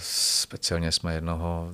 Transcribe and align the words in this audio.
Speciálně 0.00 0.92
jsme 0.92 1.14
jednoho 1.14 1.72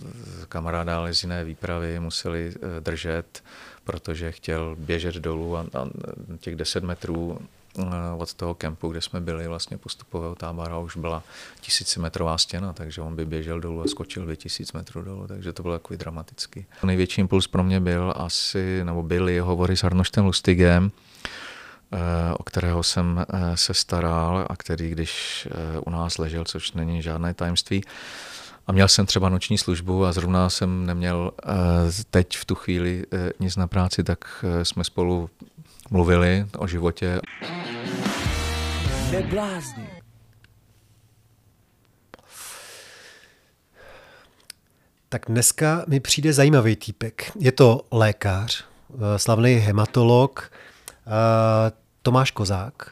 kamaráda 0.49 0.97
ale 0.97 1.15
z 1.15 1.23
jiné 1.23 1.45
výpravy 1.45 2.01
museli 2.01 2.55
držet, 2.81 3.43
protože 3.85 4.33
chtěl 4.33 4.77
běžet 4.79 5.15
dolů 5.15 5.57
a, 5.57 5.61
a 5.61 5.89
těch 6.41 6.57
10 6.57 6.85
metrů 6.85 7.39
od 8.19 8.35
toho 8.35 8.55
kempu, 8.55 8.89
kde 8.89 9.01
jsme 9.01 9.21
byli, 9.21 9.49
vlastně 9.49 9.79
postupového 9.79 10.35
tábora, 10.35 10.79
už 10.79 10.97
byla 10.97 11.23
tisícimetrová 11.61 12.39
stěna, 12.39 12.73
takže 12.73 13.01
on 13.01 13.17
by 13.17 13.27
běžel 13.27 13.61
dolů 13.61 13.83
a 13.83 13.87
skočil 13.87 14.27
by 14.27 14.37
tisíc 14.37 14.73
metrů 14.73 15.03
dolů, 15.03 15.27
takže 15.27 15.53
to 15.53 15.63
bylo 15.63 15.75
takový 15.75 15.97
dramatický. 15.97 16.67
Největší 16.85 17.21
impuls 17.21 17.47
pro 17.47 17.65
mě 17.65 17.81
byl 17.81 18.15
asi, 18.17 18.85
nebo 18.85 19.03
byly 19.03 19.39
hovory 19.39 19.77
s 19.77 19.85
Arnoštem 19.85 20.25
Lustigem, 20.25 20.91
eh, 20.95 21.25
o 22.39 22.43
kterého 22.43 22.83
jsem 22.83 23.27
eh, 23.29 23.57
se 23.57 23.75
staral 23.75 24.47
a 24.51 24.57
který, 24.57 24.91
když 24.91 25.47
eh, 25.51 25.79
u 25.79 25.91
nás 25.91 26.19
ležel, 26.19 26.45
což 26.45 26.73
není 26.73 27.03
žádné 27.03 27.35
tajemství, 27.35 27.85
a 28.67 28.73
měl 28.73 28.89
jsem 28.89 29.07
třeba 29.07 29.29
noční 29.29 29.59
službu 29.59 30.05
a 30.05 30.13
zrovna 30.13 30.51
jsem 30.51 30.87
neměl 30.87 31.33
teď 32.11 32.37
v 32.37 32.45
tu 32.45 32.55
chvíli 32.55 33.05
nic 33.41 33.57
na 33.57 33.67
práci, 33.67 34.05
tak 34.05 34.45
jsme 34.63 34.85
spolu 34.85 35.31
mluvili 35.91 36.47
o 36.59 36.67
životě. 36.67 37.21
Neblázni. 39.13 39.89
Tak 45.15 45.23
dneska 45.29 45.85
mi 45.89 46.01
přijde 46.01 46.33
zajímavý 46.33 46.77
týpek. 46.77 47.33
Je 47.39 47.53
to 47.53 47.87
lékař, 47.91 48.65
eh, 48.91 49.19
slavný 49.19 49.55
hematolog 49.55 50.51
eh, 50.53 50.64
Tomáš 52.03 52.31
Kozák, 52.31 52.91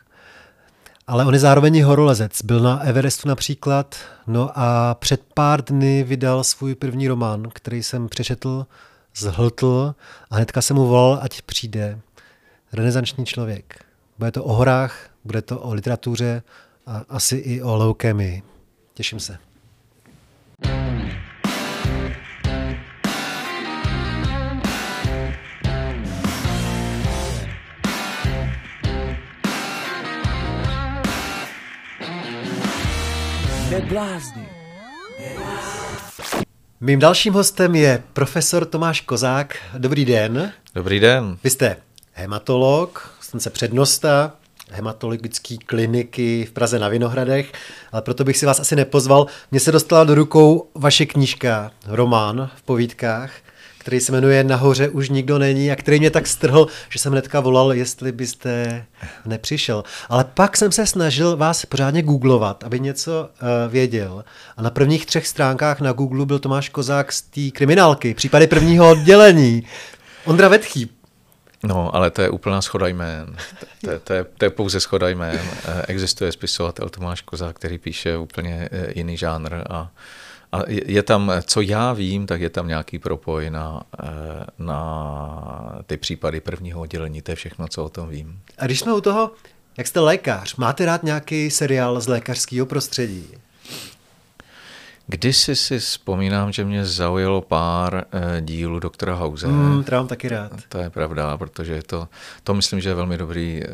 ale 1.07 1.25
on 1.25 1.35
je 1.35 1.41
zároveň 1.41 1.83
horolezec. 1.83 2.43
Byl 2.43 2.61
na 2.61 2.81
Everestu 2.81 3.29
například, 3.29 3.97
no 4.27 4.51
a 4.55 4.95
před 4.95 5.23
pár 5.35 5.65
dny 5.65 6.05
vydal 6.05 6.45
svůj 6.45 6.75
první 6.75 7.09
román, 7.09 7.49
který 7.55 7.83
jsem 7.83 8.09
přečetl, 8.09 8.67
zhltl 9.17 9.95
a 10.31 10.37
hnedka 10.37 10.63
jsem 10.63 10.77
mu 10.77 10.87
volal, 10.87 11.19
ať 11.23 11.43
přijde 11.43 11.99
renesanční 12.73 13.27
člověk. 13.27 13.85
Bude 14.19 14.31
to 14.31 14.45
o 14.45 14.53
horách, 14.53 15.09
bude 15.25 15.43
to 15.43 15.61
o 15.61 15.75
literatuře 15.75 16.43
a 16.87 17.03
asi 17.09 17.37
i 17.37 17.63
o 17.63 17.77
leukemii. 17.77 18.43
Těším 18.95 19.21
se. 19.21 19.39
Neblázni. 33.73 34.49
Mým 36.81 36.99
dalším 36.99 37.33
hostem 37.33 37.75
je 37.75 38.03
profesor 38.13 38.65
Tomáš 38.65 39.01
Kozák. 39.01 39.57
Dobrý 39.79 40.05
den. 40.05 40.53
Dobrý 40.75 41.01
den. 41.01 41.39
Vy 41.45 41.51
jste 41.51 41.77
hematolog, 42.13 43.17
jsem 43.21 43.41
se 43.41 43.51
přednosta 43.51 44.33
hematologické 44.71 45.57
kliniky 45.67 46.45
v 46.45 46.53
Praze 46.53 46.79
na 46.79 46.89
Vinohradech, 46.89 47.53
ale 47.93 48.03
proto 48.03 48.25
bych 48.25 48.37
si 48.37 48.47
vás 48.47 48.61
asi 48.61 48.77
nepozval. 48.77 49.27
Mně 49.51 49.61
se 49.61 49.73
dostala 49.73 50.05
do 50.05 50.15
rukou 50.15 50.69
vaše 50.75 51.07
knížka, 51.07 51.71
román 51.87 52.51
v 52.57 52.63
povídkách, 52.63 53.33
který 53.83 54.01
se 54.01 54.13
jmenuje 54.13 54.45
Nahoře 54.45 54.89
už 54.89 55.09
nikdo 55.09 55.39
není 55.39 55.71
a 55.71 55.77
který 55.77 55.99
mě 55.99 56.11
tak 56.11 56.27
strhl, 56.27 56.67
že 56.89 56.99
jsem 56.99 57.13
hnedka 57.13 57.41
volal, 57.41 57.73
jestli 57.73 58.13
byste 58.13 58.85
nepřišel. 59.27 59.85
Ale 60.09 60.25
pak 60.25 60.57
jsem 60.57 60.73
se 60.73 60.87
snažil 60.87 61.37
vás 61.37 61.67
pořádně 61.67 62.03
googlovat, 62.03 62.65
aby 62.65 62.81
něco 62.81 63.29
uh, 63.43 63.73
věděl. 63.73 64.25
A 64.57 64.63
na 64.63 64.71
prvních 64.71 65.07
třech 65.07 65.27
stránkách 65.27 65.81
na 65.81 65.93
Google 65.93 66.27
byl 66.27 66.39
Tomáš 66.39 66.69
Kozák 66.69 67.13
z 67.13 67.23
té 67.23 67.51
kriminálky, 67.51 68.15
případy 68.15 68.47
prvního 68.47 68.91
oddělení. 68.91 69.67
Ondra 70.25 70.49
Vetchý, 70.49 70.91
No, 71.65 71.95
ale 71.95 72.11
to 72.11 72.23
je 72.23 72.31
úplná 72.31 72.63
schoda 72.63 72.87
jmén. 72.87 73.37
To, 73.61 73.91
to, 73.91 73.99
to, 73.99 74.13
je, 74.13 74.25
to 74.25 74.45
je 74.45 74.51
pouze 74.51 74.81
schoda 74.81 75.09
jmén. 75.09 75.41
Eh, 75.65 75.83
existuje 75.89 76.33
spisovatel 76.33 76.89
Tomáš 76.89 77.21
Kozák, 77.21 77.57
který 77.57 77.79
píše 77.79 78.17
úplně 78.17 78.69
eh, 78.73 78.93
jiný 78.97 79.17
žánr 79.17 79.55
a, 79.71 79.91
a 80.53 80.63
je 80.69 81.03
tam, 81.03 81.33
co 81.43 81.61
já 81.61 81.93
vím, 81.93 82.27
tak 82.27 82.41
je 82.41 82.51
tam 82.51 82.69
nějaký 82.69 82.99
propoj 82.99 83.51
na, 83.51 83.83
eh, 84.03 84.07
na 84.59 85.83
ty 85.87 85.97
případy 85.97 86.41
prvního 86.41 86.81
oddělení. 86.81 87.23
To 87.23 87.31
je 87.33 87.37
všechno, 87.37 87.69
co 87.69 87.85
o 87.85 87.89
tom 87.89 88.09
vím. 88.09 88.41
A 88.59 88.67
když 88.67 88.81
jsme 88.81 88.93
u 88.93 89.01
toho, 89.01 89.31
jak 89.79 89.87
jste 89.87 90.01
lékař, 90.01 90.57
máte 90.57 90.87
rád 90.87 91.03
nějaký 91.03 91.51
seriál 91.51 92.01
z 92.01 92.09
lékařského 92.09 92.67
prostředí? 92.67 93.27
Kdysi 95.13 95.57
si 95.57 95.79
vzpomínám, 95.79 96.53
že 96.53 96.65
mě 96.65 96.85
zaujalo 96.85 97.41
pár 97.41 98.05
eh, 98.13 98.41
dílů 98.41 98.79
doktora 98.79 99.15
House. 99.15 99.47
Mm, 99.47 99.85
to 99.85 99.95
mám 99.97 100.09
taky 100.09 100.29
rád. 100.29 100.53
To 100.69 100.79
je 100.79 100.91
pravda, 100.91 101.39
protože 101.39 101.83
to, 101.83 102.09
to 102.45 102.55
myslím, 102.55 102.81
že 102.81 102.89
je 102.89 102.95
velmi 102.95 103.19
dobrý, 103.19 103.63
eh, 103.65 103.69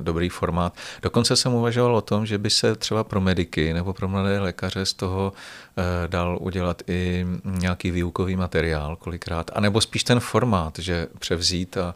dobrý 0.00 0.28
formát. 0.28 0.76
Dokonce 1.02 1.36
jsem 1.36 1.54
uvažoval 1.54 1.96
o 1.96 2.00
tom, 2.00 2.26
že 2.26 2.38
by 2.38 2.50
se 2.50 2.74
třeba 2.74 3.04
pro 3.04 3.20
mediky 3.20 3.72
nebo 3.72 3.92
pro 3.92 4.08
mladé 4.08 4.40
lékaře 4.40 4.86
z 4.86 4.92
toho 4.92 5.32
eh, 5.78 6.08
dal 6.08 6.38
udělat 6.40 6.82
i 6.86 7.26
nějaký 7.44 7.90
výukový 7.90 8.36
materiál 8.36 8.96
kolikrát, 8.96 9.50
anebo 9.54 9.80
spíš 9.80 10.04
ten 10.04 10.20
formát, 10.20 10.78
že 10.78 11.06
převzít 11.18 11.76
a, 11.76 11.94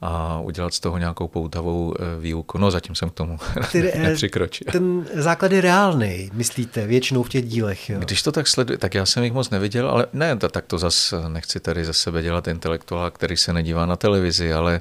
a 0.00 0.40
udělat 0.40 0.74
z 0.74 0.80
toho 0.80 0.98
nějakou 0.98 1.28
poutavou 1.28 1.94
eh, 1.98 2.20
výuku. 2.20 2.58
No 2.58 2.70
zatím 2.70 2.94
jsem 2.94 3.10
k 3.10 3.14
tomu 3.14 3.38
Ty, 3.72 3.92
eh, 3.92 3.98
nepřikročil. 3.98 4.66
Ten 4.72 5.06
základ 5.14 5.52
je 5.52 5.60
reálný, 5.60 6.30
myslíte, 6.32 6.86
většinou 6.86 7.22
v 7.22 7.28
těch 7.28 7.44
dílech. 7.44 7.90
Jo? 7.90 7.98
Když 7.98 8.22
to 8.22 8.32
tak 8.32 8.48
sleduji, 8.48 8.78
tak 8.78 8.94
já 8.94 9.06
jsem 9.06 9.24
jich 9.24 9.32
moc 9.32 9.50
neviděl, 9.50 9.90
ale 9.90 10.06
ne, 10.12 10.36
tak 10.36 10.66
to 10.66 10.78
zase 10.78 11.28
nechci 11.28 11.60
tady 11.60 11.84
ze 11.84 11.92
sebe 11.92 12.22
dělat 12.22 12.48
intelektuála, 12.48 13.10
který 13.10 13.36
se 13.36 13.52
nedívá 13.52 13.86
na 13.86 13.96
televizi, 13.96 14.52
ale 14.52 14.80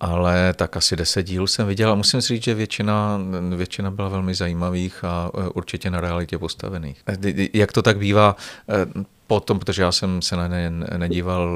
ale 0.00 0.54
tak 0.54 0.76
asi 0.76 0.96
deset 0.96 1.22
dílů 1.22 1.46
jsem 1.46 1.66
viděl 1.66 1.92
a 1.92 1.94
musím 1.94 2.20
říct, 2.20 2.42
že 2.42 2.54
většina, 2.54 3.20
většina 3.56 3.90
byla 3.90 4.08
velmi 4.08 4.34
zajímavých 4.34 5.04
a 5.04 5.30
eh, 5.34 5.48
určitě 5.48 5.90
na 5.90 6.00
realitě 6.00 6.38
postavených. 6.38 7.02
Jak 7.52 7.72
to 7.72 7.82
tak 7.82 7.98
bývá, 7.98 8.36
potom, 9.28 9.58
protože 9.58 9.82
já 9.82 9.92
jsem 9.92 10.22
se 10.22 10.36
na 10.36 10.46
ně 10.46 10.70
nedíval 10.96 11.48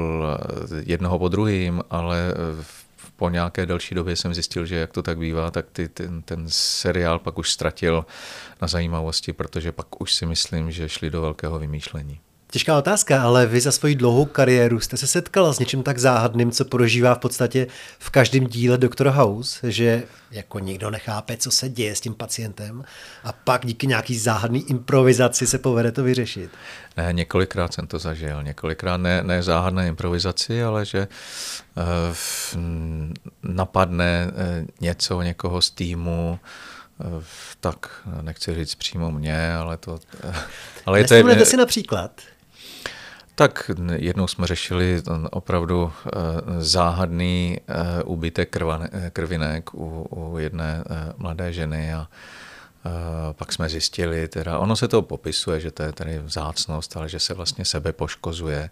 jednoho 0.85 1.19
po 1.19 1.29
druhým, 1.29 1.81
ale 1.89 2.33
po 3.15 3.29
nějaké 3.29 3.65
delší 3.65 3.95
době 3.95 4.15
jsem 4.15 4.33
zjistil, 4.33 4.65
že 4.65 4.75
jak 4.75 4.91
to 4.91 5.01
tak 5.01 5.17
bývá, 5.17 5.51
tak 5.51 5.65
ty, 5.71 5.89
ten, 5.89 6.21
ten 6.21 6.45
seriál 6.47 7.19
pak 7.19 7.37
už 7.37 7.51
ztratil 7.51 8.05
na 8.61 8.67
zajímavosti, 8.67 9.33
protože 9.33 9.71
pak 9.71 10.01
už 10.01 10.13
si 10.13 10.25
myslím, 10.25 10.71
že 10.71 10.89
šli 10.89 11.09
do 11.09 11.21
velkého 11.21 11.59
vymýšlení. 11.59 12.19
Těžká 12.53 12.77
otázka, 12.77 13.23
ale 13.23 13.45
vy 13.45 13.61
za 13.61 13.71
svoji 13.71 13.95
dlouhou 13.95 14.25
kariéru 14.25 14.79
jste 14.79 14.97
se 14.97 15.07
setkala 15.07 15.53
s 15.53 15.59
něčím 15.59 15.83
tak 15.83 15.97
záhadným, 15.97 16.51
co 16.51 16.65
prožívá 16.65 17.15
v 17.15 17.19
podstatě 17.19 17.67
v 17.99 18.09
každém 18.09 18.47
díle 18.47 18.77
Doktora 18.77 19.11
House, 19.11 19.71
že 19.71 20.03
jako 20.31 20.59
nikdo 20.59 20.89
nechápe, 20.89 21.37
co 21.37 21.51
se 21.51 21.69
děje 21.69 21.95
s 21.95 22.01
tím 22.01 22.13
pacientem 22.13 22.83
a 23.23 23.31
pak 23.31 23.65
díky 23.65 23.87
nějaký 23.87 24.19
záhadný 24.19 24.69
improvizaci 24.69 25.47
se 25.47 25.57
povede 25.57 25.91
to 25.91 26.03
vyřešit. 26.03 26.49
Ne, 26.97 27.13
několikrát 27.13 27.73
jsem 27.73 27.87
to 27.87 27.99
zažil. 27.99 28.43
Několikrát 28.43 28.97
ne, 28.97 29.23
ne 29.23 29.43
záhadné 29.43 29.87
improvizaci, 29.87 30.63
ale 30.63 30.85
že 30.85 31.07
uh, 31.77 32.63
napadne 33.43 34.27
uh, 34.27 34.67
něco 34.81 35.21
někoho 35.21 35.61
z 35.61 35.71
týmu, 35.71 36.39
uh, 36.97 37.23
tak 37.59 38.01
nechci 38.21 38.55
říct 38.55 38.75
přímo 38.75 39.11
mě, 39.11 39.55
ale 39.55 39.77
to... 39.77 39.99
Ale 40.85 40.99
je 40.99 41.07
to, 41.35 41.45
si 41.45 41.57
například? 41.57 42.11
Tak 43.35 43.71
jednou 43.95 44.27
jsme 44.27 44.47
řešili 44.47 45.01
opravdu 45.31 45.91
eh, 46.05 46.09
záhadný 46.59 47.57
eh, 47.67 48.03
úbytek 48.03 48.55
krvinek 49.13 49.73
u, 49.73 50.07
u 50.09 50.37
jedné 50.37 50.83
eh, 50.89 51.13
mladé 51.17 51.53
ženy 51.53 51.93
a 51.93 52.07
pak 53.31 53.53
jsme 53.53 53.69
zjistili, 53.69 54.27
teda 54.27 54.59
ono 54.59 54.75
se 54.75 54.87
to 54.87 55.01
popisuje, 55.01 55.59
že 55.59 55.71
to 55.71 55.83
je 55.83 55.91
tady 55.91 56.19
vzácnost, 56.19 56.97
ale 56.97 57.09
že 57.09 57.19
se 57.19 57.33
vlastně 57.33 57.65
sebe 57.65 57.93
poškozuje, 57.93 58.69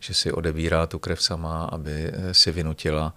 že 0.00 0.14
si 0.14 0.32
odebírá 0.32 0.86
tu 0.86 0.98
krev 0.98 1.22
sama, 1.22 1.64
aby 1.64 2.12
si 2.32 2.52
vynutila 2.52 3.14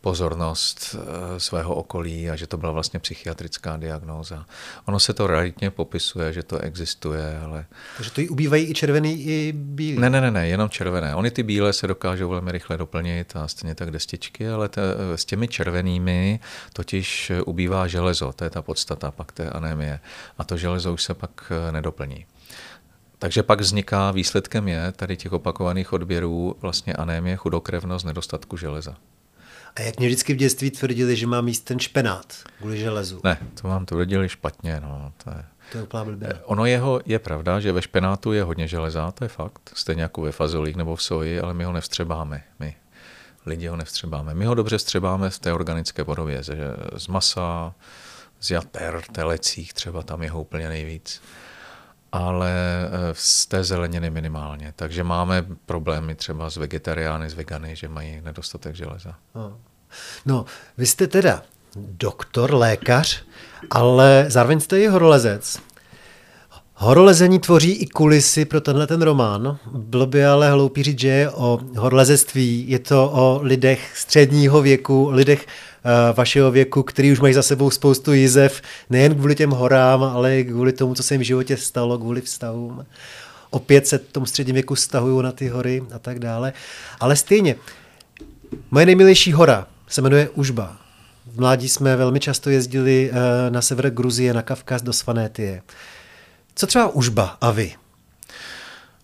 pozornost 0.00 0.96
eh, 0.98 1.40
svého 1.40 1.74
okolí 1.74 2.30
a 2.30 2.36
že 2.36 2.46
to 2.46 2.56
byla 2.56 2.72
vlastně 2.72 3.00
psychiatrická 3.00 3.76
diagnóza. 3.76 4.46
Ono 4.84 5.00
se 5.00 5.12
to 5.12 5.26
realitně 5.26 5.70
popisuje, 5.70 6.32
že 6.32 6.42
to 6.42 6.58
existuje, 6.58 7.38
ale... 7.38 7.66
Takže 7.96 8.10
to 8.10 8.20
jí 8.20 8.28
ubývají 8.28 8.70
i 8.70 8.74
červený, 8.74 9.26
i 9.26 9.52
bílý? 9.52 9.98
Ne, 9.98 10.10
ne, 10.10 10.20
ne, 10.20 10.30
ne, 10.30 10.48
jenom 10.48 10.68
červené. 10.68 11.14
Oni 11.14 11.30
ty 11.30 11.42
bílé 11.42 11.72
se 11.72 11.86
dokážou 11.86 12.28
velmi 12.28 12.52
rychle 12.52 12.76
doplnit 12.76 13.36
a 13.36 13.48
stejně 13.48 13.74
tak 13.74 13.90
destičky, 13.90 14.48
ale 14.48 14.68
te, 14.68 14.82
s 15.14 15.24
těmi 15.24 15.48
červenými 15.48 16.40
totiž 16.72 17.32
ubývá 17.44 17.86
železo, 17.86 18.32
to 18.32 18.44
je 18.44 18.50
ta 18.50 18.62
podstata 18.62 19.10
pak 19.10 19.32
té 19.32 19.50
anémie. 19.50 19.87
A 20.38 20.44
to 20.44 20.56
železo 20.56 20.92
už 20.92 21.02
se 21.02 21.14
pak 21.14 21.52
eh, 21.68 21.72
nedoplní. 21.72 22.26
Takže 23.18 23.42
pak 23.42 23.60
vzniká, 23.60 24.10
výsledkem 24.10 24.68
je 24.68 24.92
tady 24.92 25.16
těch 25.16 25.32
opakovaných 25.32 25.92
odběrů 25.92 26.56
vlastně 26.60 26.94
anémie, 26.94 27.36
chudokrevnost, 27.36 28.06
nedostatku 28.06 28.56
železa. 28.56 28.96
A 29.76 29.80
jak 29.80 29.98
mě 29.98 30.06
vždycky 30.06 30.34
v 30.34 30.36
dětství 30.36 30.70
tvrdili, 30.70 31.16
že 31.16 31.26
mám 31.26 31.48
jíst 31.48 31.60
ten 31.60 31.78
špenát 31.78 32.34
kvůli 32.58 32.78
železu. 32.78 33.20
Ne, 33.24 33.38
to 33.60 33.68
vám 33.68 33.86
tvrdili 33.86 34.28
špatně. 34.28 34.80
No. 34.80 35.12
To 35.24 35.30
je... 35.30 35.44
To 35.72 35.78
je 35.78 35.84
úplná 35.84 36.04
blbě. 36.04 36.40
Ono 36.44 36.66
jeho, 36.66 37.00
je 37.06 37.18
pravda, 37.18 37.60
že 37.60 37.72
ve 37.72 37.82
špenátu 37.82 38.32
je 38.32 38.42
hodně 38.42 38.68
železa, 38.68 39.10
to 39.10 39.24
je 39.24 39.28
fakt, 39.28 39.70
stejně 39.74 40.02
jako 40.02 40.20
ve 40.20 40.32
fazolích 40.32 40.76
nebo 40.76 40.96
v 40.96 41.02
soji, 41.02 41.40
ale 41.40 41.54
my 41.54 41.64
ho 41.64 41.72
nevstřebáme, 41.72 42.42
my 42.58 42.76
lidi 43.46 43.66
ho 43.66 43.76
nevstřebáme. 43.76 44.34
My 44.34 44.44
ho 44.44 44.54
dobře 44.54 44.78
střebáme 44.78 45.30
v 45.30 45.38
té 45.38 45.52
organické 45.52 46.04
podobě, 46.04 46.42
z, 46.42 46.56
z 46.96 47.06
masa, 47.06 47.74
z 48.40 48.50
jater, 48.50 49.02
telecích 49.12 49.72
třeba, 49.72 50.02
tam 50.02 50.22
je 50.22 50.32
úplně 50.32 50.68
nejvíc 50.68 51.22
ale 52.12 52.50
eh, 52.50 52.90
z 53.12 53.46
té 53.46 53.64
zeleniny 53.64 54.10
minimálně. 54.10 54.72
Takže 54.76 55.04
máme 55.04 55.46
problémy 55.66 56.14
třeba 56.14 56.50
s 56.50 56.56
vegetariány, 56.56 57.30
s 57.30 57.34
vegany, 57.34 57.76
že 57.76 57.88
mají 57.88 58.20
nedostatek 58.20 58.74
železa. 58.74 59.14
No, 59.34 59.58
no 60.26 60.44
vy 60.76 60.86
jste 60.86 61.06
teda 61.06 61.42
doktor, 61.76 62.54
lékař, 62.54 63.24
ale 63.70 64.24
zároveň 64.28 64.60
jste 64.60 64.80
i 64.80 64.86
horolezec. 64.86 65.60
Horolezení 66.80 67.38
tvoří 67.38 67.72
i 67.72 67.86
kulisy 67.86 68.44
pro 68.44 68.60
tenhle 68.60 68.86
ten 68.86 69.02
román. 69.02 69.58
Bylo 69.72 70.06
by 70.06 70.24
ale 70.24 70.50
hloupý 70.50 70.82
říct, 70.82 70.98
že 70.98 71.08
je 71.08 71.30
o 71.30 71.60
horolezectví. 71.76 72.64
Je 72.68 72.78
to 72.78 73.10
o 73.14 73.40
lidech 73.42 73.98
středního 73.98 74.62
věku, 74.62 75.08
lidech 75.10 75.46
uh, 75.46 76.16
vašeho 76.16 76.50
věku, 76.50 76.82
který 76.82 77.12
už 77.12 77.20
mají 77.20 77.34
za 77.34 77.42
sebou 77.42 77.70
spoustu 77.70 78.12
jizev, 78.12 78.62
nejen 78.90 79.14
kvůli 79.14 79.34
těm 79.34 79.50
horám, 79.50 80.02
ale 80.02 80.38
i 80.38 80.44
kvůli 80.44 80.72
tomu, 80.72 80.94
co 80.94 81.02
se 81.02 81.14
jim 81.14 81.20
v 81.20 81.24
životě 81.24 81.56
stalo, 81.56 81.98
kvůli 81.98 82.20
vztahům. 82.20 82.86
Opět 83.50 83.86
se 83.86 83.98
v 83.98 84.12
tom 84.12 84.26
středním 84.26 84.54
věku 84.54 84.76
stahují 84.76 85.22
na 85.22 85.32
ty 85.32 85.48
hory 85.48 85.82
a 85.94 85.98
tak 85.98 86.18
dále. 86.18 86.52
Ale 87.00 87.16
stejně, 87.16 87.56
moje 88.70 88.86
nejmilejší 88.86 89.32
hora 89.32 89.66
se 89.88 90.02
jmenuje 90.02 90.28
Užba. 90.28 90.76
V 91.26 91.40
mládí 91.40 91.68
jsme 91.68 91.96
velmi 91.96 92.20
často 92.20 92.50
jezdili 92.50 93.10
uh, 93.10 93.16
na 93.50 93.62
sever 93.62 93.90
Gruzie, 93.90 94.34
na 94.34 94.42
Kavkaz 94.42 94.82
do 94.82 94.92
Svanétie. 94.92 95.62
Co 96.58 96.66
třeba 96.66 96.88
Užba 96.88 97.36
a 97.40 97.50
vy? 97.50 97.74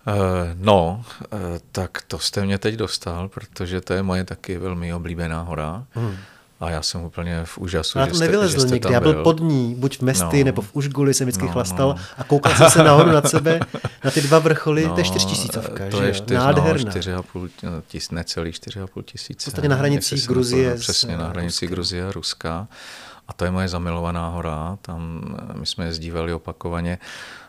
Uh, 0.07 0.13
no, 0.53 1.03
uh, 1.19 1.39
tak 1.71 2.01
to 2.07 2.19
jste 2.19 2.45
mě 2.45 2.57
teď 2.57 2.75
dostal, 2.75 3.29
protože 3.29 3.81
to 3.81 3.93
je 3.93 4.03
moje 4.03 4.23
taky 4.23 4.57
velmi 4.57 4.93
oblíbená 4.93 5.41
hora. 5.41 5.85
Hmm. 5.91 6.15
A 6.59 6.69
já 6.69 6.81
jsem 6.81 7.01
úplně 7.01 7.41
v 7.45 7.57
úžasu, 7.57 7.99
já 7.99 8.07
že 8.07 8.13
jste, 8.13 8.25
nevylezl 8.25 8.53
že 8.53 8.59
jste 8.59 8.73
někdy, 8.73 8.93
já 8.93 8.99
byl 8.99 9.23
pod 9.23 9.39
ní, 9.39 9.75
buď 9.75 9.97
v 9.97 10.01
Mesty 10.01 10.39
no, 10.39 10.45
nebo 10.45 10.61
v 10.61 10.69
Užguli 10.75 11.13
jsem 11.13 11.27
vždycky 11.27 11.45
no, 11.45 11.51
chlastal 11.51 11.87
no. 11.87 12.03
a 12.17 12.23
koukal 12.23 12.55
jsem 12.55 12.69
se 12.69 12.83
nahoru 12.83 13.11
nad 13.11 13.27
sebe, 13.29 13.59
na 14.03 14.11
ty 14.11 14.21
dva 14.21 14.39
vrcholy, 14.39 14.85
no, 14.87 14.93
to 14.93 14.99
je 14.99 15.03
čtyřtisícovka, 15.03 15.89
to 15.89 15.97
že 15.97 16.05
je 16.05 16.13
čtyř, 16.13 16.37
Nádherná. 16.37 16.83
No, 16.85 16.91
čtyři 16.91 17.13
a 17.13 17.21
půl, 17.21 17.49
tis, 17.87 18.11
necelý 18.11 18.51
čtyři 18.51 18.81
a 18.81 18.87
půl 18.87 19.03
tisíce. 19.03 19.51
Vlastně 19.51 19.69
na 19.69 19.75
hranicích 19.75 20.27
Gruzie. 20.27 20.75
Přesně, 20.75 21.17
na 21.17 21.27
hranici 21.27 21.67
Gruzie 21.67 22.07
a 22.07 22.11
Ruska. 22.11 22.67
A 23.27 23.33
to 23.33 23.45
je 23.45 23.51
moje 23.51 23.67
zamilovaná 23.67 24.29
hora, 24.29 24.77
tam 24.81 25.21
my 25.53 25.65
jsme 25.65 25.85
jezdívali 25.85 26.33
opakovaně. 26.33 26.97
Eh, 27.01 27.44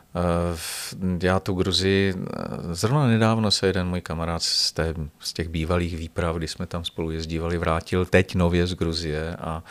já 1.22 1.40
tu 1.40 1.54
Gruzii, 1.54 2.14
eh, 2.16 2.74
zrovna 2.74 3.06
nedávno 3.06 3.50
se 3.50 3.66
jeden 3.66 3.86
můj 3.86 4.00
kamarád 4.00 4.42
z, 4.42 4.72
té, 4.72 4.94
z 5.20 5.32
těch 5.32 5.48
bývalých 5.48 5.96
výprav, 5.96 6.36
kdy 6.36 6.48
jsme 6.48 6.66
tam 6.66 6.84
spolu 6.84 7.10
jezdívali, 7.10 7.58
vrátil 7.58 8.04
teď 8.04 8.34
nově 8.34 8.66
z 8.66 8.74
Gruzie 8.74 9.36
a 9.36 9.62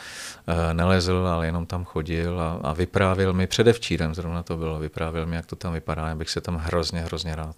eh, 0.46 0.74
nelezl, 0.74 1.16
ale 1.16 1.46
jenom 1.46 1.66
tam 1.66 1.84
chodil 1.84 2.40
a, 2.40 2.60
a 2.62 2.72
vyprávěl 2.72 3.32
mi, 3.32 3.46
předevčírem 3.46 4.14
zrovna 4.14 4.42
to 4.42 4.56
bylo, 4.56 4.78
vyprávěl 4.78 5.26
mi, 5.26 5.36
jak 5.36 5.46
to 5.46 5.56
tam 5.56 5.72
vypadá, 5.72 6.12
abych 6.12 6.30
se 6.30 6.40
tam 6.40 6.56
hrozně, 6.56 7.00
hrozně 7.00 7.36
rád 7.36 7.56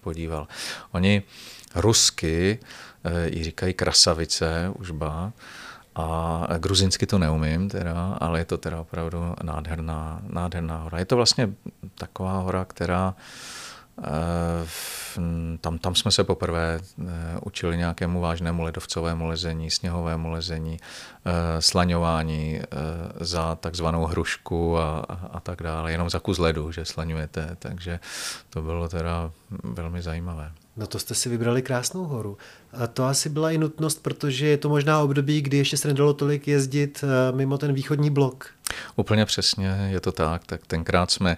podíval. 0.00 0.48
Oni 0.92 1.22
rusky 1.74 2.58
ji 3.26 3.44
říkají 3.44 3.74
krasavice, 3.74 4.72
užba, 4.78 5.32
a 5.98 6.46
gruzinsky 6.58 7.06
to 7.06 7.18
neumím, 7.18 7.68
teda, 7.68 8.16
ale 8.20 8.40
je 8.40 8.44
to 8.44 8.58
teda 8.58 8.80
opravdu 8.80 9.34
nádherná, 9.42 10.20
nádherná 10.30 10.78
hora. 10.78 10.98
Je 10.98 11.04
to 11.04 11.16
vlastně 11.16 11.50
taková 11.94 12.38
hora, 12.38 12.64
která 12.64 13.14
eh, 14.02 14.66
tam, 15.60 15.78
tam 15.78 15.94
jsme 15.94 16.10
se 16.10 16.24
poprvé 16.24 16.80
eh, 16.80 17.04
učili 17.42 17.76
nějakému 17.76 18.20
vážnému 18.20 18.62
ledovcovému 18.62 19.26
lezení, 19.26 19.70
sněhovému 19.70 20.30
lezení, 20.30 20.76
eh, 20.80 21.62
slaňování 21.62 22.60
za 23.20 23.54
takzvanou 23.54 24.04
hrušku 24.04 24.78
a, 24.78 24.98
a, 25.08 25.14
a 25.32 25.40
tak 25.40 25.62
dále, 25.62 25.92
jenom 25.92 26.10
za 26.10 26.18
kus 26.20 26.38
ledu, 26.38 26.72
že 26.72 26.84
slaňujete, 26.84 27.56
takže 27.58 28.00
to 28.50 28.62
bylo 28.62 28.88
teda 28.88 29.30
velmi 29.62 30.02
zajímavé. 30.02 30.52
No 30.78 30.86
to 30.86 30.98
jste 30.98 31.14
si 31.14 31.28
vybrali 31.28 31.62
krásnou 31.62 32.04
horu. 32.04 32.38
A 32.72 32.86
to 32.86 33.04
asi 33.04 33.28
byla 33.28 33.50
i 33.50 33.58
nutnost, 33.58 34.02
protože 34.02 34.46
je 34.46 34.56
to 34.56 34.68
možná 34.68 35.00
období, 35.00 35.40
kdy 35.40 35.56
ještě 35.56 35.76
se 35.76 35.88
nedalo 35.88 36.14
tolik 36.14 36.48
jezdit 36.48 37.04
eh, 37.04 37.36
mimo 37.36 37.58
ten 37.58 37.72
východní 37.72 38.10
blok. 38.10 38.50
Úplně 38.96 39.24
přesně, 39.24 39.88
je 39.90 40.00
to 40.00 40.12
tak. 40.12 40.46
Tak 40.46 40.66
tenkrát 40.66 41.10
jsme 41.10 41.36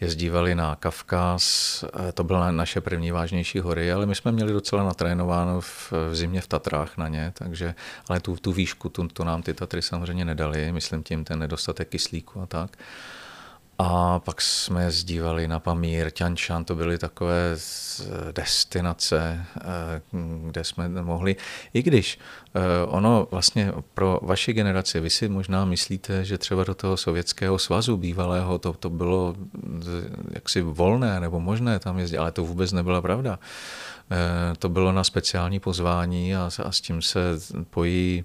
jezdívali 0.00 0.54
na 0.54 0.76
Kavkaz, 0.76 1.84
eh, 1.84 2.12
to 2.12 2.24
byla 2.24 2.50
naše 2.50 2.80
první 2.80 3.10
vážnější 3.10 3.58
hory, 3.58 3.92
ale 3.92 4.06
my 4.06 4.14
jsme 4.14 4.32
měli 4.32 4.52
docela 4.52 4.84
natrénováno 4.84 5.60
v, 5.60 5.92
v 6.10 6.14
zimě 6.14 6.40
v 6.40 6.46
Tatrách 6.46 6.96
na 6.96 7.08
ně, 7.08 7.32
takže, 7.34 7.74
ale 8.08 8.20
tu, 8.20 8.36
tu 8.36 8.52
výšku, 8.52 8.88
tu, 8.88 9.08
to 9.08 9.24
nám 9.24 9.42
ty 9.42 9.54
Tatry 9.54 9.82
samozřejmě 9.82 10.24
nedali, 10.24 10.72
myslím 10.72 11.02
tím 11.02 11.24
ten 11.24 11.38
nedostatek 11.38 11.88
kyslíku 11.88 12.40
a 12.40 12.46
tak. 12.46 12.76
A 13.78 14.18
pak 14.18 14.40
jsme 14.40 14.90
zdívali 14.90 15.48
na 15.48 15.58
Pamír, 15.58 16.10
Tianšan, 16.10 16.64
to 16.64 16.74
byly 16.74 16.98
takové 16.98 17.56
destinace, 18.32 19.46
eh, 19.56 20.00
kde 20.50 20.64
jsme 20.64 20.88
mohli, 20.88 21.36
i 21.74 21.82
když 21.82 22.18
eh, 22.54 22.60
ono 22.86 23.28
vlastně 23.30 23.72
pro 23.94 24.20
vaši 24.22 24.52
generaci, 24.52 25.00
vy 25.00 25.10
si 25.10 25.28
možná 25.28 25.64
myslíte, 25.64 26.24
že 26.24 26.38
třeba 26.38 26.64
do 26.64 26.74
toho 26.74 26.96
sovětského 26.96 27.58
svazu 27.58 27.96
bývalého 27.96 28.58
to, 28.58 28.72
to 28.72 28.90
bylo 28.90 29.34
jaksi 30.30 30.60
volné 30.62 31.20
nebo 31.20 31.40
možné 31.40 31.78
tam 31.78 31.98
jezdit, 31.98 32.18
ale 32.18 32.32
to 32.32 32.44
vůbec 32.44 32.72
nebyla 32.72 33.02
pravda. 33.02 33.38
Eh, 34.10 34.56
to 34.58 34.68
bylo 34.68 34.92
na 34.92 35.04
speciální 35.04 35.60
pozvání 35.60 36.36
a, 36.36 36.50
a 36.64 36.72
s 36.72 36.80
tím 36.80 37.02
se 37.02 37.20
pojí 37.70 38.24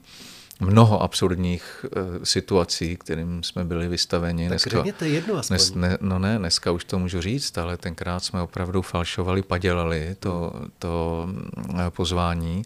mnoho 0.59 1.01
absurdních 1.01 1.85
uh, 1.85 2.23
situací, 2.23 2.97
kterým 2.97 3.43
jsme 3.43 3.65
byli 3.65 3.87
vystaveni. 3.87 4.43
Tak 4.43 4.49
dneska, 4.49 4.69
řekněte 4.69 5.07
jednu 5.07 5.35
aspoň. 5.35 5.57
Dnes, 5.57 5.73
ne, 5.73 5.97
no 6.01 6.19
ne, 6.19 6.37
dneska 6.37 6.71
už 6.71 6.83
to 6.83 6.99
můžu 6.99 7.21
říct, 7.21 7.57
ale 7.57 7.77
tenkrát 7.77 8.23
jsme 8.23 8.41
opravdu 8.41 8.81
falšovali, 8.81 9.41
padělali 9.41 10.15
to, 10.19 10.53
to 10.79 11.25
eh, 11.69 11.89
pozvání 11.89 12.63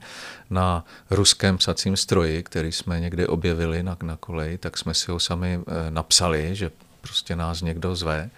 na 0.50 0.86
ruském 1.10 1.58
psacím 1.58 1.98
stroji, 1.98 2.44
který 2.44 2.72
jsme 2.72 3.00
někde 3.00 3.28
objevili 3.28 3.84
na, 3.84 3.98
na 4.04 4.18
koleji, 4.18 4.58
tak 4.58 4.78
jsme 4.78 4.94
si 4.94 5.12
ho 5.12 5.20
sami 5.20 5.58
uh, 5.58 5.64
napsali, 5.90 6.56
že 6.56 6.72
prostě 7.02 7.36
nás 7.36 7.62
někdo 7.62 7.96
zve. 7.96 8.30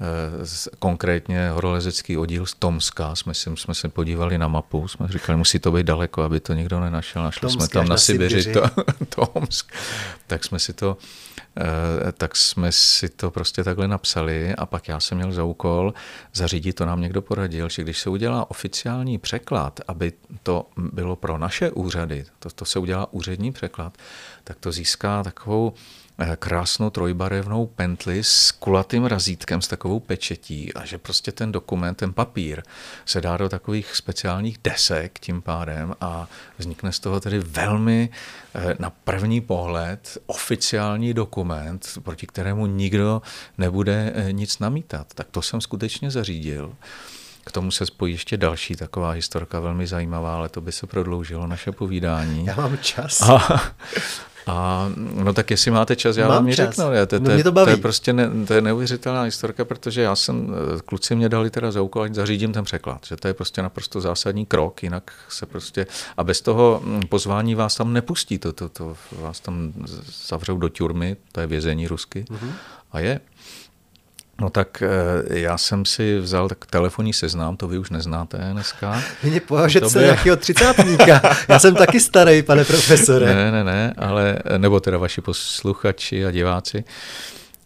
Eh, 0.00 0.46
konkrétně 0.78 1.50
horolezecký 1.50 2.16
oddíl 2.16 2.46
z 2.46 2.54
Tomska, 2.54 3.14
jsme, 3.14 3.34
si, 3.34 3.50
jsme 3.54 3.74
se 3.74 3.88
podívali 3.88 4.38
na 4.38 4.48
mapu, 4.48 4.88
jsme 4.88 5.08
říkali, 5.08 5.38
musí 5.38 5.58
to 5.58 5.72
být 5.72 5.86
daleko, 5.86 6.22
aby 6.22 6.40
to 6.40 6.54
nikdo 6.54 6.80
nenašel, 6.80 7.22
našli 7.22 7.40
Tomsk, 7.40 7.58
jsme 7.58 7.68
tam 7.68 7.84
na, 7.84 7.88
na 7.88 7.96
Sibiři, 7.96 8.52
to, 8.52 8.62
Tomsk, 9.32 9.72
tak 10.26 10.44
jsme 10.44 10.58
si 10.58 10.72
to 10.72 10.96
eh, 11.60 12.12
tak 12.12 12.36
jsme 12.36 12.72
si 12.72 13.08
to 13.08 13.30
prostě 13.30 13.64
takhle 13.64 13.88
napsali 13.88 14.54
a 14.54 14.66
pak 14.66 14.88
já 14.88 15.00
jsem 15.00 15.18
měl 15.18 15.32
za 15.32 15.44
úkol 15.44 15.94
zařídit, 16.34 16.72
to 16.72 16.86
nám 16.86 17.00
někdo 17.00 17.22
poradil, 17.22 17.68
že 17.68 17.82
když 17.82 17.98
se 17.98 18.10
udělá 18.10 18.50
oficiální 18.50 19.18
překlad, 19.18 19.80
aby 19.88 20.12
to 20.42 20.66
bylo 20.76 21.16
pro 21.16 21.38
naše 21.38 21.70
úřady, 21.70 22.24
to, 22.38 22.50
to 22.50 22.64
se 22.64 22.78
udělá 22.78 23.12
úřední 23.12 23.52
překlad, 23.52 23.98
tak 24.44 24.56
to 24.60 24.72
získá 24.72 25.22
takovou 25.22 25.72
krásnou 26.36 26.90
trojbarevnou 26.90 27.66
pentli 27.66 28.24
s 28.24 28.52
kulatým 28.52 29.04
razítkem, 29.04 29.62
s 29.62 29.68
takovou 29.68 30.00
pečetí 30.00 30.74
a 30.74 30.84
že 30.84 30.98
prostě 30.98 31.32
ten 31.32 31.52
dokument, 31.52 31.94
ten 31.94 32.12
papír 32.12 32.62
se 33.04 33.20
dá 33.20 33.36
do 33.36 33.48
takových 33.48 33.96
speciálních 33.96 34.58
desek 34.64 35.18
tím 35.18 35.42
pádem 35.42 35.94
a 36.00 36.28
vznikne 36.58 36.92
z 36.92 37.00
toho 37.00 37.20
tedy 37.20 37.38
velmi 37.38 38.08
eh, 38.54 38.76
na 38.78 38.90
první 38.90 39.40
pohled 39.40 40.18
oficiální 40.26 41.14
dokument, 41.14 41.98
proti 42.02 42.26
kterému 42.26 42.66
nikdo 42.66 43.22
nebude 43.58 44.12
eh, 44.14 44.32
nic 44.32 44.58
namítat. 44.58 45.06
Tak 45.14 45.26
to 45.30 45.42
jsem 45.42 45.60
skutečně 45.60 46.10
zařídil. 46.10 46.74
K 47.44 47.52
tomu 47.52 47.70
se 47.70 47.86
spojí 47.86 48.14
ještě 48.14 48.36
další 48.36 48.76
taková 48.76 49.10
historka, 49.10 49.60
velmi 49.60 49.86
zajímavá, 49.86 50.34
ale 50.34 50.48
to 50.48 50.60
by 50.60 50.72
se 50.72 50.86
prodloužilo 50.86 51.46
naše 51.46 51.72
povídání. 51.72 52.46
Já 52.46 52.56
mám 52.56 52.78
čas. 52.78 53.20
A, 53.20 53.60
a 54.48 54.88
no 55.14 55.32
tak 55.32 55.50
jestli 55.50 55.70
máte 55.70 55.96
čas, 55.96 56.16
já 56.16 56.28
Mám 56.28 56.36
vám 56.36 56.48
ji 56.48 56.54
řeknu. 56.54 56.92
Je, 56.92 57.06
to, 57.06 57.18
no, 57.18 57.42
to, 57.42 57.52
to, 57.52 57.70
je 57.70 57.76
prostě 57.76 58.12
ne, 58.12 58.30
to 58.46 58.54
je 58.54 58.60
neuvěřitelná 58.60 59.22
historka, 59.22 59.64
protože 59.64 60.02
já 60.02 60.16
jsem, 60.16 60.54
eh, 60.76 60.80
kluci 60.84 61.16
mě 61.16 61.28
dali 61.28 61.50
teda 61.50 61.70
za 61.70 61.82
úkol, 61.82 62.02
ať 62.02 62.14
zařídím 62.14 62.52
ten 62.52 62.64
překlad, 62.64 63.06
že 63.06 63.16
to 63.16 63.28
je 63.28 63.34
prostě 63.34 63.62
naprosto 63.62 64.00
zásadní 64.00 64.46
krok, 64.46 64.82
jinak 64.82 65.12
se 65.28 65.46
prostě, 65.46 65.86
a 66.16 66.24
bez 66.24 66.40
toho 66.40 66.82
hm, 66.84 67.00
pozvání 67.08 67.54
vás 67.54 67.74
tam 67.74 67.92
nepustí, 67.92 68.38
to, 68.38 68.52
to, 68.52 68.68
to 68.68 68.96
vás 69.12 69.40
tam 69.40 69.72
zavřou 70.28 70.56
do 70.56 70.68
tюrmy, 70.68 71.16
to 71.32 71.40
je 71.40 71.46
vězení 71.46 71.88
rusky, 71.88 72.24
mm-hmm. 72.28 72.52
a 72.92 73.00
je. 73.00 73.20
No 74.40 74.50
tak 74.50 74.82
eh, 74.82 75.38
já 75.38 75.58
jsem 75.58 75.84
si 75.84 76.18
vzal 76.18 76.48
tak 76.48 76.66
telefonní 76.66 77.12
seznam, 77.12 77.56
to 77.56 77.68
vy 77.68 77.78
už 77.78 77.90
neznáte 77.90 78.38
dneska. 78.52 79.02
Vy 79.22 79.30
mě 79.30 79.40
považujete 79.40 79.90
se 79.90 80.00
nějakého 80.00 80.36
třicátníka. 80.36 81.36
Já 81.48 81.58
jsem 81.58 81.74
taky 81.74 82.00
starý, 82.00 82.42
pane 82.42 82.64
profesore. 82.64 83.34
Ne, 83.34 83.52
ne, 83.52 83.64
ne, 83.64 83.94
ale, 83.96 84.38
nebo 84.58 84.80
teda 84.80 84.98
vaši 84.98 85.20
posluchači 85.20 86.26
a 86.26 86.30
diváci. 86.30 86.84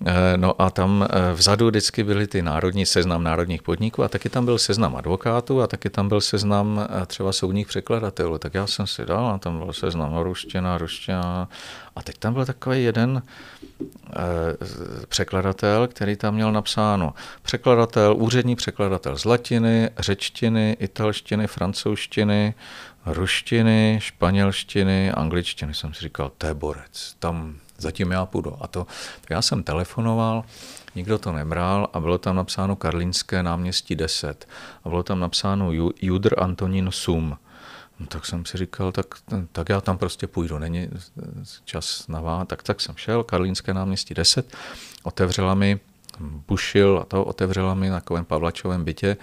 Eh, 0.06 0.36
no 0.36 0.62
a 0.62 0.70
tam 0.70 1.08
eh, 1.10 1.32
vzadu 1.32 1.68
vždycky 1.68 2.04
byly 2.04 2.26
ty 2.26 2.42
národní 2.42 2.86
seznam 2.86 3.22
národních 3.22 3.62
podniků 3.62 4.04
a 4.04 4.08
taky 4.08 4.28
tam 4.28 4.44
byl 4.44 4.58
seznam 4.58 4.96
advokátů 4.96 5.62
a 5.62 5.66
taky 5.66 5.90
tam 5.90 6.08
byl 6.08 6.20
seznam 6.20 6.88
eh, 7.02 7.06
třeba 7.06 7.32
soudních 7.32 7.66
překladatelů. 7.66 8.38
Tak 8.38 8.54
já 8.54 8.66
jsem 8.66 8.86
si 8.86 9.06
dal 9.06 9.26
a 9.26 9.38
tam 9.38 9.58
byl 9.58 9.72
seznam 9.72 10.18
ruština, 10.18 10.78
ruština. 10.78 11.48
A 11.96 12.02
teď 12.02 12.18
tam 12.18 12.32
byl 12.32 12.46
takový 12.46 12.84
jeden 12.84 13.22
překladatel, 15.08 15.88
který 15.88 16.16
tam 16.16 16.34
měl 16.34 16.52
napsáno 16.52 17.14
překladatel, 17.42 18.14
úřední 18.18 18.56
překladatel 18.56 19.18
z 19.18 19.24
latiny, 19.24 19.90
řečtiny, 19.98 20.76
italštiny, 20.80 21.46
francouzštiny, 21.46 22.54
ruštiny, 23.06 23.98
španělštiny, 24.02 25.12
angličtiny. 25.12 25.74
Jsem 25.74 25.94
si 25.94 26.00
říkal, 26.00 26.32
to 26.38 26.46
je 26.46 26.54
borec, 26.54 27.14
tam 27.18 27.56
zatím 27.82 28.10
já 28.10 28.26
půjdu. 28.26 28.56
A 28.60 28.66
to, 28.66 28.86
tak 29.20 29.30
já 29.30 29.42
jsem 29.42 29.62
telefonoval, 29.62 30.44
nikdo 30.94 31.18
to 31.18 31.32
nebral 31.32 31.88
a 31.92 32.00
bylo 32.00 32.18
tam 32.18 32.36
napsáno 32.36 32.76
Karlínské 32.76 33.42
náměstí 33.42 33.94
10 33.94 34.48
a 34.84 34.88
bylo 34.88 35.02
tam 35.02 35.20
napsáno 35.20 35.70
Judr 36.02 36.42
Antonín 36.42 36.88
Sum. 36.90 37.36
No, 38.00 38.06
tak 38.06 38.26
jsem 38.26 38.46
si 38.46 38.58
říkal, 38.58 38.92
tak, 38.92 39.06
tak 39.52 39.68
já 39.68 39.80
tam 39.80 39.98
prostě 39.98 40.26
půjdu, 40.26 40.58
není 40.58 40.88
čas 41.64 42.08
na 42.08 42.20
vás. 42.20 42.48
Tak, 42.48 42.62
tak 42.62 42.80
jsem 42.80 42.96
šel, 42.96 43.24
Karlínské 43.24 43.74
náměstí 43.74 44.14
10, 44.14 44.56
otevřela 45.02 45.54
mi 45.54 45.80
bušil 46.48 46.98
a 47.02 47.04
to 47.04 47.24
otevřela 47.24 47.74
mi 47.74 47.88
na 47.88 47.96
takovém 47.96 48.24
Pavlačovém 48.24 48.84
bytě 48.84 49.16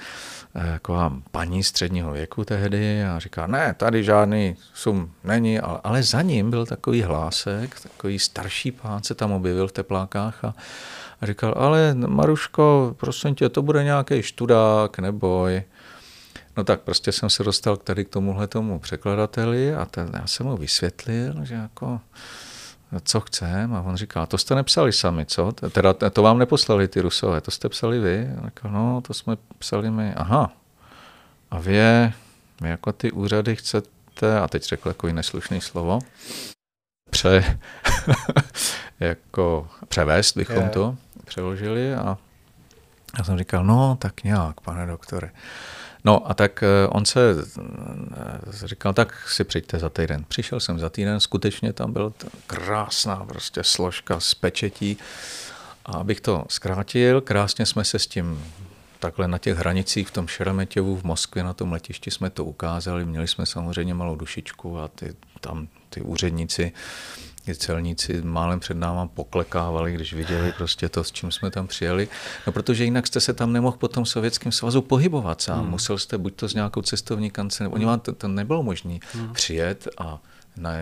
eh, 0.56 0.72
taková 0.74 1.14
paní 1.32 1.64
středního 1.64 2.12
věku 2.12 2.46
tehdy 2.46 3.04
a 3.04 3.20
říká, 3.20 3.48
ne, 3.48 3.76
tady 3.78 4.04
žádný 4.04 4.56
sum 4.74 5.12
není, 5.24 5.60
ale, 5.60 5.80
ale 5.84 6.04
za 6.04 6.22
ním 6.22 6.50
byl 6.50 6.66
takový 6.66 7.02
hlásek, 7.02 7.80
takový 7.80 8.20
starší 8.20 8.72
pán 8.72 9.04
se 9.04 9.16
tam 9.16 9.32
objevil 9.32 9.68
v 9.68 9.72
teplákách 9.72 10.46
a, 10.46 10.56
a 11.22 11.26
říkal, 11.26 11.54
ale 11.58 11.94
Maruško, 11.94 12.96
prosím 13.00 13.36
tě, 13.36 13.50
to 13.50 13.62
bude 13.62 13.84
nějaký 13.84 14.24
študák, 14.24 15.00
neboj. 15.00 15.64
No 16.58 16.64
tak 16.64 16.82
prostě 16.82 17.12
jsem 17.12 17.30
se 17.30 17.44
dostal 17.44 17.78
tady 17.78 18.06
k 18.06 18.10
tomuhle 18.10 18.48
tomu 18.48 18.80
překladateli 18.80 19.76
a 19.76 19.86
ten, 19.86 20.10
já 20.14 20.28
jsem 20.28 20.46
mu 20.46 20.58
vysvětlil, 20.58 21.36
že 21.44 21.56
jako 21.56 22.00
co 23.04 23.20
chcem. 23.20 23.74
A 23.74 23.82
on 23.82 23.96
říká, 23.96 24.26
to 24.26 24.38
jste 24.38 24.56
nepsali 24.56 24.94
sami, 24.94 25.26
co? 25.26 25.52
Teda 25.52 25.94
to 25.94 26.22
vám 26.24 26.38
neposlali 26.38 26.88
ty 26.88 27.02
rusové, 27.02 27.42
to 27.42 27.52
jste 27.52 27.70
psali 27.70 28.00
vy? 28.00 28.28
A 28.42 28.46
říká, 28.46 28.70
no, 28.70 29.02
to 29.02 29.14
jsme 29.14 29.38
psali 29.58 29.92
my. 29.92 30.14
Aha. 30.14 30.52
A 31.52 31.60
vy, 31.60 31.80
vy 32.62 32.70
jako 32.70 32.92
ty 32.92 33.12
úřady 33.12 33.56
chcete, 33.56 34.40
a 34.40 34.48
teď 34.48 34.64
řekl 34.64 34.90
takový 34.90 35.14
neslušný 35.14 35.62
slovo, 35.62 36.00
pře, 37.10 37.60
jako 39.00 39.68
převést 39.88 40.38
bychom 40.38 40.70
to 40.70 40.96
přeložili 41.26 41.96
a 41.96 42.18
já 43.18 43.24
jsem 43.24 43.38
říkal, 43.38 43.64
no 43.64 43.98
tak 44.02 44.24
nějak, 44.24 44.62
pane 44.62 44.86
doktore. 44.86 45.32
No 46.04 46.32
a 46.32 46.34
tak 46.34 46.64
eh, 46.64 46.88
on 46.88 47.06
se 47.06 47.20
eh, 47.60 48.68
říkal, 48.68 48.94
tak 48.94 49.30
si 49.30 49.44
přijďte 49.44 49.80
za 49.80 49.90
týden. 49.90 50.26
Přišel 50.28 50.60
jsem 50.60 50.80
za 50.80 50.90
týden, 50.90 51.20
skutečně 51.20 51.74
tam 51.74 51.94
byla 51.94 52.12
krásná 52.48 53.16
prostě 53.16 53.64
složka 53.64 54.20
z 54.20 54.34
pečetí. 54.34 54.98
A 55.86 55.92
abych 55.92 56.22
to 56.22 56.46
zkrátil, 56.50 57.22
krásně 57.22 57.66
jsme 57.66 57.84
se 57.84 58.00
s 58.00 58.08
tím 58.08 58.44
takhle 59.00 59.28
na 59.28 59.38
těch 59.38 59.58
hranicích 59.58 60.08
v 60.08 60.12
tom 60.12 60.28
Šeremetěvu 60.28 60.98
v 60.98 61.04
Moskvě 61.04 61.44
na 61.44 61.54
tom 61.54 61.72
letišti 61.72 62.12
jsme 62.12 62.30
to 62.30 62.46
ukázali. 62.46 63.06
Měli 63.06 63.28
jsme 63.28 63.46
samozřejmě 63.46 63.94
malou 63.94 64.16
dušičku 64.16 64.80
a 64.80 64.88
ty, 64.88 65.14
tam 65.42 65.68
ty 65.90 66.02
úředníci 66.02 66.72
ty 67.50 67.56
celníci 67.56 68.22
málem 68.22 68.60
před 68.60 68.78
náma 68.78 69.08
poklekávali, 69.08 69.94
když 69.94 70.14
viděli 70.14 70.52
prostě 70.52 70.90
to, 70.90 71.04
s 71.04 71.12
čím 71.12 71.32
jsme 71.32 71.52
tam 71.52 71.68
přijeli. 71.68 72.08
No 72.48 72.54
protože 72.54 72.84
jinak 72.84 73.08
jste 73.08 73.20
se 73.20 73.34
tam 73.34 73.54
nemohl 73.54 73.78
po 73.78 73.88
tom 73.88 74.06
sovětském 74.06 74.52
svazu 74.52 74.82
pohybovat 74.82 75.42
sám. 75.42 75.60
Hmm. 75.60 75.70
Musel 75.70 75.98
jste 75.98 76.18
buď 76.18 76.36
to 76.36 76.48
z 76.48 76.54
nějakou 76.54 76.82
cestovní 76.82 77.32
kance, 77.32 77.64
nebo 77.64 77.76
oni 77.76 77.86
vám 77.86 78.00
to, 78.00 78.14
to 78.14 78.28
nebylo 78.28 78.64
možné 78.64 79.00
hmm. 79.14 79.34
přijet 79.34 79.88
a 79.98 80.20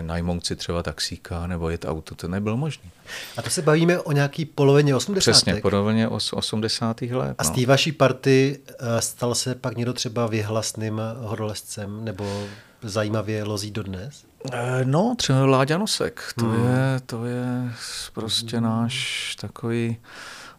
najmout 0.00 0.46
si 0.46 0.56
třeba 0.56 0.82
taxíka 0.82 1.46
nebo 1.46 1.70
jet 1.70 1.84
auto, 1.88 2.14
to 2.14 2.28
nebylo 2.28 2.56
možné. 2.56 2.90
A 3.36 3.42
to 3.42 3.50
se 3.50 3.62
bavíme 3.62 3.98
o 3.98 4.12
nějaký 4.12 4.44
polovině 4.44 4.96
80. 4.96 5.20
Přesně, 5.20 5.54
polovině 5.54 6.08
80. 6.08 7.02
let. 7.02 7.34
A 7.38 7.44
z 7.44 7.48
no. 7.48 7.54
té 7.54 7.66
vaší 7.66 7.92
party 7.92 8.60
eh, 8.68 9.02
stal 9.02 9.34
se 9.34 9.54
pak 9.54 9.76
někdo 9.76 9.92
třeba 9.92 10.26
vyhlasným 10.26 11.00
horolezcem 11.18 12.04
nebo 12.04 12.48
zajímavě 12.82 13.44
lozí 13.44 13.70
dodnes? 13.70 14.27
Eh, 14.52 14.84
no, 14.84 15.14
třeba 15.18 15.46
Láďa 15.46 15.78
Nosek, 15.78 16.22
to, 16.38 16.44
hmm. 16.44 16.64
je, 16.64 17.00
to 17.06 17.24
je 17.24 17.72
prostě 18.12 18.56
hmm. 18.56 18.66
náš 18.66 19.36
takový... 19.40 19.96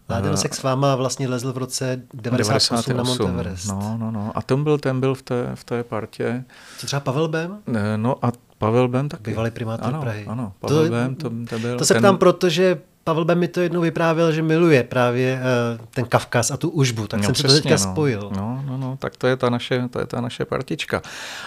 Láďa 0.10 0.28
eh, 0.28 0.32
Nosek 0.32 0.56
s 0.56 0.64
váma 0.64 0.96
vlastně 0.96 1.28
lezl 1.28 1.54
v 1.54 1.58
roce 1.58 2.02
98, 2.14 2.76
98 2.76 2.98
na 2.98 3.04
Mount 3.04 3.22
Everest. 3.22 3.68
No, 3.68 3.98
no, 4.00 4.12
no. 4.12 4.32
A 4.36 4.42
ten 4.42 4.64
byl, 4.64 4.78
ten 4.78 5.00
byl 5.00 5.16
v 5.16 5.22
té, 5.22 5.52
v 5.56 5.64
té 5.64 5.84
partě. 5.84 6.46
Co 6.78 6.86
třeba 6.86 7.00
Pavel 7.00 7.28
Bem? 7.28 7.58
No 7.96 8.26
a 8.26 8.32
Pavel 8.58 8.88
Bem 8.88 9.10
taky. 9.10 9.32
Bývalý 9.32 9.52
primátor 9.52 9.88
ano, 9.88 10.02
Prahy. 10.02 10.26
Ano, 10.26 10.54
Pavel 10.60 10.84
to, 10.84 10.92
Bem, 10.92 11.16
to, 11.16 11.30
to 11.50 11.60
byl... 11.60 11.78
To 11.78 11.86
se 11.86 11.94
ten... 11.94 12.02
ptám, 12.02 12.18
protože 12.18 12.82
Pavel 13.10 13.26
Ben 13.26 13.40
mi 13.40 13.48
to 13.48 13.62
jednou 13.62 13.82
vyprávěl, 13.82 14.32
že 14.32 14.42
miluje 14.42 14.84
právě 14.84 15.42
uh, 15.80 15.86
ten 15.92 16.06
Kavkaz 16.06 16.52
a 16.52 16.58
tu 16.58 16.70
užbu, 16.70 17.08
tak 17.08 17.20
no, 17.20 17.26
jsem 17.26 17.34
přesně, 17.34 17.50
se 17.50 17.56
to 17.56 17.62
teďka 17.62 17.86
no. 17.86 17.92
spojil. 17.92 18.32
No, 18.36 18.64
no, 18.66 18.78
no, 18.78 18.98
tak 19.00 19.18
to 19.18 19.28
je, 19.28 19.36
ta 19.36 19.50
naše, 19.50 19.88
to 19.90 20.00
je 20.00 20.06
ta 20.06 20.22
naše 20.22 20.46
partička. 20.46 21.02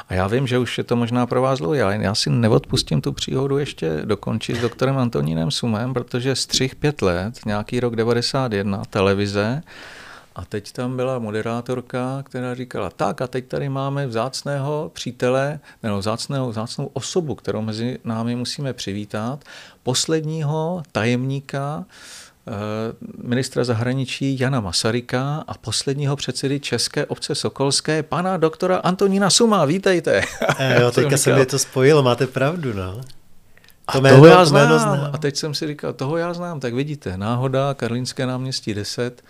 A 0.09 0.15
já 0.15 0.27
vím, 0.27 0.47
že 0.47 0.59
už 0.59 0.79
je 0.79 0.85
to 0.85 0.97
možná 0.97 1.27
pro 1.27 1.43
vás 1.43 1.59
dlouhé, 1.59 1.83
ale 1.83 1.97
já 1.97 2.15
si 2.15 2.31
neodpustím 2.31 3.01
tu 3.01 3.13
příhodu 3.13 3.59
ještě 3.59 4.03
dokončit 4.05 4.57
s 4.57 4.61
doktorem 4.61 4.99
Antonínem 4.99 5.51
Sumem, 5.51 5.95
protože 5.95 6.37
střih 6.37 6.75
pět 6.75 7.03
let, 7.03 7.41
nějaký 7.47 7.81
rok 7.81 7.97
91, 7.97 8.83
televize, 8.91 9.63
a 10.35 10.45
teď 10.45 10.73
tam 10.73 10.97
byla 10.97 11.19
moderátorka, 11.19 12.23
která 12.27 12.55
říkala, 12.55 12.91
tak 12.91 13.21
a 13.21 13.27
teď 13.27 13.49
tady 13.49 13.69
máme 13.69 14.07
vzácného 14.07 14.91
přítele, 14.95 15.61
nebo 15.83 15.99
vzácného, 15.99 16.51
vzácnou 16.51 16.91
osobu, 16.93 17.35
kterou 17.35 17.63
mezi 17.63 17.99
námi 18.05 18.37
musíme 18.37 18.73
přivítat, 18.73 19.45
posledního 19.83 20.83
tajemníka 20.93 21.85
eh, 22.49 22.53
ministra 23.23 23.65
zahraničí 23.65 24.41
Jana 24.41 24.61
Masaryka 24.61 25.45
a 25.47 25.55
posledního 25.55 26.17
předsedy 26.17 26.61
České 26.61 27.07
obce 27.07 27.35
Sokolské, 27.35 28.03
pana 28.03 28.37
doktora 28.37 28.77
Antonína 28.77 29.31
Suma. 29.31 29.65
Vítejte. 29.65 30.23
E, 30.59 30.83
jo, 30.83 30.91
teďka 30.95 31.17
se 31.17 31.37
mi 31.37 31.47
to 31.47 31.59
spojilo, 31.59 32.03
máte 32.03 32.27
pravdu, 32.27 32.73
no. 32.73 33.01
To 33.93 33.99
a 33.99 34.01
jméno, 34.01 34.17
toho 34.17 34.27
já 34.27 34.45
znám. 34.45 34.79
znám. 34.79 35.11
A 35.13 35.19
teď 35.19 35.37
jsem 35.37 35.55
si 35.55 35.67
říkal, 35.67 35.93
toho 35.93 36.17
já 36.17 36.35
znám, 36.35 36.61
tak 36.61 36.75
vidíte, 36.75 37.17
náhoda, 37.17 37.75
Karlínské 37.75 38.27
náměstí 38.27 38.75
10, 38.75 39.23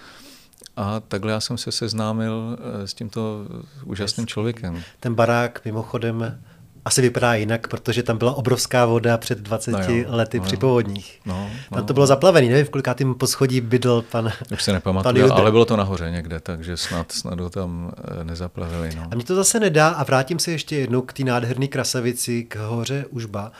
a 0.77 1.01
takhle 1.01 1.33
já 1.33 1.41
jsem 1.41 1.59
se 1.59 1.73
seznámil 1.73 2.59
eh, 2.59 2.87
s 2.87 2.95
tímto 2.95 3.47
úžasným 3.85 4.27
člověkem. 4.27 4.83
Ten 5.01 5.15
barák 5.15 5.65
mimochodem 5.65 6.39
asi 6.85 7.03
vypadá 7.03 7.35
jinak, 7.35 7.69
protože 7.69 8.03
tam 8.03 8.19
byla 8.19 8.33
obrovská 8.33 8.87
voda 8.87 9.19
před 9.19 9.39
20 9.39 9.71
no 9.71 9.79
jo, 9.79 10.05
lety 10.09 10.39
no 10.39 10.45
při 10.45 10.57
povodních. 10.57 11.21
No, 11.27 11.51
no. 11.71 11.77
Tam 11.77 11.87
to 11.87 11.95
bylo 11.95 12.07
zaplavený, 12.07 12.49
nevím, 12.49 12.67
v 12.67 12.71
kolikátým 12.71 13.15
poschodí 13.15 13.61
bydl 13.61 14.05
pan 14.11 14.33
Už 14.53 14.63
se 14.63 14.73
nepamatuju, 14.73 15.33
ale 15.33 15.51
bylo 15.51 15.65
to 15.65 15.77
nahoře 15.77 16.11
někde, 16.11 16.41
takže 16.41 16.77
snad, 16.77 17.13
snad 17.13 17.41
ho 17.41 17.51
tam 17.51 17.93
eh, 18.21 18.25
nezaplavili. 18.25 18.91
No. 18.97 19.09
A 19.11 19.15
mě 19.15 19.25
to 19.25 19.35
zase 19.35 19.61
nedá 19.61 19.89
a 19.89 20.05
vrátím 20.05 20.39
se 20.39 20.51
ještě 20.51 20.77
jednou 20.77 21.03
k 21.03 21.13
té 21.13 21.25
nádherné 21.25 21.67
krasavici, 21.67 22.45
k 22.45 22.57
hoře 22.57 23.05
Užba. 23.11 23.53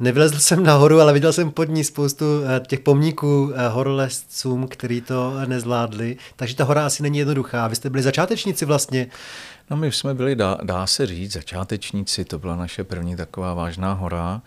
Nevylezl 0.00 0.38
jsem 0.38 0.64
nahoru, 0.64 1.00
ale 1.00 1.12
viděl 1.12 1.32
jsem 1.32 1.50
pod 1.50 1.68
ní 1.68 1.84
spoustu 1.84 2.24
eh, 2.44 2.60
těch 2.66 2.80
pomníků 2.80 3.52
eh, 3.54 3.68
horolezcům, 3.68 4.68
kteří 4.68 5.00
to 5.00 5.34
nezvládli. 5.46 6.16
Takže 6.36 6.56
ta 6.56 6.64
hora 6.64 6.86
asi 6.86 7.02
není 7.02 7.18
jednoduchá. 7.18 7.68
Vy 7.68 7.76
jste 7.76 7.90
byli 7.90 8.02
začátečníci 8.02 8.64
vlastně. 8.64 9.06
No 9.70 9.76
my 9.76 9.92
jsme 9.92 10.14
byli, 10.14 10.36
dá, 10.36 10.58
dá 10.62 10.86
se 10.86 11.06
říct, 11.06 11.32
začátečníci. 11.32 12.24
To 12.24 12.38
byla 12.38 12.56
naše 12.56 12.84
první 12.84 13.16
taková 13.16 13.54
vážná 13.54 13.92
hora. 13.92 14.42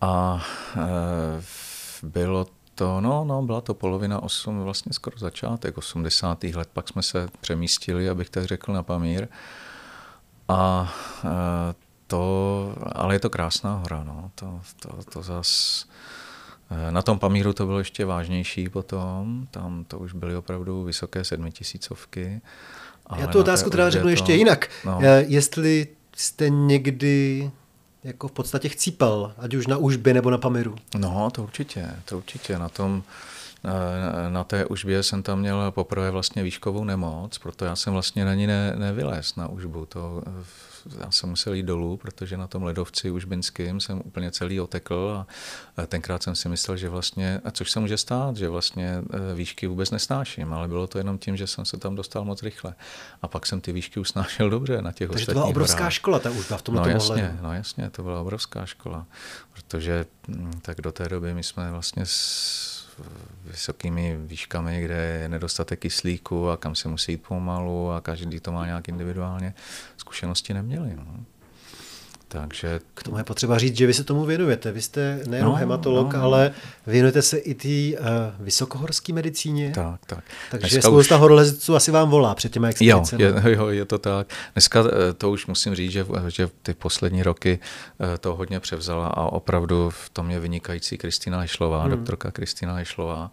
A 0.00 0.44
e, 0.76 1.42
bylo 2.02 2.46
to, 2.74 3.00
no, 3.00 3.24
no, 3.24 3.42
byla 3.42 3.60
to 3.60 3.74
polovina 3.74 4.22
8, 4.22 4.62
vlastně 4.62 4.92
skoro 4.92 5.18
začátek 5.18 5.78
80. 5.78 6.44
let. 6.44 6.68
Pak 6.72 6.88
jsme 6.88 7.02
se 7.02 7.28
přemístili, 7.40 8.08
abych 8.08 8.30
tak 8.30 8.44
řekl, 8.44 8.72
na 8.72 8.82
Pamír. 8.82 9.28
A 10.48 10.92
e, 11.24 11.85
to, 12.06 12.74
ale 12.92 13.14
je 13.14 13.20
to 13.20 13.30
krásná 13.30 13.76
hora, 13.76 14.04
no. 14.04 14.30
To, 14.34 14.60
to, 14.80 14.88
to 15.12 15.22
zas, 15.22 15.84
eh, 16.70 16.92
na 16.92 17.02
tom 17.02 17.18
Pamíru 17.18 17.52
to 17.52 17.66
bylo 17.66 17.78
ještě 17.78 18.04
vážnější 18.04 18.68
potom, 18.68 19.46
tam 19.50 19.84
to 19.84 19.98
už 19.98 20.12
byly 20.12 20.36
opravdu 20.36 20.84
vysoké 20.84 21.24
sedmitisícovky. 21.24 22.40
Já 23.16 23.26
tu 23.26 23.38
otázku 23.38 23.70
teda 23.70 23.90
řeknu 23.90 24.04
to, 24.04 24.10
ještě 24.10 24.32
jinak. 24.32 24.68
No. 24.84 24.98
Eh, 25.02 25.24
jestli 25.28 25.88
jste 26.16 26.50
někdy 26.50 27.50
jako 28.04 28.28
v 28.28 28.32
podstatě 28.32 28.68
chcípal, 28.68 29.32
ať 29.38 29.54
už 29.54 29.66
na 29.66 29.76
Užbě 29.76 30.14
nebo 30.14 30.30
na 30.30 30.38
Pamiru. 30.38 30.76
No, 30.98 31.30
to 31.30 31.42
určitě, 31.42 31.90
to 32.04 32.16
určitě. 32.16 32.58
Na 32.58 32.68
tom, 32.68 33.02
na 34.28 34.44
té 34.44 34.66
užbě 34.66 35.02
jsem 35.02 35.22
tam 35.22 35.38
měl 35.38 35.70
poprvé 35.70 36.10
vlastně 36.10 36.42
výškovou 36.42 36.84
nemoc, 36.84 37.38
proto 37.38 37.64
já 37.64 37.76
jsem 37.76 37.92
vlastně 37.92 38.24
na 38.24 38.34
ní 38.34 38.46
ne, 38.46 38.72
nevylez 38.76 39.36
na 39.36 39.48
užbu. 39.48 39.86
To, 39.86 40.22
já 41.00 41.10
jsem 41.10 41.30
musel 41.30 41.54
jít 41.54 41.62
dolů, 41.62 41.96
protože 41.96 42.36
na 42.36 42.46
tom 42.46 42.62
ledovci 42.62 43.10
užbinským 43.10 43.80
jsem 43.80 44.02
úplně 44.04 44.30
celý 44.30 44.60
otekl 44.60 45.26
a 45.76 45.86
tenkrát 45.86 46.22
jsem 46.22 46.34
si 46.34 46.48
myslel, 46.48 46.76
že 46.76 46.88
vlastně, 46.88 47.40
a 47.44 47.50
což 47.50 47.70
se 47.70 47.80
může 47.80 47.96
stát, 47.96 48.36
že 48.36 48.48
vlastně 48.48 48.88
e, 48.88 49.34
výšky 49.34 49.66
vůbec 49.66 49.90
nesnáším, 49.90 50.52
ale 50.52 50.68
bylo 50.68 50.86
to 50.86 50.98
jenom 50.98 51.18
tím, 51.18 51.36
že 51.36 51.46
jsem 51.46 51.64
se 51.64 51.76
tam 51.76 51.94
dostal 51.94 52.24
moc 52.24 52.42
rychle. 52.42 52.74
A 53.22 53.28
pak 53.28 53.46
jsem 53.46 53.60
ty 53.60 53.72
výšky 53.72 54.00
usnášel 54.00 54.50
dobře 54.50 54.82
na 54.82 54.92
těch 54.92 55.10
Takže 55.10 55.26
to 55.26 55.32
byla 55.32 55.44
obrovská 55.44 55.78
horách. 55.78 55.92
škola 55.92 56.18
ta 56.18 56.30
užba 56.30 56.56
v 56.56 56.62
tomhle 56.62 56.82
no, 56.82 56.90
jasně, 56.90 57.38
no 57.42 57.52
jasně, 57.52 57.90
to 57.90 58.02
byla 58.02 58.20
obrovská 58.20 58.66
škola, 58.66 59.06
protože 59.52 60.06
mm, 60.28 60.60
tak 60.62 60.80
do 60.80 60.92
té 60.92 61.08
doby 61.08 61.34
my 61.34 61.42
jsme 61.42 61.70
vlastně 61.70 62.06
s 62.06 62.86
vysokými 63.44 64.16
výškami, 64.16 64.82
kde 64.82 64.94
je 64.94 65.28
nedostatek 65.28 65.80
kyslíku 65.80 66.50
a 66.50 66.56
kam 66.56 66.74
se 66.74 66.88
musí 66.88 67.12
jít 67.12 67.22
pomalu 67.22 67.90
a 67.90 68.00
každý 68.00 68.40
to 68.40 68.52
má 68.52 68.66
nějak 68.66 68.88
individuálně, 68.88 69.54
zkušenosti 70.06 70.54
neměli. 70.54 70.92
No. 70.96 71.24
Takže... 72.28 72.80
K 72.94 73.02
tomu 73.02 73.18
je 73.18 73.24
potřeba 73.24 73.58
říct, 73.58 73.76
že 73.76 73.86
vy 73.86 73.94
se 73.94 74.04
tomu 74.04 74.24
věnujete. 74.24 74.72
Vy 74.72 74.82
jste 74.82 75.20
nejen 75.26 75.46
no, 75.46 75.54
hematolog, 75.54 76.12
no, 76.12 76.18
no. 76.18 76.24
ale 76.24 76.52
věnujete 76.86 77.22
se 77.22 77.38
i 77.38 77.54
té 77.54 77.98
uh, 77.98 78.06
vysokohorské 78.38 79.12
medicíně. 79.12 79.72
Tak, 79.74 80.00
tak. 80.06 80.24
Takže 80.50 80.74
Dneska 80.74 80.88
spousta 80.88 81.14
už... 81.14 81.20
horolezců 81.20 81.76
asi 81.76 81.90
vám 81.90 82.10
volá 82.10 82.34
před 82.34 82.52
těmi 82.52 82.68
Jo, 82.80 83.02
je, 83.18 83.34
jo, 83.52 83.68
je 83.68 83.84
to 83.84 83.98
tak. 83.98 84.26
Dneska 84.54 84.84
eh, 84.86 85.12
to 85.12 85.30
už 85.30 85.46
musím 85.46 85.74
říct, 85.74 85.92
že, 85.92 86.06
že 86.28 86.48
ty 86.62 86.74
poslední 86.74 87.22
roky 87.22 87.58
eh, 88.00 88.18
to 88.18 88.34
hodně 88.34 88.60
převzala 88.60 89.08
a 89.08 89.26
opravdu 89.26 89.90
v 89.90 90.10
tom 90.10 90.30
je 90.30 90.40
vynikající 90.40 90.98
Kristýna 90.98 91.40
Hešlová, 91.40 91.82
hmm. 91.82 91.90
doktorka 91.90 92.30
Kristýna 92.30 92.74
Hešlová 92.74 93.30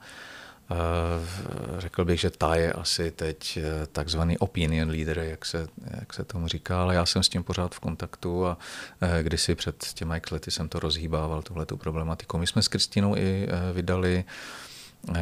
řekl 1.78 2.06
bych, 2.06 2.20
že 2.20 2.30
ta 2.30 2.56
je 2.56 2.74
asi 2.74 3.12
teď 3.12 3.58
eh, 3.58 3.88
takzvaný 3.92 4.38
opinion 4.38 4.90
leader, 4.90 5.20
jak 5.20 5.46
se, 5.46 5.68
jak 6.00 6.14
se 6.14 6.24
tomu 6.24 6.48
říká, 6.48 6.82
ale 6.82 6.96
já 6.96 7.06
jsem 7.06 7.24
s 7.24 7.30
tím 7.30 7.44
pořád 7.44 7.76
v 7.76 7.80
kontaktu 7.80 8.46
a 8.46 8.58
eh, 9.02 9.24
kdysi 9.24 9.56
před 9.56 9.86
těmi 9.94 10.22
lety 10.32 10.52
jsem 10.52 10.70
to 10.70 10.80
rozhýbával, 10.80 11.42
tuhle 11.42 11.66
tu 11.66 11.78
problematiku. 11.78 12.38
My 12.38 12.48
jsme 12.48 12.62
s 12.62 12.68
Kristínou 12.68 13.16
i 13.18 13.48
vydali 13.74 14.24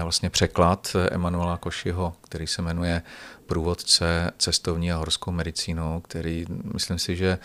vlastně 0.04 0.30
překlad 0.30 0.96
Emanuela 1.12 1.58
Košiho, 1.58 2.14
který 2.22 2.48
se 2.48 2.62
jmenuje 2.62 3.02
Průvodce 3.46 4.32
cestovní 4.38 4.92
a 4.92 4.98
horskou 4.98 5.32
medicínou, 5.32 6.02
který 6.02 6.46
myslím 6.74 7.00
si, 7.00 7.16
že 7.16 7.40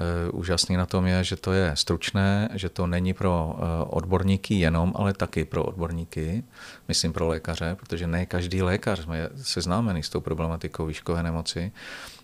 Eh, 0.00 0.30
úžasný 0.30 0.76
na 0.76 0.86
tom 0.86 1.06
je, 1.06 1.24
že 1.24 1.36
to 1.36 1.52
je 1.52 1.72
stručné, 1.76 2.48
že 2.54 2.68
to 2.68 2.86
není 2.86 3.14
pro 3.14 3.56
eh, 3.56 3.84
odborníky 3.84 4.54
jenom, 4.54 4.92
ale 4.96 5.12
taky 5.12 5.44
pro 5.44 5.64
odborníky, 5.64 6.44
myslím 6.88 7.12
pro 7.12 7.28
lékaře, 7.28 7.76
protože 7.80 8.06
ne 8.06 8.26
každý 8.26 8.62
lékař 8.62 9.06
je 9.12 9.30
seznámený 9.36 10.02
s 10.02 10.08
tou 10.08 10.20
problematikou 10.20 10.86
výškové 10.86 11.22
nemoci, 11.22 11.72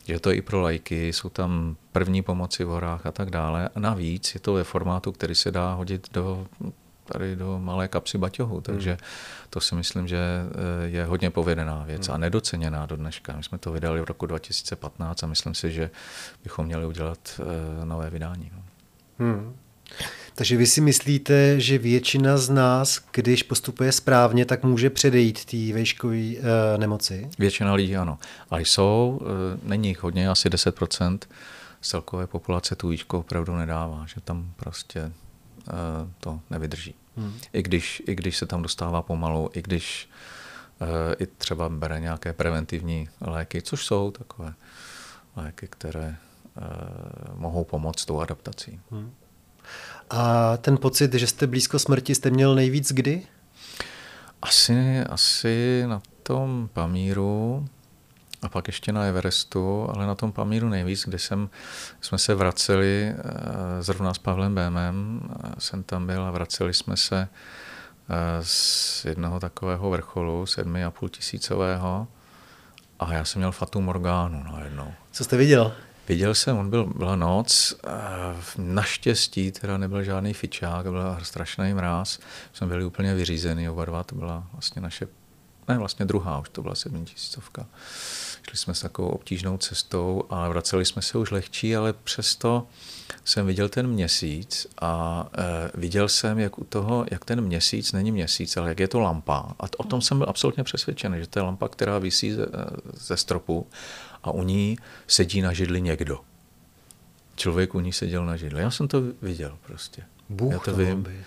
že 0.09 0.21
to 0.21 0.31
je 0.31 0.37
i 0.37 0.43
pro 0.43 0.61
lajky, 0.61 1.13
jsou 1.13 1.29
tam 1.29 1.77
první 1.93 2.23
pomoci 2.23 2.65
v 2.65 2.69
horách 2.69 3.07
a 3.07 3.13
tak 3.13 3.31
dále. 3.31 3.69
A 3.75 3.81
navíc 3.81 4.35
je 4.35 4.41
to 4.41 4.53
ve 4.53 4.65
formátu, 4.65 5.13
který 5.13 5.35
se 5.35 5.51
dá 5.51 5.75
hodit 5.75 6.09
do 6.13 6.47
tady 7.07 7.37
do 7.37 7.59
malé 7.59 7.89
kapsy 7.89 8.19
baťohu, 8.19 8.61
takže 8.61 8.91
hmm. 8.91 8.99
to 9.51 9.61
si 9.61 9.75
myslím, 9.75 10.09
že 10.09 10.19
eh, 10.19 10.89
je 10.89 11.05
hodně 11.05 11.31
povedená 11.31 11.85
věc 11.87 12.07
hmm. 12.07 12.15
a 12.15 12.19
nedoceněná 12.19 12.87
do 12.87 12.97
dneška. 12.97 13.37
My 13.37 13.43
jsme 13.43 13.59
to 13.59 13.73
vydali 13.73 14.01
v 14.01 14.05
roku 14.05 14.27
2015 14.27 15.23
a 15.23 15.27
myslím 15.27 15.55
si, 15.55 15.73
že 15.73 15.91
bychom 16.43 16.67
měli 16.67 16.87
udělat 16.87 17.41
eh, 17.41 17.85
nové 17.85 18.11
vydání. 18.11 18.51
No. 18.55 18.63
Hmm. 19.19 19.57
Takže 20.35 20.57
vy 20.57 20.67
si 20.67 20.81
myslíte, 20.81 21.61
že 21.61 21.79
většina 21.79 22.37
z 22.37 22.51
nás, 22.51 23.01
když 23.13 23.43
postupuje 23.43 23.93
správně, 23.93 24.45
tak 24.45 24.65
může 24.65 24.91
předejít 24.91 25.45
té 25.45 25.73
vejškové 25.73 26.17
e, 26.17 26.43
nemoci? 26.79 27.29
Většina 27.39 27.75
lidí 27.75 27.97
ano. 27.97 28.19
Ale 28.51 28.63
jsou, 28.63 29.21
e, 29.23 29.59
není 29.69 29.89
jich 29.89 30.03
hodně, 30.03 30.29
asi 30.29 30.49
10% 30.49 31.19
z 31.81 31.89
celkové 31.89 32.27
populace 32.27 32.77
tu 32.77 32.89
výšku 32.89 33.19
opravdu 33.19 33.57
nedává, 33.57 34.05
že 34.15 34.21
tam 34.21 34.53
prostě 34.57 35.13
to 36.21 36.41
nevydrží. 36.51 36.95
Hmm. 37.17 37.39
I, 37.53 37.63
když, 37.63 38.03
I 38.07 38.15
když 38.15 38.37
se 38.37 38.47
tam 38.47 38.63
dostává 38.63 39.03
pomalu, 39.03 39.51
i 39.55 39.63
když 39.63 40.09
uh, 40.81 40.89
i 41.19 41.27
třeba 41.27 41.69
bere 41.69 42.01
nějaké 42.01 42.33
preventivní 42.33 43.09
léky, 43.21 43.63
což 43.63 43.87
jsou 43.87 44.11
takové 44.11 44.55
léky, 45.37 45.69
které 45.71 46.17
uh, 46.57 47.39
mohou 47.41 47.65
pomoct 47.65 48.05
tou 48.05 48.21
adaptací. 48.21 48.81
Hmm. 48.91 49.13
A 50.11 50.57
ten 50.57 50.79
pocit, 50.79 51.15
že 51.15 51.27
jste 51.27 51.47
blízko 51.47 51.79
smrti, 51.79 52.15
jste 52.15 52.31
měl 52.31 52.55
nejvíc 52.55 52.93
kdy? 52.93 53.23
Asi, 54.43 55.01
asi 55.01 55.85
na 55.87 56.03
tom 56.23 56.69
Pamíru, 56.73 57.69
a 58.43 58.49
pak 58.49 58.67
ještě 58.67 58.93
na 58.93 59.05
Everestu, 59.05 59.91
ale 59.95 60.07
na 60.07 60.15
tom 60.15 60.33
Pamíru 60.33 60.69
nejvíc, 60.69 61.05
kde 61.05 61.19
jsem, 61.19 61.49
jsme 62.01 62.19
se 62.19 62.35
vraceli 62.35 63.09
eh, 63.09 63.83
zrovna 63.83 64.15
s 64.15 64.19
Pavlem 64.19 64.55
Bémem, 64.55 65.21
eh, 65.45 65.51
jsem 65.59 65.83
tam 65.83 66.07
byl 66.07 66.23
a 66.23 66.31
vraceli 66.31 66.75
jsme 66.75 66.97
se 66.97 67.29
eh, 68.09 68.15
z 68.43 69.05
jednoho 69.05 69.41
takového 69.41 69.91
vrcholu, 69.91 70.47
sedmi 70.47 70.85
a 70.85 70.91
půl 70.91 71.09
tisícového, 71.09 72.09
a 72.99 73.13
já 73.13 73.25
jsem 73.25 73.41
měl 73.41 73.53
Fatu 73.53 73.81
Morgánu 73.81 74.45
najednou. 74.53 74.93
Co 75.13 75.25
jste 75.25 75.37
viděl? 75.37 75.73
Viděl 76.09 76.35
jsem, 76.35 76.59
on 76.59 76.71
byl, 76.71 76.87
byla 76.87 77.17
noc, 77.17 77.75
naštěstí 78.59 79.53
teda 79.53 79.79
nebyl 79.79 80.03
žádný 80.03 80.35
fičák, 80.35 80.87
byl 80.87 81.19
strašný 81.23 81.75
mráz, 81.75 82.19
jsme 82.53 82.67
byli 82.67 82.85
úplně 82.85 83.15
vyřízený 83.15 83.69
oba 83.69 83.85
dva, 83.85 84.05
to 84.05 84.15
byla 84.15 84.47
vlastně 84.53 84.83
naše, 84.83 85.09
ne 85.69 85.79
vlastně 85.79 86.07
druhá, 86.07 86.39
už 86.39 86.49
to 86.49 86.63
byla 86.63 86.75
sedmitisícovka. 86.75 87.67
Šli 88.49 88.57
jsme 88.57 88.75
s 88.75 88.81
takovou 88.81 89.09
obtížnou 89.09 89.59
cestou 89.59 90.25
a 90.31 90.49
vraceli 90.49 90.85
jsme 90.85 91.03
se 91.03 91.19
už 91.19 91.31
lehčí, 91.31 91.77
ale 91.77 91.93
přesto 91.93 92.67
jsem 93.25 93.47
viděl 93.47 93.69
ten 93.69 93.87
měsíc 93.87 94.67
a 94.81 95.27
e, 95.39 95.71
viděl 95.75 96.09
jsem, 96.09 96.39
jak 96.39 96.59
u 96.59 96.65
toho, 96.65 97.07
jak 97.11 97.25
ten 97.25 97.41
měsíc 97.41 97.93
není 97.93 98.13
měsíc, 98.13 98.57
ale 98.57 98.69
jak 98.69 98.81
je 98.81 98.89
to 98.89 99.01
lampa. 99.01 99.55
A 99.61 99.65
o 99.77 99.85
tom 99.85 100.01
jsem 100.01 100.19
byl 100.19 100.27
absolutně 100.31 100.65
přesvědčený, 100.65 101.21
že 101.21 101.27
to 101.27 101.39
je 101.39 101.43
lampa, 101.43 101.69
která 101.69 101.99
visí 101.99 102.33
ze, 102.33 102.47
ze 102.95 103.17
stropu 103.17 103.67
a 104.23 104.31
u 104.31 104.43
ní 104.43 104.79
sedí 105.07 105.41
na 105.41 105.53
židli 105.53 105.81
někdo. 105.81 106.21
Člověk 107.37 107.75
u 107.75 107.81
ní 107.81 107.93
seděl 107.93 108.27
na 108.27 108.37
židli. 108.37 108.63
Já 108.63 108.71
jsem 108.71 108.89
to 108.89 109.03
viděl 109.23 109.59
prostě. 109.67 110.03
Bůh 110.29 110.53
Já 110.53 110.59
to, 110.59 110.71
to 110.71 110.77
vím. 110.77 111.03
Být. 111.03 111.25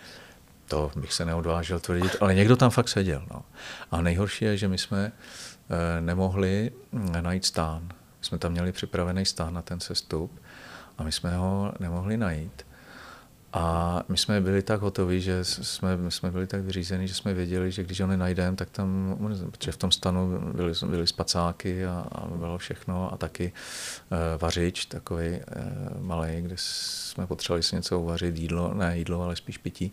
To 0.68 0.92
bych 0.96 1.14
se 1.14 1.26
neodvážil 1.26 1.80
tvrdit, 1.80 2.16
ale 2.22 2.36
někdo 2.36 2.56
tam 2.56 2.70
fakt 2.70 2.90
seděl. 2.90 3.26
No. 3.34 3.44
A 3.92 4.02
nejhorší 4.02 4.46
je, 4.46 4.58
že 4.58 4.68
my 4.68 4.78
jsme 4.78 5.12
nemohli 6.00 6.72
najít 7.22 7.46
stán. 7.46 7.84
My 8.20 8.26
jsme 8.26 8.38
tam 8.38 8.52
měli 8.52 8.72
připravený 8.72 9.26
stán 9.26 9.54
na 9.54 9.62
ten 9.62 9.80
sestup 9.80 10.42
a 10.98 11.04
my 11.04 11.12
jsme 11.12 11.38
ho 11.38 11.74
nemohli 11.80 12.18
najít. 12.18 12.66
A 13.54 14.04
my 14.10 14.18
jsme 14.18 14.42
byli 14.42 14.62
tak 14.62 14.82
hotoví, 14.82 15.22
že 15.22 15.44
jsme, 15.44 15.98
my 15.98 16.12
jsme 16.12 16.32
byli 16.32 16.48
tak 16.48 16.62
vyřízeni, 16.62 17.08
že 17.08 17.14
jsme 17.14 17.34
věděli, 17.34 17.72
že 17.72 17.84
když 17.84 18.02
ho 18.02 18.08
nenajdeme, 18.08 18.58
tak 18.58 18.70
tam, 18.70 19.18
protože 19.52 19.72
v 19.72 19.78
tom 19.78 19.92
stanu 19.92 20.40
byly, 20.54 20.74
byly 20.86 21.08
spacáky 21.08 21.86
a, 21.86 22.06
a 22.12 22.28
bylo 22.28 22.58
všechno 22.58 23.14
a 23.14 23.18
taky 23.18 23.54
uh, 24.12 24.18
vařič, 24.42 24.86
takový 24.86 25.30
uh, 25.30 26.02
malý, 26.02 26.42
kde 26.42 26.56
jsme 26.58 27.28
potřebovali 27.28 27.64
si 27.64 27.76
něco 27.76 28.00
uvařit, 28.00 28.38
jídlo, 28.38 28.74
ne 28.74 28.98
jídlo, 28.98 29.22
ale 29.22 29.36
spíš 29.36 29.58
pití. 29.58 29.92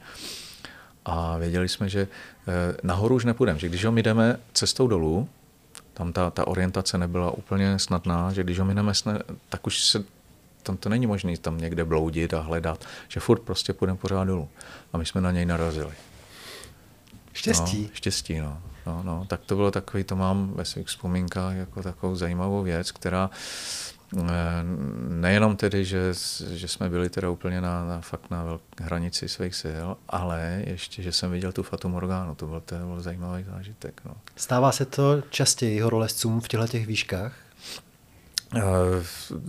A 1.05 1.39
věděli 1.39 1.69
jsme, 1.69 1.89
že 1.89 2.03
uh, 2.03 2.55
nahoru 2.83 3.15
už 3.15 3.25
nepůjdeme, 3.25 3.59
že 3.59 3.69
když 3.69 3.85
ho 3.85 3.93
my 3.93 4.03
jdeme 4.03 4.37
cestou 4.53 4.87
dolů, 4.87 5.29
tam 5.97 6.13
ta, 6.13 6.31
ta 6.31 6.47
orientace 6.47 6.99
nebyla 6.99 7.31
úplně 7.31 7.79
snadná, 7.79 8.33
že 8.33 8.45
když 8.45 8.59
ho 8.59 8.65
mineme, 8.65 8.93
tak 9.49 9.67
už 9.67 9.85
se 9.85 10.05
tam 10.63 10.77
to 10.77 10.89
není 10.89 11.07
možné 11.07 11.37
tam 11.39 11.59
někde 11.59 11.85
bloudit 11.85 12.35
a 12.35 12.41
hledat, 12.41 12.85
že 13.09 13.21
furt 13.21 13.43
prostě 13.43 13.73
půjdeme 13.73 13.99
pořád 13.99 14.25
dolů. 14.25 14.49
A 14.93 14.99
my 14.99 15.07
jsme 15.07 15.21
na 15.21 15.31
něj 15.33 15.47
narazili. 15.47 15.93
Štěstí. 17.33 17.83
No, 17.83 17.89
štěstí, 17.93 18.39
no. 18.39 18.63
no. 18.87 19.03
No, 19.03 19.25
Tak 19.29 19.41
to 19.47 19.57
bylo 19.57 19.71
takový, 19.71 20.05
to 20.05 20.17
mám 20.17 20.53
ve 20.55 20.65
svých 20.65 20.87
vzpomínkách 20.87 21.55
jako 21.55 21.83
takovou 21.83 22.17
zajímavou 22.17 22.63
věc, 22.63 22.93
která 22.93 23.31
nejenom 25.09 25.57
tedy, 25.57 25.85
že, 25.85 26.13
že 26.51 26.69
jsme 26.69 26.89
byli 26.89 27.11
teda 27.11 27.31
úplně 27.31 27.61
na, 27.61 27.85
na 27.85 28.01
fakt 28.01 28.31
na 28.31 28.45
velk, 28.45 28.63
hranici 28.81 29.29
svých 29.29 29.55
sil, 29.63 29.89
ale 30.09 30.63
ještě, 30.67 31.03
že 31.03 31.13
jsem 31.13 31.31
viděl 31.31 31.53
tu 31.53 31.63
Fatu 31.63 31.89
Morgánu, 31.89 32.35
to 32.35 32.47
byl, 32.47 32.61
to 32.61 32.75
byl 32.75 33.01
zajímavý 33.01 33.45
zážitek. 33.45 34.01
No. 34.05 34.15
Stává 34.37 34.73
se 34.73 34.85
to 34.85 35.23
častěji 35.31 35.81
horolezcům 35.81 36.41
v 36.41 36.49
těchto 36.49 36.67
těch 36.67 36.87
výškách? 36.87 37.33
Eh, 38.57 38.61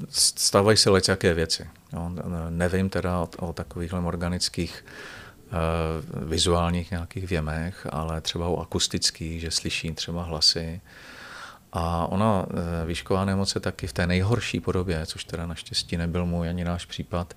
stávají 0.09 0.77
se 0.77 0.89
jaké 1.09 1.33
věci. 1.33 1.69
No, 1.93 2.15
nevím 2.49 2.89
teda 2.89 3.19
o, 3.19 3.29
o 3.39 3.53
takovýchhle 3.53 3.99
organických 3.99 4.85
uh, 5.47 6.29
vizuálních 6.29 6.91
nějakých 6.91 7.27
věmech, 7.27 7.87
ale 7.89 8.21
třeba 8.21 8.47
o 8.47 8.61
akustických, 8.61 9.41
že 9.41 9.51
slyším 9.51 9.95
třeba 9.95 10.23
hlasy, 10.23 10.81
a 11.77 12.07
ona, 12.07 12.45
eh, 12.49 12.85
výšková 12.85 13.25
nemoc 13.25 13.55
je 13.55 13.61
taky 13.61 13.87
v 13.87 13.93
té 13.93 14.07
nejhorší 14.07 14.59
podobě, 14.59 15.05
což 15.05 15.23
teda 15.23 15.45
naštěstí 15.45 15.97
nebyl 15.97 16.25
můj 16.25 16.49
ani 16.49 16.63
náš 16.63 16.85
případ 16.85 17.33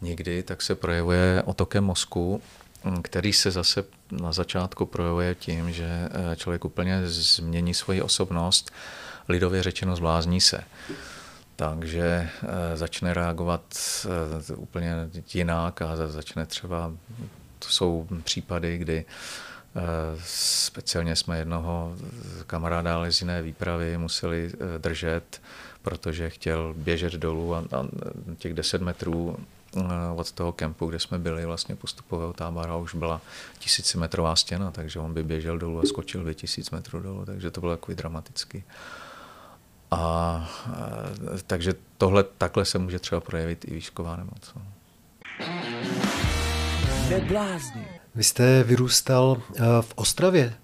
nikdy, 0.00 0.42
tak 0.42 0.62
se 0.62 0.74
projevuje 0.74 1.42
otokem 1.46 1.84
mozku 1.84 2.42
který 3.02 3.32
se 3.32 3.50
zase 3.50 3.84
na 4.10 4.32
začátku 4.32 4.86
projevuje 4.86 5.34
tím, 5.34 5.72
že 5.72 6.08
člověk 6.36 6.64
úplně 6.64 7.00
změní 7.04 7.74
svoji 7.74 8.02
osobnost, 8.02 8.70
lidově 9.28 9.62
řečeno 9.62 9.96
zblázní 9.96 10.40
se. 10.40 10.64
Takže 11.56 12.28
začne 12.74 13.14
reagovat 13.14 13.62
úplně 14.56 14.94
jinak 15.34 15.82
a 15.82 15.96
začne 16.06 16.46
třeba, 16.46 16.92
to 17.58 17.68
jsou 17.68 18.06
případy, 18.24 18.78
kdy 18.78 19.04
Speciálně 20.24 21.16
jsme 21.16 21.38
jednoho 21.38 21.96
kamaráda 22.46 22.94
ale 22.94 23.12
z 23.12 23.20
jiné 23.20 23.42
výpravy 23.42 23.98
museli 23.98 24.52
držet, 24.78 25.42
protože 25.82 26.30
chtěl 26.30 26.74
běžet 26.76 27.12
dolů 27.12 27.54
a, 27.54 27.64
těch 28.38 28.54
10 28.54 28.82
metrů 28.82 29.36
od 30.16 30.32
toho 30.32 30.52
kempu, 30.52 30.86
kde 30.86 30.98
jsme 30.98 31.18
byli 31.18 31.46
vlastně 31.46 31.76
postupového 31.76 32.32
tábora, 32.32 32.76
už 32.76 32.94
byla 32.94 33.20
tisícimetrová 33.58 34.36
stěna, 34.36 34.70
takže 34.70 34.98
on 34.98 35.14
by 35.14 35.22
běžel 35.22 35.58
dolů 35.58 35.80
a 35.80 35.86
skočil 35.86 36.24
by 36.24 36.34
tisíc 36.34 36.70
metrů 36.70 37.00
dolů, 37.00 37.24
takže 37.24 37.50
to 37.50 37.60
bylo 37.60 37.76
takový 37.76 37.94
dramatický. 37.94 38.64
A, 39.90 39.96
a 39.96 40.48
takže 41.46 41.74
tohle 41.98 42.24
takhle 42.24 42.64
se 42.64 42.78
může 42.78 42.98
třeba 42.98 43.20
projevit 43.20 43.64
i 43.68 43.74
výšková 43.74 44.16
nemoc. 44.16 44.52
No. 44.56 44.62
Vy 48.16 48.24
jste 48.24 48.62
vyrůstal 48.62 49.36
eh, 49.56 49.62
v 49.80 49.92
Ostravě. 49.94 50.54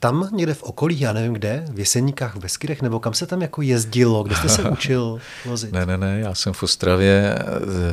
Tam 0.00 0.28
někde 0.32 0.54
v 0.54 0.62
okolí, 0.62 1.00
já 1.00 1.12
nevím 1.12 1.32
kde, 1.32 1.64
v 1.70 1.78
Jeseníkách, 1.78 2.36
v 2.36 2.38
Beskydech, 2.38 2.82
nebo 2.82 3.00
kam 3.00 3.14
se 3.14 3.26
tam 3.26 3.42
jako 3.42 3.62
jezdilo, 3.62 4.22
kde 4.22 4.36
jste 4.36 4.48
se 4.48 4.62
učil 4.70 5.20
vozit? 5.44 5.72
ne, 5.72 5.86
ne, 5.86 5.96
ne, 5.96 6.20
já 6.20 6.34
jsem 6.34 6.52
v 6.52 6.62
Ostravě 6.62 7.38
eh, 7.38 7.44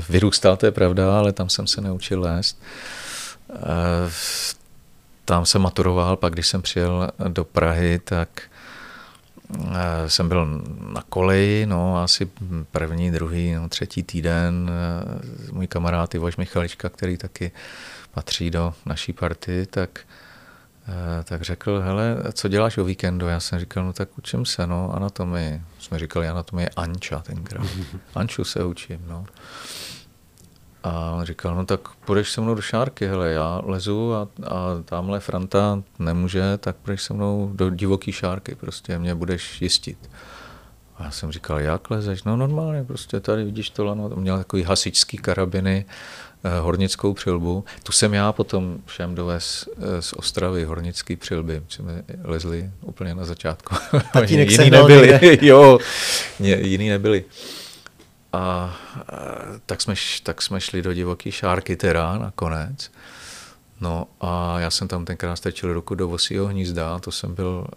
vyrůstal, 0.09 0.57
to 0.57 0.65
je 0.65 0.71
pravda, 0.71 1.17
ale 1.17 1.31
tam 1.31 1.49
jsem 1.49 1.67
se 1.67 1.81
neučil 1.81 2.21
lézt. 2.21 2.61
Eh, 3.55 4.11
tam 5.25 5.45
jsem 5.45 5.61
maturoval, 5.61 6.15
pak 6.15 6.33
když 6.33 6.47
jsem 6.47 6.61
přijel 6.61 7.09
do 7.27 7.43
Prahy, 7.43 7.99
tak 8.03 8.41
jsem 10.07 10.29
byl 10.29 10.61
na 10.93 11.03
koleji, 11.09 11.65
no 11.65 12.03
asi 12.03 12.29
první, 12.71 13.11
druhý, 13.11 13.53
no, 13.53 13.69
třetí 13.69 14.03
týden. 14.03 14.71
Můj 15.51 15.67
kamarád 15.67 16.15
Ivoš 16.15 16.37
Michalička, 16.37 16.89
který 16.89 17.17
taky 17.17 17.51
patří 18.15 18.51
do 18.51 18.73
naší 18.85 19.13
party, 19.13 19.67
tak, 19.69 19.99
eh, 20.87 21.23
tak 21.23 21.41
řekl, 21.41 21.79
hele, 21.79 22.17
co 22.33 22.47
děláš 22.47 22.77
o 22.77 22.83
víkendu? 22.83 23.27
Já 23.27 23.39
jsem 23.39 23.59
říkal, 23.59 23.85
no 23.85 23.93
tak 23.93 24.09
učím 24.17 24.45
se, 24.45 24.67
no, 24.67 24.95
anatomii. 24.95 25.61
Jsme 25.79 25.99
říkali 25.99 26.27
anatomii 26.27 26.69
Anča 26.75 27.19
tenkrát. 27.19 27.67
Anču 28.15 28.43
se 28.43 28.63
učím, 28.63 29.01
no. 29.07 29.25
A 30.83 31.11
on 31.11 31.25
říkal, 31.25 31.55
no 31.55 31.65
tak 31.65 31.89
půjdeš 31.89 32.31
se 32.31 32.41
mnou 32.41 32.55
do 32.55 32.61
šárky, 32.61 33.07
hele, 33.07 33.31
já 33.31 33.61
lezu 33.63 34.13
a, 34.13 34.27
a 34.43 34.57
tamhle 34.85 35.19
Franta 35.19 35.83
nemůže, 35.99 36.57
tak 36.57 36.75
půjdeš 36.75 37.01
se 37.01 37.13
mnou 37.13 37.51
do 37.53 37.69
divoký 37.69 38.11
šárky, 38.11 38.55
prostě 38.55 38.99
mě 38.99 39.15
budeš 39.15 39.61
jistit. 39.61 40.09
A 40.97 41.03
já 41.03 41.11
jsem 41.11 41.31
říkal, 41.31 41.59
jak 41.59 41.89
lezeš? 41.89 42.23
No 42.23 42.35
normálně, 42.35 42.83
prostě 42.83 43.19
tady 43.19 43.43
vidíš 43.43 43.69
to 43.69 43.85
lano, 43.85 44.09
měl 44.09 44.37
takový 44.37 44.63
hasičský 44.63 45.17
karabiny, 45.17 45.85
hornickou 46.61 47.13
přilbu. 47.13 47.65
Tu 47.83 47.91
jsem 47.91 48.13
já 48.13 48.31
potom 48.31 48.77
všem 48.85 49.15
dovez 49.15 49.69
eh, 49.77 50.01
z 50.01 50.13
Ostravy, 50.13 50.63
hornický 50.63 51.15
přilby, 51.15 51.61
jsme 51.69 52.03
lezli 52.23 52.69
úplně 52.81 53.15
na 53.15 53.25
začátku. 53.25 53.75
jiný 54.25 54.69
nebyli, 54.69 55.39
jo, 55.47 55.79
jiný 56.39 56.89
nebyli. 56.89 57.25
A, 58.33 58.39
a 58.39 58.75
tak, 59.65 59.81
jsme, 59.81 59.93
tak 60.23 60.41
jsme 60.41 60.61
šli 60.61 60.81
do 60.81 60.93
divoký 60.93 61.31
šárky 61.31 61.75
teda 61.75 62.17
nakonec. 62.17 62.91
No 63.81 64.07
a 64.21 64.59
já 64.59 64.71
jsem 64.71 64.87
tam 64.87 65.05
tenkrát 65.05 65.35
strčil 65.35 65.73
ruku 65.73 65.95
do 65.95 66.07
vosího 66.07 66.47
hnízda, 66.47 66.99
to 66.99 67.11
jsem 67.11 67.35
byl, 67.35 67.67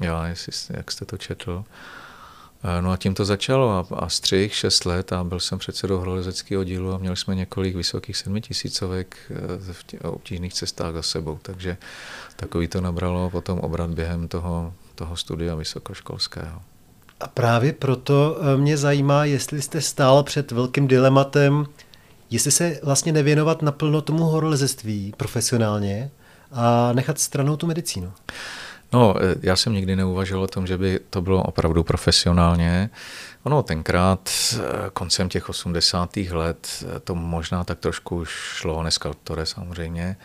já, 0.00 0.26
jestli, 0.26 0.52
jak 0.76 0.92
jste 0.92 1.04
to 1.04 1.16
četl, 1.16 1.64
Eh, 1.64 1.95
no 2.80 2.90
a 2.90 2.96
tím 2.96 3.14
to 3.14 3.24
začalo 3.24 3.70
a, 3.70 3.86
a 3.96 4.08
střih 4.08 4.54
6 4.54 4.84
let 4.84 5.12
a 5.12 5.24
byl 5.24 5.40
jsem 5.40 5.58
předsedou 5.58 5.98
horolezeckého 5.98 6.64
dílu 6.64 6.94
a 6.94 6.98
měli 6.98 7.16
jsme 7.16 7.34
několik 7.34 7.76
vysokých 7.76 8.16
sedmitisícovek 8.16 9.16
eh, 9.30 9.34
v 9.58 10.04
obtížných 10.04 10.54
cestách 10.54 10.94
za 10.94 11.02
sebou, 11.02 11.38
takže 11.42 11.76
takový 12.36 12.68
to 12.68 12.80
nabralo 12.80 13.30
potom 13.30 13.58
obrat 13.58 13.90
během 13.90 14.28
toho, 14.28 14.74
toho 14.94 15.16
studia 15.16 15.54
vysokoškolského. 15.54 16.62
A 17.20 17.28
právě 17.28 17.72
proto 17.72 18.38
eh, 18.40 18.56
mě 18.56 18.76
zajímá, 18.76 19.24
jestli 19.24 19.62
jste 19.62 19.80
stál 19.80 20.22
před 20.22 20.52
velkým 20.52 20.88
dilematem, 20.88 21.66
jestli 22.30 22.50
se 22.50 22.80
vlastně 22.82 23.12
nevěnovat 23.12 23.62
naplno 23.62 24.00
tomu 24.00 24.24
horolezectví 24.24 25.14
profesionálně 25.16 26.10
a 26.52 26.92
nechat 26.92 27.18
stranou 27.18 27.56
tu 27.56 27.66
medicínu. 27.66 28.12
No, 28.96 29.14
e, 29.22 29.34
já 29.42 29.56
jsem 29.56 29.72
nikdy 29.72 29.96
neuvažoval 29.96 30.44
o 30.44 30.46
tom, 30.46 30.66
že 30.66 30.78
by 30.78 31.00
to 31.10 31.22
bylo 31.22 31.42
opravdu 31.42 31.84
profesionálně. 31.84 32.90
Ono 33.42 33.62
tenkrát, 33.62 34.30
e, 34.30 34.60
koncem 34.90 35.28
těch 35.28 35.48
80. 35.48 36.16
let, 36.30 36.84
e, 36.96 37.00
to 37.00 37.14
možná 37.14 37.64
tak 37.64 37.78
trošku 37.78 38.24
šlo, 38.24 38.82
dneska 38.82 39.10
to 39.24 39.40
je 39.40 39.46
samozřejmě, 39.46 40.16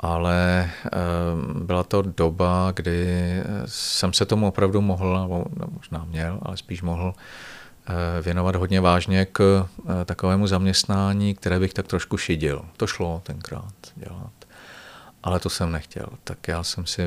ale 0.00 0.70
byla 1.54 1.82
to 1.82 2.02
doba, 2.02 2.72
kdy 2.74 3.06
jsem 3.66 4.12
se 4.12 4.26
tomu 4.26 4.48
opravdu 4.48 4.80
mohl, 4.80 5.44
možná 5.72 6.04
měl, 6.04 6.38
ale 6.42 6.56
spíš 6.56 6.82
mohl 6.82 7.14
věnovat 8.22 8.56
hodně 8.56 8.80
vážně 8.80 9.26
k 9.32 9.68
takovému 10.04 10.46
zaměstnání, 10.46 11.34
které 11.34 11.58
bych 11.58 11.74
tak 11.74 11.86
trošku 11.86 12.16
šidil. 12.16 12.64
To 12.76 12.86
šlo 12.86 13.22
tenkrát 13.24 13.74
dělat. 13.94 14.32
Ale 15.22 15.40
to 15.40 15.50
jsem 15.50 15.72
nechtěl. 15.72 16.06
Tak 16.24 16.48
já 16.48 16.62
jsem 16.62 16.86
si 16.86 17.02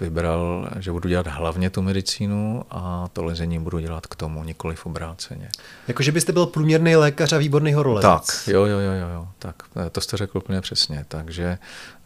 vybral, 0.00 0.68
že 0.78 0.92
budu 0.92 1.08
dělat 1.08 1.26
hlavně 1.26 1.70
tu 1.70 1.82
medicínu 1.82 2.64
a 2.70 3.08
to 3.12 3.24
lezení 3.24 3.58
budu 3.58 3.78
dělat 3.78 4.06
k 4.06 4.14
tomu, 4.14 4.44
nikoli 4.44 4.76
v 4.76 4.86
obráceně. 4.86 5.48
Jakože 5.88 6.12
byste 6.12 6.32
byl 6.32 6.46
průměrný 6.46 6.96
lékař 6.96 7.32
a 7.32 7.38
výborný 7.38 7.72
horolezec. 7.72 8.10
Tak, 8.10 8.48
jo, 8.54 8.64
jo, 8.64 8.78
jo, 8.78 9.08
jo, 9.14 9.28
tak 9.38 9.62
to 9.92 10.00
jste 10.00 10.16
řekl 10.16 10.38
úplně 10.38 10.60
přesně. 10.60 11.04
Takže 11.08 11.58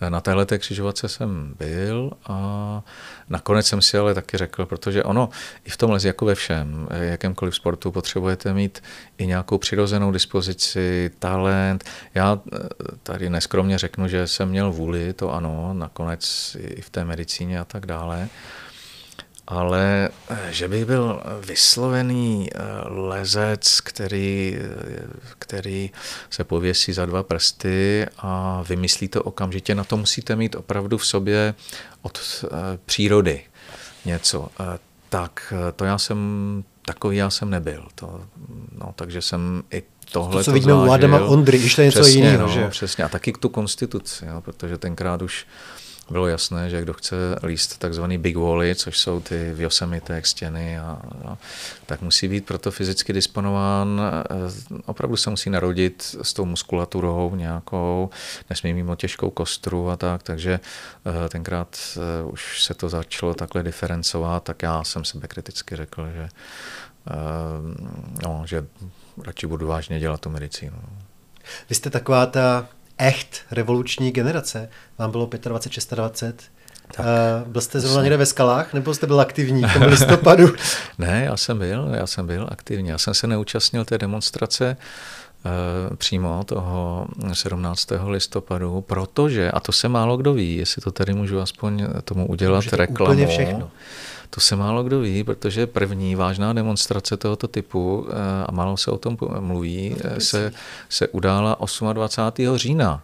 na 0.09 0.21
téhle 0.21 0.47
té 0.47 0.59
křižovatce 0.59 1.09
jsem 1.09 1.55
byl 1.59 2.13
a 2.27 2.83
nakonec 3.29 3.67
jsem 3.67 3.83
si 3.83 3.99
ale 3.99 4.15
taky 4.15 4.37
řekl, 4.37 4.67
protože 4.67 5.05
ono 5.05 5.29
i 5.65 5.71
v 5.71 5.77
tom 5.77 5.91
lezi, 5.91 6.07
jako 6.07 6.25
ve 6.25 6.35
všem, 6.35 6.89
jakémkoliv 6.91 7.55
sportu, 7.55 7.93
potřebujete 7.93 8.55
mít 8.55 8.83
i 9.19 9.27
nějakou 9.27 9.59
přirozenou 9.59 10.13
dispozici, 10.13 11.11
talent. 11.19 11.85
Já 12.15 12.41
tady 13.03 13.31
neskromně 13.31 13.79
řeknu, 13.79 14.09
že 14.09 14.27
jsem 14.27 14.49
měl 14.49 14.73
vůli, 14.73 15.13
to 15.13 15.35
ano, 15.35 15.75
nakonec 15.75 16.57
i 16.61 16.81
v 16.81 16.91
té 16.91 17.05
medicíně 17.05 17.61
a 17.61 17.65
tak 17.65 17.84
dále. 17.87 18.29
Ale 19.47 20.09
že 20.51 20.69
bych 20.69 20.85
byl 20.85 21.23
vyslovený 21.41 22.49
eh, 22.55 22.59
lezec, 22.89 23.81
který, 23.81 24.59
eh, 24.61 25.07
který 25.39 25.91
se 26.31 26.45
pověsí 26.45 26.93
za 26.93 27.07
dva 27.07 27.23
prsty 27.23 28.07
a 28.19 28.65
vymyslí 28.69 29.09
to 29.09 29.23
okamžitě, 29.23 29.75
na 29.75 29.85
to 29.85 29.97
musíte 29.97 30.37
mít 30.37 30.55
opravdu 30.55 30.99
v 30.99 31.07
sobě 31.07 31.55
od 32.03 32.45
eh, 32.45 32.49
přírody 32.87 33.43
něco. 34.05 34.49
Tak 35.09 35.53
to 35.77 35.85
já 35.85 35.99
jsem, 35.99 36.19
takový 36.87 37.17
já 37.17 37.31
jsem 37.31 37.51
nebyl. 37.51 37.89
To, 37.95 38.21
no, 38.79 38.93
takže 38.97 39.23
jsem 39.23 39.63
i 39.71 39.83
tohle 40.13 40.41
to, 40.41 40.45
co 40.45 40.53
vidíme 40.53 40.75
u 40.75 40.91
Adama 40.91 41.25
Ondry, 41.25 41.59
když 41.59 41.75
to 41.75 41.81
je 41.81 41.87
něco 41.87 42.07
jiného. 42.07 42.47
No, 42.47 42.53
že? 42.53 42.69
Přesně, 42.69 43.05
a 43.05 43.09
taky 43.09 43.33
tu 43.33 43.49
konstituci, 43.49 44.27
jo, 44.27 44.41
protože 44.41 44.79
tenkrát 44.79 45.23
už 45.23 45.47
bylo 46.11 46.27
jasné, 46.27 46.71
že 46.71 46.83
kdo 46.83 46.93
chce 46.93 47.17
líst 47.43 47.79
takzvaný 47.79 48.19
big 48.19 48.37
wally, 48.37 48.75
což 48.75 48.99
jsou 48.99 49.21
ty 49.21 49.53
v 49.55 49.61
Yosemite 49.61 50.23
stěny, 50.25 50.79
a, 50.79 50.99
a, 51.27 51.39
tak 51.87 52.03
musí 52.03 52.29
být 52.29 52.47
proto 52.47 52.71
fyzicky 52.71 53.13
disponován, 53.13 54.01
eh, 54.01 54.81
opravdu 54.87 55.17
se 55.17 55.31
musí 55.31 55.51
narodit 55.51 56.17
s 56.23 56.33
tou 56.33 56.45
muskulaturou 56.45 57.35
nějakou, 57.35 58.11
nesmí 58.51 58.83
mít 58.83 58.99
těžkou 58.99 59.31
kostru 59.31 59.91
a 59.91 59.97
tak, 59.97 60.23
takže 60.23 60.61
eh, 61.07 61.29
tenkrát 61.29 61.79
eh, 61.97 62.25
už 62.25 62.65
se 62.65 62.75
to 62.75 62.89
začalo 62.89 63.35
takhle 63.35 63.63
diferencovat, 63.63 64.45
tak 64.45 64.63
já 64.63 64.85
jsem 64.85 65.05
sebe 65.05 65.29
kriticky 65.29 65.77
řekl, 65.77 66.09
že, 66.15 66.29
no, 68.23 68.43
že 68.47 68.67
radši 69.25 69.47
budu 69.47 69.67
vážně 69.67 70.01
dělat 70.01 70.21
tu 70.21 70.31
medicínu. 70.31 70.77
Vy 71.69 71.75
jste 71.75 71.91
taková 71.91 72.27
ta 72.27 72.69
echt 72.99 73.41
revoluční 73.51 74.11
generace. 74.11 74.69
Vám 74.99 75.11
bylo 75.11 75.27
25, 75.27 75.49
26. 75.51 76.51
Tak, 76.97 77.07
uh, 77.07 77.53
byl 77.53 77.61
jste 77.61 77.81
zrovna 77.81 78.03
někde 78.03 78.17
ve 78.17 78.27
skalách, 78.27 78.75
nebo 78.75 78.95
jste 78.95 79.07
byl 79.07 79.21
aktivní 79.21 79.63
v 79.65 79.73
tom 79.73 79.83
listopadu? 79.83 80.53
ne, 80.99 81.23
já 81.25 81.37
jsem 81.37 81.59
byl, 81.59 81.89
já 81.95 82.07
jsem 82.07 82.27
byl 82.27 82.49
aktivní. 82.51 82.89
Já 82.89 82.99
jsem 82.99 83.15
se 83.15 83.27
neúčastnil 83.27 83.85
té 83.85 83.99
demonstrace 83.99 84.77
uh, 85.91 85.97
přímo 85.97 86.45
toho 86.45 87.07
17. 87.33 87.89
listopadu, 88.07 88.81
protože, 88.81 89.51
a 89.51 89.61
to 89.61 89.73
se 89.73 89.89
málo 89.89 90.17
kdo 90.17 90.35
ví, 90.35 90.57
jestli 90.57 90.83
to 90.83 90.91
tady 90.91 91.15
můžu 91.15 91.41
aspoň 91.41 91.87
tomu 92.05 92.27
udělat 92.27 92.57
Můžete 92.57 92.77
reklamu. 92.77 93.13
Úplně 93.13 93.27
všechno. 93.27 93.71
To 94.31 94.41
se 94.41 94.57
málo 94.57 94.83
kdo 94.83 95.01
ví, 95.01 95.25
protože 95.25 95.67
první 95.67 96.15
vážná 96.15 96.53
demonstrace 96.53 97.17
tohoto 97.17 97.49
typu, 97.49 98.07
eh, 98.11 98.15
a 98.47 98.53
málo 98.53 98.77
se 98.77 98.91
o 98.91 98.99
tom 98.99 99.17
mluví, 99.41 99.97
eh, 100.01 100.21
se, 100.21 100.53
se 100.89 101.09
udála 101.09 101.59
28. 101.93 102.59
října. 102.59 103.03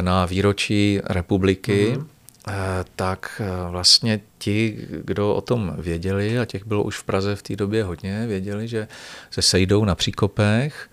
na 0.00 0.24
výročí 0.24 1.00
republiky, 1.04 1.96
mm-hmm. 1.96 2.84
tak 2.96 3.42
vlastně 3.70 4.20
ti, 4.38 4.86
kdo 5.04 5.34
o 5.34 5.40
tom 5.40 5.74
věděli, 5.78 6.38
a 6.38 6.44
těch 6.44 6.66
bylo 6.66 6.82
už 6.82 6.98
v 6.98 7.04
Praze 7.04 7.36
v 7.36 7.42
té 7.42 7.56
době 7.56 7.84
hodně, 7.84 8.26
věděli, 8.26 8.68
že 8.68 8.88
se 9.30 9.42
sejdou 9.42 9.84
na 9.84 9.94
Příkopech 9.94 10.88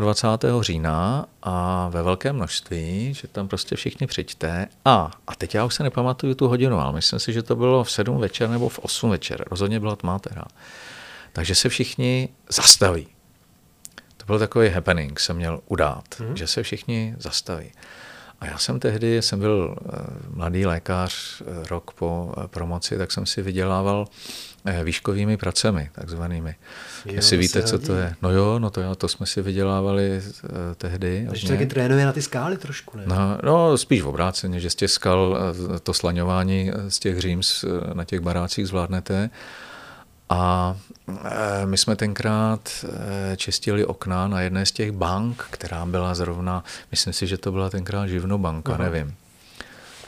28. 0.00 0.62
října 0.62 1.26
a 1.42 1.88
ve 1.88 2.02
velké 2.02 2.32
množství, 2.32 3.14
že 3.14 3.28
tam 3.28 3.48
prostě 3.48 3.76
všichni 3.76 4.06
přijďte. 4.06 4.66
A, 4.84 5.10
a 5.26 5.34
teď 5.34 5.54
já 5.54 5.64
už 5.64 5.74
se 5.74 5.82
nepamatuju 5.82 6.34
tu 6.34 6.48
hodinu, 6.48 6.78
ale 6.78 6.92
myslím 6.92 7.20
si, 7.20 7.32
že 7.32 7.42
to 7.42 7.56
bylo 7.56 7.84
v 7.84 7.90
7 7.90 8.18
večer 8.18 8.48
nebo 8.48 8.68
v 8.68 8.78
8 8.78 9.10
večer. 9.10 9.44
Rozhodně 9.50 9.80
byla 9.80 9.96
tma 9.96 10.18
teda. 10.18 10.44
Takže 11.32 11.54
se 11.54 11.68
všichni 11.68 12.28
zastaví. 12.48 13.06
To 14.16 14.26
byl 14.26 14.38
takový 14.38 14.68
happening, 14.68 15.20
jsem 15.20 15.36
měl 15.36 15.60
udát, 15.66 16.04
mm-hmm. 16.08 16.32
že 16.32 16.46
se 16.46 16.62
všichni 16.62 17.14
zastaví. 17.18 17.72
A 18.42 18.46
já 18.46 18.58
jsem 18.58 18.80
tehdy, 18.80 19.22
jsem 19.22 19.38
byl 19.38 19.76
eh, 19.76 19.98
mladý 20.30 20.66
lékař, 20.66 21.42
eh, 21.42 21.68
rok 21.68 21.90
po 21.92 22.34
eh, 22.36 22.48
promoci, 22.48 22.98
tak 22.98 23.12
jsem 23.12 23.26
si 23.26 23.42
vydělával 23.42 24.06
výškovými 24.84 25.36
pracemi, 25.36 25.90
takzvanými. 25.92 26.54
Jo, 27.06 27.14
Jestli 27.14 27.36
víte, 27.36 27.62
co 27.62 27.78
to 27.78 27.94
je. 27.94 28.14
No 28.22 28.30
jo, 28.30 28.58
no 28.58 28.70
to, 28.70 28.80
jo, 28.80 28.94
to 28.94 29.08
jsme 29.08 29.26
si 29.26 29.42
vydělávali 29.42 30.22
tehdy. 30.76 31.26
Takže 31.28 31.48
taky 31.48 31.66
trénuje 31.66 32.06
na 32.06 32.12
ty 32.12 32.22
skály 32.22 32.56
trošku, 32.56 32.96
ne? 32.96 33.04
No, 33.06 33.38
no 33.42 33.78
spíš 33.78 34.02
v 34.02 34.08
obráceně, 34.08 34.60
že 34.60 34.70
z 34.70 34.74
těch 34.74 34.90
skal 34.90 35.38
to 35.82 35.94
slaňování 35.94 36.70
z 36.88 36.98
těch 36.98 37.20
říms 37.20 37.64
na 37.94 38.04
těch 38.04 38.20
barácích 38.20 38.66
zvládnete. 38.66 39.30
A 40.32 40.76
e, 41.24 41.66
my 41.66 41.78
jsme 41.78 41.96
tenkrát 41.96 42.84
e, 43.32 43.36
čistili 43.36 43.84
okna 43.84 44.28
na 44.28 44.40
jedné 44.40 44.66
z 44.66 44.72
těch 44.72 44.92
bank, 44.92 45.44
která 45.50 45.86
byla 45.86 46.14
zrovna, 46.14 46.64
myslím 46.90 47.12
si, 47.12 47.26
že 47.26 47.38
to 47.38 47.52
byla 47.52 47.70
tenkrát 47.70 48.06
živnobanka, 48.06 48.74
Aha. 48.74 48.84
nevím. 48.84 49.14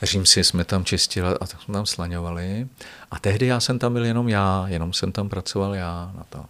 Římsi 0.03 0.43
jsme 0.43 0.65
tam 0.65 0.85
čistili 0.85 1.27
a 1.27 1.47
tak 1.47 1.61
jsme 1.61 1.73
tam 1.73 1.85
slaňovali. 1.85 2.67
A 3.11 3.19
tehdy 3.19 3.45
já 3.45 3.59
jsem 3.59 3.79
tam 3.79 3.93
byl 3.93 4.05
jenom 4.05 4.29
já, 4.29 4.65
jenom 4.67 4.93
jsem 4.93 5.11
tam 5.11 5.29
pracoval 5.29 5.75
já 5.75 6.11
na 6.17 6.23
to. 6.29 6.45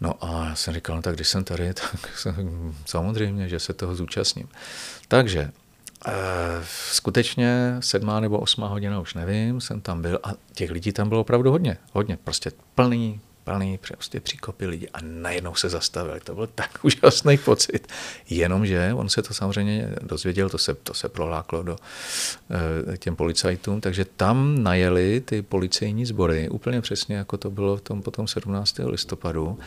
No 0.00 0.14
a 0.24 0.44
já 0.44 0.54
jsem 0.54 0.74
říkal, 0.74 0.96
no 0.96 1.02
tak 1.02 1.14
když 1.14 1.28
jsem 1.28 1.44
tady, 1.44 1.74
tak 1.92 2.10
samozřejmě, 2.86 3.48
že 3.48 3.58
se 3.58 3.72
toho 3.72 3.94
zúčastním. 3.94 4.48
Takže 5.08 5.50
Eh, 5.50 5.65
skutečně 6.90 7.76
sedmá 7.80 8.20
nebo 8.20 8.38
osmá 8.38 8.68
hodina, 8.68 9.00
už 9.00 9.14
nevím, 9.14 9.60
jsem 9.60 9.80
tam 9.80 10.02
byl 10.02 10.18
a 10.22 10.30
těch 10.54 10.70
lidí 10.70 10.92
tam 10.92 11.08
bylo 11.08 11.20
opravdu 11.20 11.50
hodně, 11.50 11.76
hodně, 11.92 12.18
prostě 12.24 12.50
plný, 12.74 13.20
plný 13.44 13.78
prostě 13.78 14.20
příkopy 14.20 14.66
lidí 14.66 14.88
a 14.88 14.98
najednou 15.02 15.54
se 15.54 15.68
zastavili. 15.68 16.20
To 16.20 16.34
byl 16.34 16.48
tak 16.54 16.78
úžasný 16.82 17.38
pocit. 17.38 17.92
Jenomže 18.30 18.92
on 18.94 19.08
se 19.08 19.22
to 19.22 19.34
samozřejmě 19.34 19.88
dozvěděl, 20.02 20.48
to 20.50 20.58
se, 20.58 20.74
to 20.74 20.94
se 20.94 21.08
prohláklo 21.08 21.62
do 21.62 21.76
e, 22.92 22.96
těm 22.96 23.16
policajtům, 23.16 23.80
takže 23.80 24.04
tam 24.04 24.62
najeli 24.62 25.20
ty 25.20 25.42
policejní 25.42 26.06
sbory, 26.06 26.48
úplně 26.48 26.80
přesně 26.80 27.16
jako 27.16 27.36
to 27.36 27.50
bylo 27.50 27.76
v 27.76 27.80
tom 27.80 28.02
potom 28.02 28.26
17. 28.26 28.78
listopadu. 28.78 29.58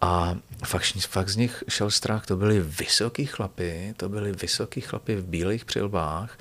A 0.00 0.36
fakt, 0.64 0.84
fakt 1.08 1.28
z 1.28 1.36
nich 1.36 1.64
šel 1.68 1.90
strach. 1.90 2.26
To 2.26 2.36
byli 2.36 2.60
vysoký 2.60 3.26
chlapy, 3.26 3.94
to 3.96 4.08
byli 4.08 4.32
vysoký 4.32 4.80
chlapy 4.80 5.16
v 5.16 5.26
bílých 5.26 5.64
přilbách, 5.64 6.38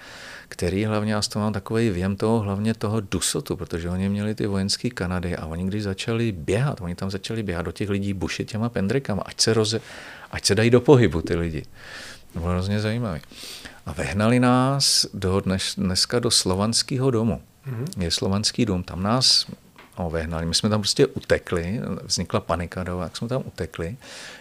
který 0.50 0.86
hlavně, 0.86 1.14
já 1.14 1.22
to 1.22 1.40
mám 1.40 1.54
takový 1.54 1.90
věm 1.90 2.16
toho, 2.16 2.40
hlavně 2.40 2.74
toho 2.74 3.02
dusotu, 3.02 3.56
protože 3.56 3.90
oni 3.90 4.10
měli 4.10 4.36
ty 4.36 4.48
vojenské 4.48 4.90
Kanady 4.90 5.36
a 5.36 5.46
oni 5.46 5.66
když 5.66 5.84
začali 5.84 6.32
běhat, 6.32 6.82
oni 6.82 6.96
tam 6.96 7.12
začali 7.12 7.44
běhat 7.44 7.66
do 7.66 7.72
těch 7.72 7.90
lidí 7.90 8.14
bušit 8.14 8.50
těma 8.50 8.70
pendrikama, 8.70 9.24
ať 9.26 9.42
se, 9.42 9.54
roze, 9.54 9.82
ať 10.32 10.46
se 10.46 10.56
dají 10.56 10.70
do 10.70 10.82
pohybu 10.82 11.22
ty 11.22 11.36
lidi. 11.36 11.64
To 12.34 12.40
bylo 12.40 12.52
hrozně 12.52 12.80
zajímavé. 12.80 13.22
A 13.86 13.94
vehnali 13.94 14.40
nás 14.40 15.06
do 15.14 15.40
dnes, 15.40 15.74
dneska 15.78 16.20
do 16.20 16.32
slovanského 16.32 17.12
domu. 17.12 17.42
Mm-hmm. 17.68 18.02
Je 18.04 18.12
slovanský 18.12 18.66
dům, 18.66 18.84
tam 18.84 19.04
nás 19.04 19.46
ovehnali. 20.06 20.46
My 20.46 20.56
jsme 20.56 20.70
tam 20.70 20.82
prostě 20.82 21.08
utekli, 21.08 21.82
vznikla 22.04 22.40
panika, 22.40 22.86
jak 23.02 23.18
jsme 23.18 23.28
tam 23.28 23.44
utekli, 23.46 23.98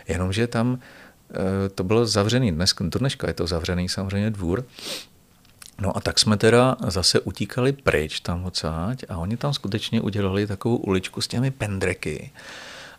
jenomže 0.09 0.47
tam 0.47 0.79
eh, 1.31 1.69
to 1.69 1.85
bylo 1.85 2.07
zavřený, 2.07 2.53
dnes, 2.53 2.75
do 2.81 2.99
dneška 2.99 3.29
je 3.29 3.35
to 3.35 3.47
zavřený 3.47 3.89
samozřejmě 3.89 4.31
dvůr, 4.31 4.65
No 5.81 5.97
a 5.97 6.01
tak 6.01 6.19
jsme 6.19 6.37
teda 6.37 6.77
zase 6.87 7.21
utíkali 7.21 7.73
pryč 7.73 8.21
tam 8.21 8.45
odsáď 8.45 9.05
a 9.09 9.17
oni 9.17 9.37
tam 9.37 9.55
skutečně 9.55 10.01
udělali 10.01 10.47
takovou 10.47 10.77
uličku 10.77 11.21
s 11.21 11.29
těmi 11.29 11.51
pendreky. 11.51 12.31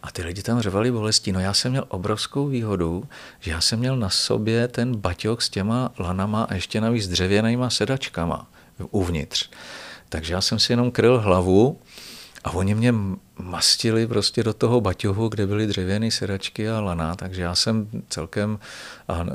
A 0.04 0.12
ty 0.12 0.24
lidi 0.24 0.42
tam 0.42 0.62
řevali 0.62 0.92
bolestí. 0.92 1.32
No 1.32 1.40
já 1.40 1.54
jsem 1.54 1.72
měl 1.72 1.86
obrovskou 1.88 2.48
výhodu, 2.48 3.04
že 3.40 3.52
já 3.52 3.62
jsem 3.62 3.80
měl 3.80 3.98
na 3.98 4.10
sobě 4.10 4.68
ten 4.68 4.96
baťok 4.96 5.42
s 5.42 5.50
těma 5.50 5.92
lanama 6.00 6.44
a 6.44 6.54
ještě 6.54 6.82
navíc 6.82 7.08
dřevěnýma 7.08 7.70
sedačkama 7.70 8.48
uvnitř. 8.92 9.50
Takže 10.10 10.34
já 10.34 10.42
jsem 10.42 10.60
si 10.60 10.72
jenom 10.74 10.92
kryl 10.92 11.20
hlavu 11.20 11.80
a 12.44 12.52
oni 12.52 12.76
mě 12.76 12.94
mastili 13.40 14.08
prostě 14.08 14.44
do 14.44 14.54
toho 14.54 14.82
baťohu, 14.82 15.30
kde 15.30 15.48
byly 15.48 15.68
dřevěné 15.68 16.12
sedačky 16.12 16.70
a 16.70 16.80
lana, 16.80 17.16
takže 17.16 17.42
já 17.42 17.56
jsem 17.56 17.88
celkem 18.10 18.60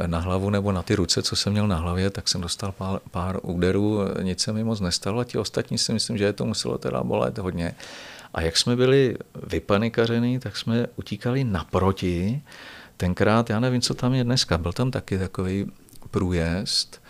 na 0.06 0.18
hlavu 0.18 0.50
nebo 0.50 0.72
na 0.72 0.82
ty 0.82 0.94
ruce, 0.94 1.22
co 1.22 1.36
jsem 1.36 1.52
měl 1.52 1.68
na 1.68 1.76
hlavě, 1.76 2.10
tak 2.10 2.28
jsem 2.28 2.40
dostal 2.40 2.72
pár, 2.72 3.00
pár 3.10 3.38
úderů, 3.42 4.00
nic 4.22 4.40
se 4.40 4.52
mi 4.52 4.64
moc 4.64 4.80
nestalo 4.80 5.20
a 5.20 5.24
ti 5.24 5.38
ostatní 5.38 5.78
si 5.78 5.92
myslím, 5.92 6.18
že 6.18 6.24
je 6.24 6.32
to 6.32 6.44
muselo 6.44 6.78
teda 6.78 7.02
bolet 7.02 7.38
hodně. 7.38 7.74
A 8.34 8.40
jak 8.40 8.56
jsme 8.56 8.76
byli 8.76 9.16
vypanikařený, 9.46 10.38
tak 10.38 10.56
jsme 10.56 10.86
utíkali 10.96 11.44
naproti. 11.44 12.42
Tenkrát, 12.96 13.50
já 13.50 13.60
nevím, 13.60 13.80
co 13.80 13.94
tam 13.94 14.14
je 14.14 14.24
dneska, 14.24 14.58
byl 14.58 14.72
tam 14.72 14.90
taky 14.90 15.18
takový 15.18 15.72
průjezd, 16.10 17.01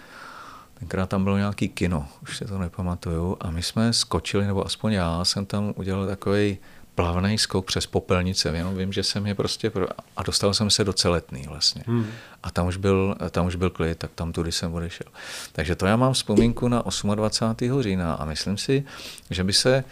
Tenkrát 0.83 1.09
tam 1.09 1.25
bylo 1.25 1.37
nějaký 1.37 1.69
kino, 1.69 2.09
už 2.23 2.37
si 2.37 2.45
to 2.45 2.59
nepamatuju, 2.59 3.37
a 3.41 3.51
my 3.51 3.63
jsme 3.63 3.93
skočili, 3.93 4.47
nebo 4.47 4.67
aspoň 4.67 4.93
já 4.93 5.25
jsem 5.25 5.47
tam 5.47 5.73
udělal 5.77 6.07
takový 6.07 6.59
plavný 6.95 7.39
skok 7.39 7.67
přes 7.67 7.87
popelnice, 7.87 8.49
jenom 8.49 8.77
vím, 8.77 8.93
že 8.93 9.03
jsem 9.03 9.27
je 9.27 9.35
prostě, 9.35 9.71
pro... 9.71 9.87
a 10.17 10.23
dostal 10.23 10.55
jsem 10.55 10.71
se 10.71 10.85
do 10.85 10.93
celetný 10.93 11.45
vlastně. 11.49 11.83
Hmm. 11.87 12.07
A 12.43 12.51
tam 12.51 12.67
už, 12.67 12.77
byl, 12.77 13.17
tam 13.31 13.47
už 13.47 13.57
byl 13.57 13.71
klid, 13.71 13.99
tak 13.99 14.11
tam 14.15 14.33
tudy 14.33 14.53
jsem 14.53 14.75
odešel. 14.75 15.07
Takže 15.53 15.75
to 15.75 15.87
já 15.87 15.97
mám 15.97 16.13
vzpomínku 16.13 16.69
na 16.69 16.85
28. 17.15 17.83
října 17.83 18.15
a 18.15 18.25
myslím 18.25 18.57
si, 18.59 18.85
že 19.31 19.45
by 19.45 19.53
se, 19.53 19.85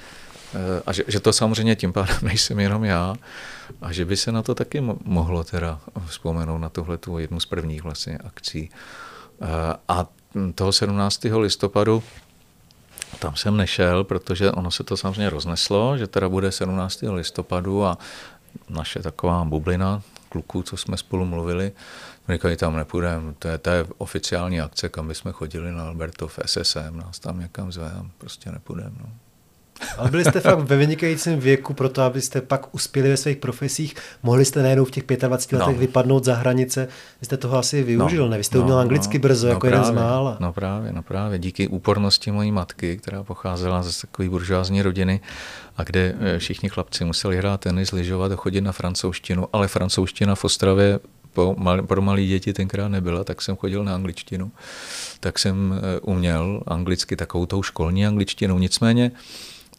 eh, 0.55 0.83
a 0.87 0.93
že, 0.93 1.05
že 1.09 1.21
to 1.21 1.33
samozřejmě 1.33 1.77
tím 1.77 1.93
pádem 1.93 2.19
nejsem 2.23 2.61
jenom 2.61 2.85
já, 2.85 3.15
a 3.81 3.93
že 3.93 4.05
by 4.05 4.17
se 4.17 4.33
na 4.33 4.43
to 4.43 4.55
taky 4.55 4.81
mohlo 5.05 5.45
teda 5.45 5.81
vzpomenout 6.07 6.59
na 6.59 6.69
tuhle 6.69 6.99
tu 6.99 7.19
jednu 7.19 7.41
z 7.41 7.47
prvních 7.47 7.83
vlastně 7.83 8.19
akcí. 8.19 8.71
Eh, 9.43 9.47
a 9.89 10.07
toho 10.55 10.73
17. 10.73 11.25
listopadu 11.39 12.03
tam 13.19 13.37
jsem 13.37 13.57
nešel, 13.57 14.05
protože 14.05 14.51
ono 14.51 14.71
se 14.71 14.85
to 14.85 14.97
samozřejmě 14.97 15.31
rozneslo, 15.31 15.99
že 15.99 16.07
teda 16.07 16.29
bude 16.29 16.53
17. 16.53 17.03
listopadu 17.03 17.85
a 17.85 17.99
naše 18.69 18.99
taková 18.99 19.45
bublina 19.45 20.03
kluků, 20.29 20.63
co 20.63 20.77
jsme 20.77 20.97
spolu 20.97 21.25
mluvili, 21.25 21.73
říkali, 22.29 22.57
tam 22.57 22.77
nepůjdeme, 22.77 23.35
to 23.39 23.49
je, 23.49 23.59
to 23.59 23.71
je 23.71 23.87
oficiální 23.99 24.61
akce, 24.61 24.89
kam 24.89 25.09
bychom 25.09 25.33
chodili 25.33 25.73
na 25.73 25.83
Albertov 25.83 26.39
SSM, 26.47 26.97
nás 26.97 27.19
tam 27.19 27.41
někam 27.41 27.73
zve, 27.73 27.93
prostě 28.19 28.53
nepůjdeme. 28.53 28.97
No. 29.01 29.11
Ale 29.99 30.11
byli 30.11 30.25
jste 30.25 30.41
fakt 30.41 30.59
ve 30.59 30.77
vynikajícím 30.77 31.41
věku 31.41 31.75
pro 31.75 31.89
to, 31.89 32.03
abyste 32.03 32.41
pak 32.41 32.75
uspěli 32.75 33.09
ve 33.09 33.17
svých 33.17 33.37
profesích. 33.37 33.95
Mohli 34.23 34.45
jste 34.45 34.63
najednou 34.63 34.85
v 34.85 34.91
těch 34.91 35.05
25 35.07 35.59
letech 35.59 35.75
no. 35.75 35.81
vypadnout 35.81 36.25
za 36.25 36.35
hranice. 36.35 36.89
Vy 37.21 37.25
jste 37.25 37.37
toho 37.37 37.59
asi 37.59 37.83
využil, 37.83 38.23
no. 38.23 38.29
ne? 38.29 38.37
Vy 38.39 38.45
jste 38.45 38.59
no, 38.59 38.63
uměl 38.63 38.79
anglicky 38.79 39.19
no, 39.19 39.23
brzo, 39.23 39.47
no 39.47 39.53
jako 39.53 39.67
právě, 39.67 39.79
jeden 39.79 39.93
z 39.93 39.97
mála. 39.97 40.37
No 40.41 40.53
právě, 40.53 40.93
no 40.93 41.03
právě. 41.03 41.39
Díky 41.39 41.69
úpornosti 41.69 42.31
mojí 42.31 42.53
matky, 42.53 42.97
která 42.97 43.23
pocházela 43.23 43.83
ze 43.83 44.01
takové 44.01 44.29
buržoázní 44.29 44.83
rodiny, 44.83 45.21
a 45.77 45.83
kde 45.83 46.15
eh, 46.21 46.39
všichni 46.39 46.69
chlapci 46.69 47.05
museli 47.05 47.37
hrát 47.37 47.61
tenis, 47.61 47.93
lyžovat 47.93 48.33
a 48.33 48.37
chodit 48.37 48.61
na 48.61 48.73
francouzštinu, 48.73 49.49
ale 49.53 49.69
francouzština 49.69 50.35
v 50.35 50.45
Ostravě 50.45 51.01
po, 51.33 51.57
pro 51.87 52.03
malé 52.03 52.23
děti 52.23 52.53
tenkrát 52.53 52.89
nebyla, 52.89 53.25
tak 53.25 53.43
jsem 53.43 53.57
chodil 53.57 53.85
na 53.85 53.95
angličtinu. 53.95 54.53
Tak 55.21 55.39
jsem 55.39 55.75
eh, 55.75 56.01
uměl 56.01 56.63
anglicky 56.67 57.17
takovou 57.17 57.47
tou 57.47 57.63
školní 57.63 58.07
angličtinou. 58.07 58.59
Nicméně 58.59 59.11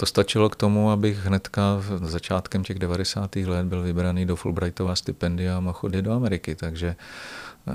to 0.02 0.06
stačilo 0.06 0.50
k 0.50 0.56
tomu, 0.56 0.92
abych 0.92 1.18
hnedka 1.18 1.84
začátkem 2.02 2.64
těch 2.64 2.80
90. 2.80 3.36
let 3.36 3.66
byl 3.66 3.84
vybraný 3.84 4.26
do 4.26 4.36
Fulbrightova 4.36 4.96
stipendia 4.96 5.62
a 5.70 5.72
chodit 5.72 6.02
do 6.02 6.14
Ameriky, 6.14 6.56
takže, 6.56 6.96
eh, 7.68 7.74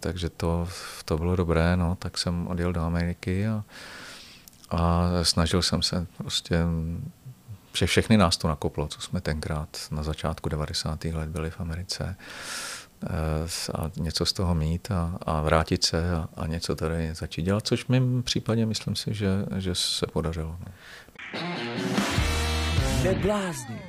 takže 0.00 0.28
to, 0.28 0.68
to 1.04 1.18
bylo 1.18 1.36
dobré, 1.36 1.76
no, 1.76 1.96
tak 1.98 2.18
jsem 2.18 2.46
odjel 2.46 2.72
do 2.72 2.80
Ameriky 2.80 3.46
a, 3.46 3.64
a 4.70 5.08
snažil 5.22 5.62
jsem 5.62 5.82
se 5.82 6.06
prostě 6.18 6.58
vše, 7.72 7.86
všechny 7.86 8.16
nás 8.16 8.36
to 8.36 8.48
nakoplo, 8.48 8.88
co 8.88 9.00
jsme 9.00 9.20
tenkrát 9.20 9.68
na 9.90 10.02
začátku 10.02 10.48
90. 10.48 11.04
let 11.04 11.28
byli 11.28 11.50
v 11.50 11.60
Americe 11.60 12.16
eh, 13.04 13.72
a 13.74 13.90
něco 13.96 14.26
z 14.26 14.32
toho 14.32 14.54
mít 14.54 14.90
a, 14.90 15.18
a 15.22 15.40
vrátit 15.40 15.84
se 15.84 16.14
a, 16.14 16.28
a 16.36 16.46
něco 16.46 16.76
tady 16.76 17.14
začít 17.14 17.42
dělat, 17.42 17.66
což 17.66 17.84
v 17.84 17.88
mém 17.88 18.22
případě 18.22 18.66
myslím 18.66 18.96
si, 18.96 19.14
že, 19.14 19.28
že 19.56 19.74
se 19.74 20.06
podařilo. 20.06 20.56
No. 20.60 20.72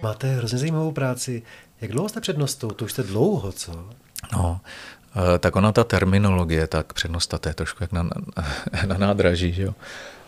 Máte 0.01 0.27
hrozně 0.36 0.58
zajímavou 0.58 0.91
práci. 0.91 1.43
Jak 1.82 1.91
dlouho 1.91 2.10
jste 2.10 2.21
před 2.21 2.38
nostou? 2.38 2.69
To 2.69 2.86
už 2.86 2.91
jste 2.91 3.03
dlouho, 3.03 3.51
co? 3.51 3.89
No, 4.34 4.60
Tak 5.39 5.56
ona 5.56 5.71
ta 5.71 5.84
terminologie, 5.84 6.67
tak 6.67 6.93
přednostat 6.93 7.45
je 7.45 7.53
trošku 7.53 7.84
jak 7.84 7.91
na, 7.91 8.10
na 8.88 8.97
nádraží, 8.97 9.53
že 9.53 9.63
jo. 9.63 9.73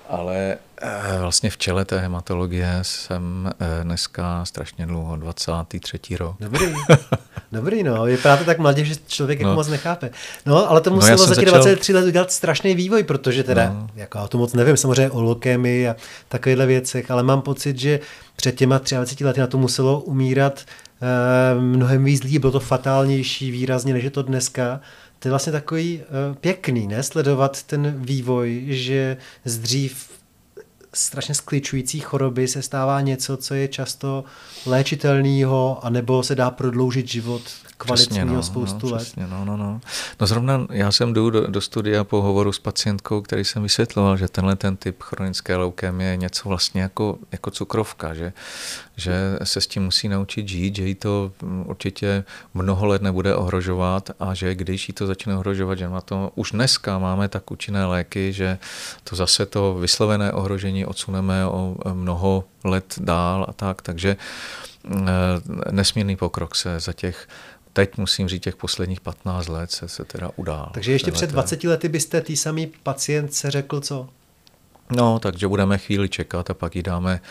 Ale 0.10 0.58
eh, 0.82 1.18
vlastně 1.20 1.50
v 1.50 1.58
čele 1.58 1.86
té 1.86 2.00
hematologie 2.00 2.80
jsem 2.82 3.52
eh, 3.60 3.84
dneska 3.84 4.46
strašně 4.46 4.86
dlouho, 4.86 5.16
23. 5.16 6.00
rok. 6.18 6.36
Dobrý, 6.40 6.66
dobrý, 7.52 7.84
no. 7.84 8.04
Vypadá 8.04 8.38
to 8.38 8.44
tak 8.44 8.60
mladě, 8.60 8.86
že 8.86 8.96
člověk 9.08 9.40
jako 9.40 9.48
no. 9.48 9.52
jako 9.52 9.60
moc 9.60 9.68
nechápe. 9.68 10.10
No, 10.46 10.70
ale 10.70 10.82
to 10.82 10.90
no, 10.90 10.96
muselo 10.96 11.18
no, 11.18 11.26
za 11.26 11.36
těch 11.36 11.50
začal... 11.50 11.62
23 11.62 11.94
let 11.94 12.06
udělat 12.06 12.32
strašný 12.32 12.76
vývoj, 12.76 13.04
protože 13.04 13.44
teda, 13.44 13.70
no. 13.70 13.88
jako 13.96 14.18
já 14.18 14.28
to 14.28 14.38
moc 14.38 14.54
nevím, 14.54 14.78
samozřejmě 14.78 15.10
o 15.10 15.22
lokemi 15.22 15.90
a 15.90 15.96
takovýchhle 16.28 16.66
věcech, 16.66 17.12
ale 17.12 17.24
mám 17.24 17.42
pocit, 17.42 17.80
že 17.80 18.00
před 18.36 18.56
těma 18.56 18.78
23 18.78 19.26
lety 19.26 19.40
na 19.40 19.48
to 19.48 19.58
muselo 19.58 20.00
umírat 20.02 20.62
eh, 21.02 21.60
mnohem 21.60 22.04
víc 22.04 22.24
lidí, 22.24 22.40
bylo 22.40 22.52
to 22.52 22.60
fatálnější 22.60 23.52
výrazně, 23.52 23.94
než 23.94 24.04
je 24.04 24.12
to 24.12 24.22
dneska 24.22 24.82
to 25.20 25.28
je 25.28 25.30
vlastně 25.30 25.52
takový 25.52 26.00
uh, 26.00 26.36
pěkný, 26.36 26.88
ne? 26.88 27.04
Sledovat 27.04 27.64
ten 27.64 27.96
vývoj, 27.98 28.64
že 28.68 29.18
z 29.46 29.58
dřív 29.58 30.16
strašně 30.96 31.36
skličující 31.36 32.00
choroby 32.00 32.48
se 32.48 32.62
stává 32.62 33.02
něco, 33.02 33.38
co 33.38 33.54
je 33.54 33.68
často 33.68 34.24
léčitelného, 34.66 35.86
anebo 35.86 36.24
se 36.24 36.36
dá 36.36 36.52
prodloužit 36.52 37.08
život 37.08 37.42
kvalitního 37.78 38.26
no, 38.26 38.44
spoustu 38.44 38.88
no, 38.88 38.96
let. 38.96 39.02
Přesně, 39.02 39.28
no, 39.28 39.46
no, 39.46 39.58
no. 39.58 39.82
no 40.20 40.28
zrovna 40.28 40.68
já 40.72 40.92
jsem 40.92 41.14
jdu 41.14 41.30
do, 41.30 41.48
do 41.48 41.62
studia 41.62 42.04
po 42.04 42.22
hovoru 42.22 42.52
s 42.52 42.60
pacientkou, 42.60 43.22
který 43.22 43.44
jsem 43.44 43.64
vysvětloval, 43.64 44.18
že 44.18 44.28
tenhle 44.28 44.56
ten 44.56 44.78
typ 44.78 45.02
chronické 45.02 45.56
leukémie 45.56 46.12
je 46.12 46.18
něco 46.18 46.50
vlastně 46.50 46.82
jako, 46.82 47.18
jako 47.32 47.52
cukrovka, 47.52 48.14
že, 48.14 48.34
že 48.98 49.40
se 49.44 49.62
s 49.62 49.68
tím 49.68 49.84
musí 49.84 50.10
naučit 50.10 50.48
žít, 50.48 50.76
že 50.76 50.88
jí 50.88 50.96
to 50.96 51.32
určitě 51.66 52.24
mnoho 52.54 52.86
let 52.86 53.02
nebude 53.02 53.36
ohrožovat 53.36 54.10
a 54.20 54.34
že 54.34 54.56
když 54.56 54.90
jí 54.90 54.94
to 54.94 55.08
začne 55.08 55.38
ohrožovat, 55.38 55.78
že 55.78 55.90
na 55.90 56.02
to 56.02 56.32
už 56.36 56.52
dneska 56.52 57.00
máme 57.00 57.28
tak 57.28 57.52
účinné 57.52 57.86
léky, 57.86 58.34
že 58.34 58.58
to 59.04 59.16
zase 59.16 59.46
to 59.46 59.74
vyslovené 59.74 60.32
ohrožení 60.32 60.86
odsuneme 60.86 61.46
o 61.46 61.76
mnoho 61.94 62.44
let 62.64 62.94
dál 62.98 63.46
a 63.50 63.54
tak, 63.54 63.82
takže 63.82 64.18
eh, 64.86 64.98
nesmírný 65.72 66.16
pokrok 66.16 66.56
se 66.56 66.80
za 66.80 66.94
těch 66.94 67.28
teď 67.76 67.98
musím 67.98 68.28
říct, 68.28 68.44
těch 68.44 68.56
posledních 68.56 69.02
15 69.02 69.48
let 69.48 69.72
se, 69.72 69.88
se 69.88 70.06
teda 70.06 70.32
udál. 70.36 70.70
Takže 70.74 70.92
ještě 70.92 71.12
před 71.12 71.30
20 71.30 71.64
lety 71.64 71.90
byste 71.90 72.22
tý 72.22 72.36
samý 72.36 72.72
pacientce 72.84 73.52
řekl 73.52 73.80
co? 73.82 74.10
No, 74.90 75.20
takže 75.20 75.48
budeme 75.48 75.78
chvíli 75.78 76.10
čekat 76.10 76.50
a 76.50 76.54
pak 76.54 76.76
jí 76.76 76.84
dáme 76.84 77.22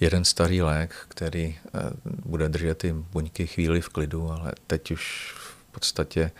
jeden 0.00 0.24
starý 0.24 0.62
lék, 0.62 0.94
který 1.08 1.56
eh, 1.66 1.80
bude 2.04 2.48
držet 2.48 2.78
ty 2.78 2.92
buňky 2.92 3.46
chvíli 3.46 3.80
v 3.80 3.88
klidu, 3.88 4.30
ale 4.30 4.52
teď 4.66 4.90
už 4.90 5.34
v 5.36 5.72
podstatě 5.72 6.30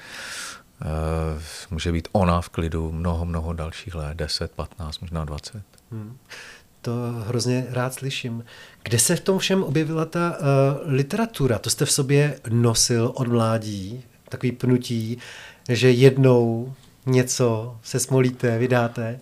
uh, 0.80 0.88
může 1.70 1.92
být 1.92 2.08
ona 2.12 2.40
v 2.40 2.48
klidu 2.48 2.92
mnoho, 2.92 3.24
mnoho 3.24 3.52
dalších 3.52 3.94
let, 3.94 4.14
10, 4.14 4.52
15, 4.52 4.98
možná 4.98 5.24
20. 5.24 5.62
Hmm 5.90 6.18
to 6.86 6.92
hrozně 7.26 7.66
rád 7.70 7.94
slyším. 7.94 8.44
Kde 8.82 8.98
se 8.98 9.16
v 9.16 9.20
tom 9.20 9.38
všem 9.38 9.62
objevila 9.62 10.04
ta 10.04 10.30
uh, 10.30 10.46
literatura? 10.92 11.58
To 11.58 11.70
jste 11.70 11.84
v 11.84 11.92
sobě 11.92 12.40
nosil 12.48 13.12
od 13.14 13.28
mládí, 13.28 14.04
takový 14.28 14.52
pnutí, 14.52 15.18
že 15.68 15.90
jednou 15.90 16.74
něco 17.06 17.76
se 17.82 18.00
smolíte, 18.00 18.58
vydáte. 18.58 19.20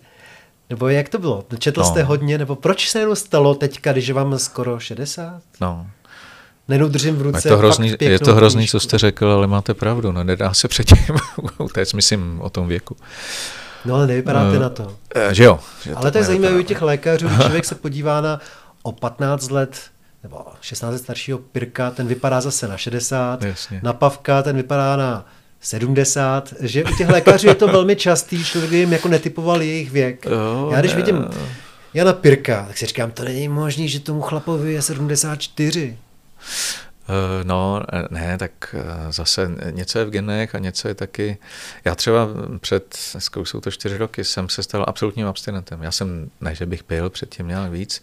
Nebo 0.69 0.87
jak 0.87 1.09
to 1.09 1.19
bylo? 1.19 1.45
Četl 1.59 1.81
no. 1.81 1.87
jste 1.87 2.03
hodně, 2.03 2.37
nebo 2.37 2.55
proč 2.55 2.89
se 2.89 2.99
jenom 2.99 3.15
stalo 3.15 3.55
teďka, 3.55 3.91
když 3.91 4.11
vám 4.11 4.39
skoro 4.39 4.79
60? 4.79 5.41
No, 5.61 5.87
Nenou 6.67 6.87
držím 6.87 7.15
v 7.15 7.21
ruce. 7.21 7.47
Je 7.47 7.51
to 7.51 7.57
hrozný, 7.57 7.95
je 7.99 8.19
to 8.19 8.35
hrozný 8.35 8.67
co 8.67 8.79
jste 8.79 8.97
řekl, 8.97 9.27
ale 9.27 9.47
máte 9.47 9.73
pravdu. 9.73 10.11
No, 10.11 10.23
nedá 10.23 10.53
se 10.53 10.67
předtím 10.67 11.15
utéct, 11.57 11.93
myslím, 11.93 12.41
o 12.41 12.49
tom 12.49 12.67
věku. 12.67 12.97
No 13.85 13.95
ale 13.95 14.07
nevypadáte 14.07 14.55
uh, 14.55 14.61
na 14.61 14.69
to. 14.69 14.95
Že 15.31 15.43
jo. 15.43 15.59
Že 15.83 15.95
ale 15.95 16.11
to 16.11 16.17
je 16.17 16.23
zajímavé 16.23 16.55
u 16.55 16.61
těch 16.61 16.81
lékařů, 16.81 17.27
když 17.27 17.39
člověk 17.41 17.65
se 17.65 17.75
podívá 17.75 18.21
na 18.21 18.39
o 18.83 18.91
15 18.91 19.51
let 19.51 19.81
nebo 20.23 20.45
16 20.61 20.91
let 20.91 20.99
staršího 20.99 21.37
Pirka, 21.37 21.91
ten 21.91 22.07
vypadá 22.07 22.41
zase 22.41 22.67
na 22.67 22.77
60, 22.77 23.43
Jasně. 23.43 23.79
na 23.83 23.93
Pavka 23.93 24.43
ten 24.43 24.55
vypadá 24.55 24.95
na 24.95 25.25
70, 25.65 26.53
že 26.59 26.83
u 26.83 26.95
těch 26.95 27.09
lékařů 27.09 27.47
je 27.47 27.55
to 27.55 27.67
velmi 27.67 27.95
častý, 27.95 28.43
člověk 28.43 28.71
jim 28.71 28.93
jako 28.93 29.07
netypoval 29.07 29.61
jejich 29.61 29.91
věk. 29.91 30.25
Oh, 30.25 30.73
Já 30.73 30.79
když 30.79 30.91
ne. 30.91 30.97
vidím 30.97 31.25
Jana 31.93 32.13
Pirka, 32.13 32.65
tak 32.67 32.77
si 32.77 32.85
říkám, 32.85 33.11
to 33.11 33.23
není 33.23 33.47
možný, 33.47 33.89
že 33.89 33.99
tomu 33.99 34.21
chlapovi 34.21 34.73
je 34.73 34.81
74. 34.81 35.97
Eh, 37.09 37.43
no, 37.43 37.81
ne, 38.09 38.37
tak 38.37 38.75
eh, 38.77 39.11
zase 39.11 39.51
něco 39.71 39.99
je 39.99 40.05
v 40.05 40.09
genech 40.09 40.55
a 40.55 40.59
něco 40.59 40.87
je 40.87 40.93
taky... 40.93 41.37
Já 41.85 41.95
třeba 41.95 42.27
před, 42.59 42.97
dneska 43.11 43.39
jsou 43.39 43.59
to 43.59 43.71
čtyři 43.71 43.97
roky, 43.97 44.23
jsem 44.23 44.49
se 44.49 44.63
stal 44.63 44.85
absolutním 44.87 45.27
abstinentem. 45.27 45.83
Já 45.83 45.91
jsem, 45.91 46.29
ne, 46.41 46.55
že 46.55 46.65
bych 46.65 46.83
pil, 46.83 47.09
předtím 47.09 47.47
nějak 47.47 47.71
víc, 47.71 48.01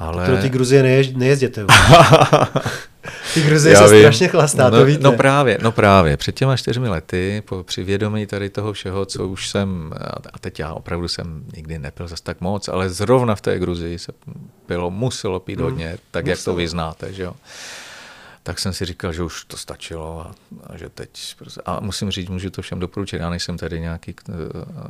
ale... 0.00 0.26
Pro 0.26 0.36
ty 0.36 0.48
Gruzie 0.48 0.82
nejež, 0.82 1.12
nejezděte. 1.12 1.66
ty 3.34 3.42
Gruzie 3.42 3.76
se 3.76 3.88
vím. 3.88 4.00
strašně 4.00 4.28
chlastá, 4.28 4.70
no, 4.70 4.78
to 4.78 4.84
víte. 4.84 5.02
No 5.02 5.12
právě, 5.12 5.58
no 5.62 5.72
právě. 5.72 6.16
Před 6.16 6.34
těma 6.34 6.56
čtyřmi 6.56 6.88
lety, 6.88 7.42
po, 7.48 7.64
při 7.64 7.84
vědomí 7.84 8.26
tady 8.26 8.50
toho 8.50 8.72
všeho, 8.72 9.06
co 9.06 9.28
už 9.28 9.48
jsem, 9.48 9.92
a 10.32 10.38
teď 10.38 10.60
já 10.60 10.72
opravdu 10.72 11.08
jsem 11.08 11.44
nikdy 11.56 11.78
nepil 11.78 12.08
zase 12.08 12.22
tak 12.22 12.40
moc, 12.40 12.68
ale 12.68 12.90
zrovna 12.90 13.34
v 13.34 13.40
té 13.40 13.58
Gruzii 13.58 13.98
se 13.98 14.12
pilo, 14.66 14.90
muselo 14.90 15.40
pít 15.40 15.58
hmm. 15.58 15.64
hodně, 15.64 15.98
tak 16.10 16.24
muselo. 16.24 16.32
jak 16.32 16.44
to 16.44 16.54
vyznáte, 16.54 17.12
že 17.12 17.22
jo 17.22 17.32
tak 18.50 18.58
jsem 18.58 18.72
si 18.72 18.84
říkal, 18.84 19.12
že 19.12 19.22
už 19.22 19.44
to 19.44 19.56
stačilo 19.56 20.20
a, 20.20 20.30
a 20.66 20.76
že 20.76 20.88
teď, 20.88 21.10
prostě, 21.38 21.60
a 21.66 21.80
musím 21.80 22.10
říct, 22.10 22.28
můžu 22.28 22.50
to 22.50 22.62
všem 22.62 22.80
doporučit, 22.80 23.20
já 23.20 23.30
nejsem 23.30 23.58
tady 23.58 23.80
nějaký 23.80 24.14
uh, 24.28 24.34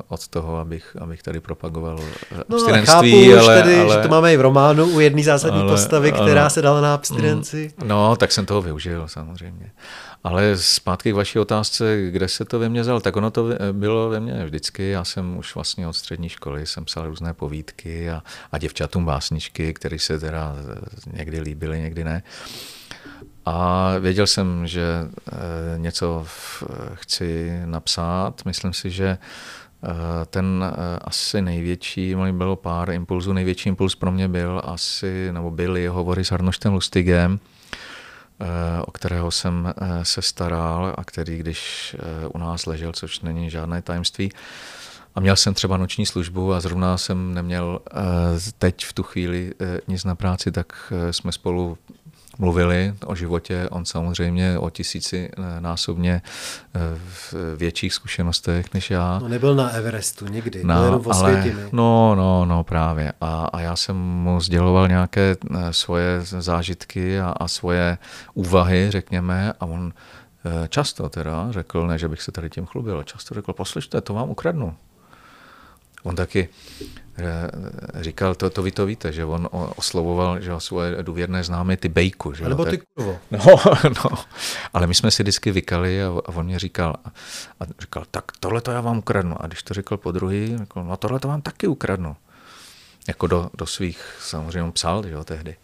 od 0.09 0.29
toho, 0.29 0.59
abych, 0.59 0.97
abych 1.01 1.23
tady 1.23 1.41
propagoval 1.41 2.01
no, 2.49 2.57
abstinenství, 2.57 3.35
ale, 3.35 3.43
ale, 3.43 3.63
tedy, 3.63 3.81
ale, 3.81 3.95
že 3.95 4.03
to 4.03 4.09
máme 4.09 4.35
i 4.35 4.37
v 4.37 4.41
románu 4.41 4.87
u 4.87 5.01
jedné 5.01 5.23
zásadní 5.23 5.61
ale, 5.61 5.73
postavy, 5.73 6.13
která 6.13 6.41
ale, 6.41 6.51
se 6.51 6.63
dala 6.63 6.81
na 6.81 6.95
abstinenci. 6.95 7.73
Mm, 7.83 7.89
no, 7.89 8.17
tak 8.17 8.33
jsem 8.33 8.47
toho 8.47 8.63
využil 8.63 9.09
samozřejmě. 9.09 9.73
Ale 10.25 10.57
zpátky 10.57 11.13
k 11.13 11.15
vaší 11.15 11.39
otázce, 11.39 12.09
kde 12.11 12.29
se 12.29 12.45
to 12.45 12.59
ve 12.59 12.69
mně 12.69 12.81
vzal, 12.81 13.01
tak 13.01 13.17
ono 13.17 13.31
to 13.31 13.49
bylo 13.73 14.09
ve 14.09 14.21
mně 14.21 14.45
vždycky. 14.45 14.91
Já 14.91 15.05
jsem 15.05 15.37
už 15.37 15.55
vlastně 15.55 15.89
od 15.89 15.93
střední 15.93 16.29
školy 16.29 16.67
jsem 16.67 16.85
psal 16.85 17.07
různé 17.07 17.35
povídky 17.35 18.11
a, 18.11 18.23
a 18.53 18.59
děvčatům 18.59 19.05
básničky, 19.05 19.75
které 19.75 19.99
se 19.99 20.19
teda 20.19 20.57
někdy 21.13 21.41
líbily, 21.41 21.81
někdy 21.81 22.05
ne. 22.05 22.23
A 23.47 23.93
věděl 23.99 24.27
jsem, 24.27 24.67
že 24.67 24.83
eh, 25.33 25.35
něco 25.79 26.27
chci 26.95 27.61
napsat. 27.65 28.45
Myslím 28.45 28.73
si, 28.73 28.91
že 28.91 29.07
eh, 29.09 29.89
ten 30.27 30.65
eh, 30.65 30.99
asi 31.01 31.43
největší, 31.43 32.17
bylo 32.33 32.57
pár 32.57 32.91
impulzů, 32.91 33.33
největší 33.33 33.69
impuls 33.69 33.95
pro 33.95 34.13
mě 34.13 34.29
byl 34.29 34.63
asi, 34.65 35.33
nebo 35.33 35.51
byly 35.51 35.87
hovory 35.87 36.25
s 36.25 36.33
Arnoštem 36.33 36.73
Lustigem, 36.73 37.41
o 38.87 38.91
kterého 38.91 39.31
jsem 39.31 39.75
se 40.03 40.23
staral 40.23 40.95
a 40.99 41.05
který, 41.05 41.39
když 41.39 41.97
u 42.35 42.39
nás 42.39 42.67
ležel, 42.67 42.93
což 42.93 43.21
není 43.21 43.51
žádné 43.51 43.83
tajemství, 43.83 44.33
a 45.15 45.21
měl 45.21 45.37
jsem 45.37 45.55
třeba 45.55 45.77
noční 45.77 46.07
službu 46.07 46.53
a 46.53 46.61
zrovna 46.61 46.99
jsem 46.99 47.35
neměl 47.35 47.81
teď 48.59 48.85
v 48.85 48.93
tu 48.93 49.03
chvíli 49.03 49.53
nic 49.89 50.05
na 50.05 50.15
práci, 50.15 50.53
tak 50.53 50.93
jsme 51.11 51.33
spolu 51.33 51.79
mluvili 52.41 52.95
o 53.07 53.15
životě, 53.15 53.69
on 53.71 53.85
samozřejmě 53.85 54.59
o 54.59 54.71
tisíci 54.71 55.31
eh, 55.33 55.61
násobně 55.61 56.23
eh, 56.75 56.81
v 57.09 57.35
větších 57.57 57.95
zkušenostech 57.95 58.75
než 58.75 58.91
já. 58.91 59.19
No 59.19 59.29
nebyl 59.29 59.55
na 59.55 59.69
Everestu 59.69 60.27
nikdy, 60.27 60.65
no, 60.65 60.85
jenom 60.85 61.03
ale, 61.13 61.45
No, 61.73 62.15
no, 62.15 62.45
no 62.45 62.65
právě. 62.65 63.13
A, 63.21 63.45
a 63.45 63.61
já 63.61 63.77
jsem 63.77 63.97
mu 63.97 64.41
sděloval 64.41 64.89
nějaké 64.89 65.37
eh, 65.55 65.73
svoje 65.73 66.21
zážitky 66.23 67.21
a, 67.21 67.29
a 67.29 67.49
svoje 67.49 67.99
úvahy, 68.35 68.87
řekněme, 68.91 69.53
a 69.61 69.67
on 69.67 69.93
často 70.69 71.09
teda 71.09 71.53
řekl, 71.53 71.87
ne, 71.87 71.99
že 71.99 72.09
bych 72.09 72.23
se 72.23 72.33
tady 72.33 72.51
tím 72.51 72.67
chlubil, 72.67 73.03
často 73.03 73.35
řekl, 73.35 73.53
poslyšte, 73.53 74.01
to 74.01 74.15
vám 74.15 74.31
ukradnu. 74.31 74.77
On 76.03 76.17
taky 76.17 76.49
říkal, 78.01 78.35
to, 78.35 78.51
to 78.51 78.63
vy 78.63 78.71
to 78.71 78.87
víte, 78.87 79.13
že 79.13 79.25
on 79.25 79.49
oslovoval 79.77 80.41
že 80.41 80.53
svoje 80.59 81.03
důvěrné 81.03 81.45
známy 81.45 81.77
ty 81.77 81.89
bejku. 81.89 82.35
Že 82.35 82.49
Nebo 82.49 82.65
ty 82.65 82.81
kurvo. 82.95 83.19
No, 83.31 83.39
no, 84.05 84.19
ale 84.73 84.87
my 84.87 84.95
jsme 84.95 85.11
si 85.11 85.23
vždycky 85.23 85.51
vykali 85.51 86.03
a, 86.03 86.07
a 86.07 86.29
on 86.29 86.47
mě 86.47 86.59
říkal, 86.59 86.97
a 87.61 87.65
říkal, 87.81 88.05
tak 88.11 88.25
tohle 88.41 88.61
to 88.61 88.71
já 88.71 88.81
vám 88.81 88.99
ukradnu. 88.99 89.43
A 89.43 89.47
když 89.47 89.63
to 89.63 89.75
řekl 89.75 89.97
po 89.97 90.13
druhý, 90.13 90.59
řekl, 90.59 90.85
no 90.85 90.97
tohle 90.97 91.21
to 91.21 91.29
vám 91.29 91.43
taky 91.43 91.67
ukradnu. 91.67 92.17
Jako 93.09 93.27
do, 93.27 93.51
do 93.55 93.67
svých, 93.67 94.17
samozřejmě 94.21 94.73
psal, 94.73 95.03
že 95.07 95.11
jo, 95.11 95.25
tehdy. 95.25 95.57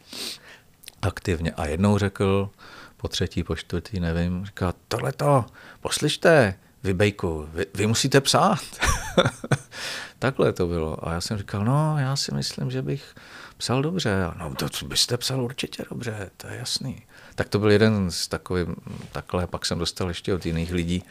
Aktivně. 1.02 1.52
A 1.52 1.66
jednou 1.66 1.98
řekl, 1.98 2.50
po 2.96 3.08
třetí, 3.08 3.44
po 3.44 3.56
čtvrtý, 3.56 4.00
nevím, 4.00 4.46
říká, 4.46 4.74
tohle 4.88 5.12
to, 5.12 5.44
poslyšte, 5.80 6.54
vy 6.82 6.94
bejku, 6.94 7.48
vy, 7.52 7.66
vy 7.74 7.86
musíte 7.86 8.20
psát. 8.20 8.58
Takhle 10.18 10.52
to 10.52 10.66
bylo. 10.66 11.08
A 11.08 11.12
já 11.12 11.20
jsem 11.20 11.38
říkal, 11.38 11.64
no, 11.64 11.96
já 11.98 12.16
si 12.16 12.34
myslím, 12.34 12.70
že 12.70 12.82
bych 12.82 13.14
psal 13.56 13.82
dobře. 13.82 14.24
A 14.24 14.34
no, 14.38 14.54
to 14.54 14.86
byste 14.86 15.16
psal 15.16 15.40
určitě 15.44 15.84
dobře, 15.90 16.30
to 16.36 16.46
je 16.46 16.56
jasný. 16.56 17.02
Tak 17.34 17.48
to 17.48 17.58
byl 17.58 17.70
jeden 17.70 18.10
z 18.10 18.28
takových, 18.28 18.68
takhle, 19.12 19.46
pak 19.46 19.66
jsem 19.66 19.78
dostal 19.78 20.08
ještě 20.08 20.34
od 20.34 20.46
jiných 20.46 20.72
lidí 20.72 21.04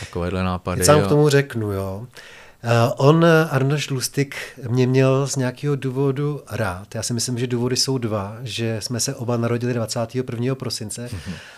takovéhle 0.00 0.42
nápady. 0.42 0.82
Já 0.86 0.96
vám 0.96 1.04
k 1.04 1.08
tomu 1.08 1.28
řeknu, 1.28 1.72
jo. 1.72 2.06
Eh, 2.66 2.92
on, 2.96 3.26
Arnoš 3.50 3.90
Lustig, 3.90 4.36
mě 4.68 4.86
měl 4.86 5.26
z 5.26 5.36
nějakého 5.36 5.76
důvodu 5.76 6.42
rád. 6.50 6.94
Já 6.94 7.02
si 7.02 7.14
myslím, 7.14 7.38
že 7.38 7.46
důvody 7.46 7.76
jsou 7.76 7.98
dva, 7.98 8.36
že 8.42 8.80
jsme 8.80 9.00
se 9.00 9.14
oba 9.14 9.36
narodili 9.36 9.74
21. 9.74 10.54
prosince 10.54 11.08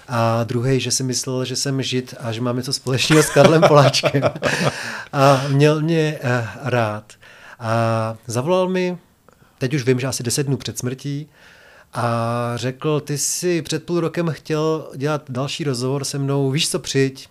a 0.08 0.44
druhý, 0.44 0.80
že 0.80 0.90
si 0.90 1.02
myslel, 1.02 1.44
že 1.44 1.56
jsem 1.56 1.82
žid 1.82 2.14
a 2.20 2.32
že 2.32 2.40
mám 2.40 2.56
něco 2.56 2.72
společného 2.72 3.22
s 3.22 3.30
Karlem 3.30 3.62
Poláčkem. 3.68 4.22
A 5.12 5.42
měl 5.48 5.82
mě 5.82 6.18
eh, 6.22 6.48
rád. 6.62 7.12
A 7.60 8.16
zavolal 8.26 8.68
mi, 8.68 8.98
teď 9.58 9.74
už 9.74 9.84
vím, 9.84 10.00
že 10.00 10.06
asi 10.06 10.22
10 10.22 10.46
dnů 10.46 10.56
před 10.56 10.78
smrtí, 10.78 11.28
a 11.94 12.52
řekl, 12.54 13.00
ty 13.00 13.18
si 13.18 13.62
před 13.62 13.84
půl 13.84 14.00
rokem 14.00 14.30
chtěl 14.30 14.90
dělat 14.96 15.22
další 15.28 15.64
rozhovor 15.64 16.04
se 16.04 16.18
mnou, 16.18 16.50
víš 16.50 16.70
co, 16.70 16.78
přijď, 16.78 17.28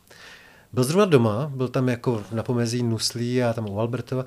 byl 0.76 0.84
zrovna 0.84 1.06
doma, 1.06 1.52
byl 1.56 1.68
tam 1.68 1.90
jako 1.90 2.24
na 2.32 2.44
pomezí 2.44 2.84
Nuslí 2.84 3.44
a 3.44 3.54
tam 3.54 3.70
u 3.70 3.80
Albertova, 3.80 4.26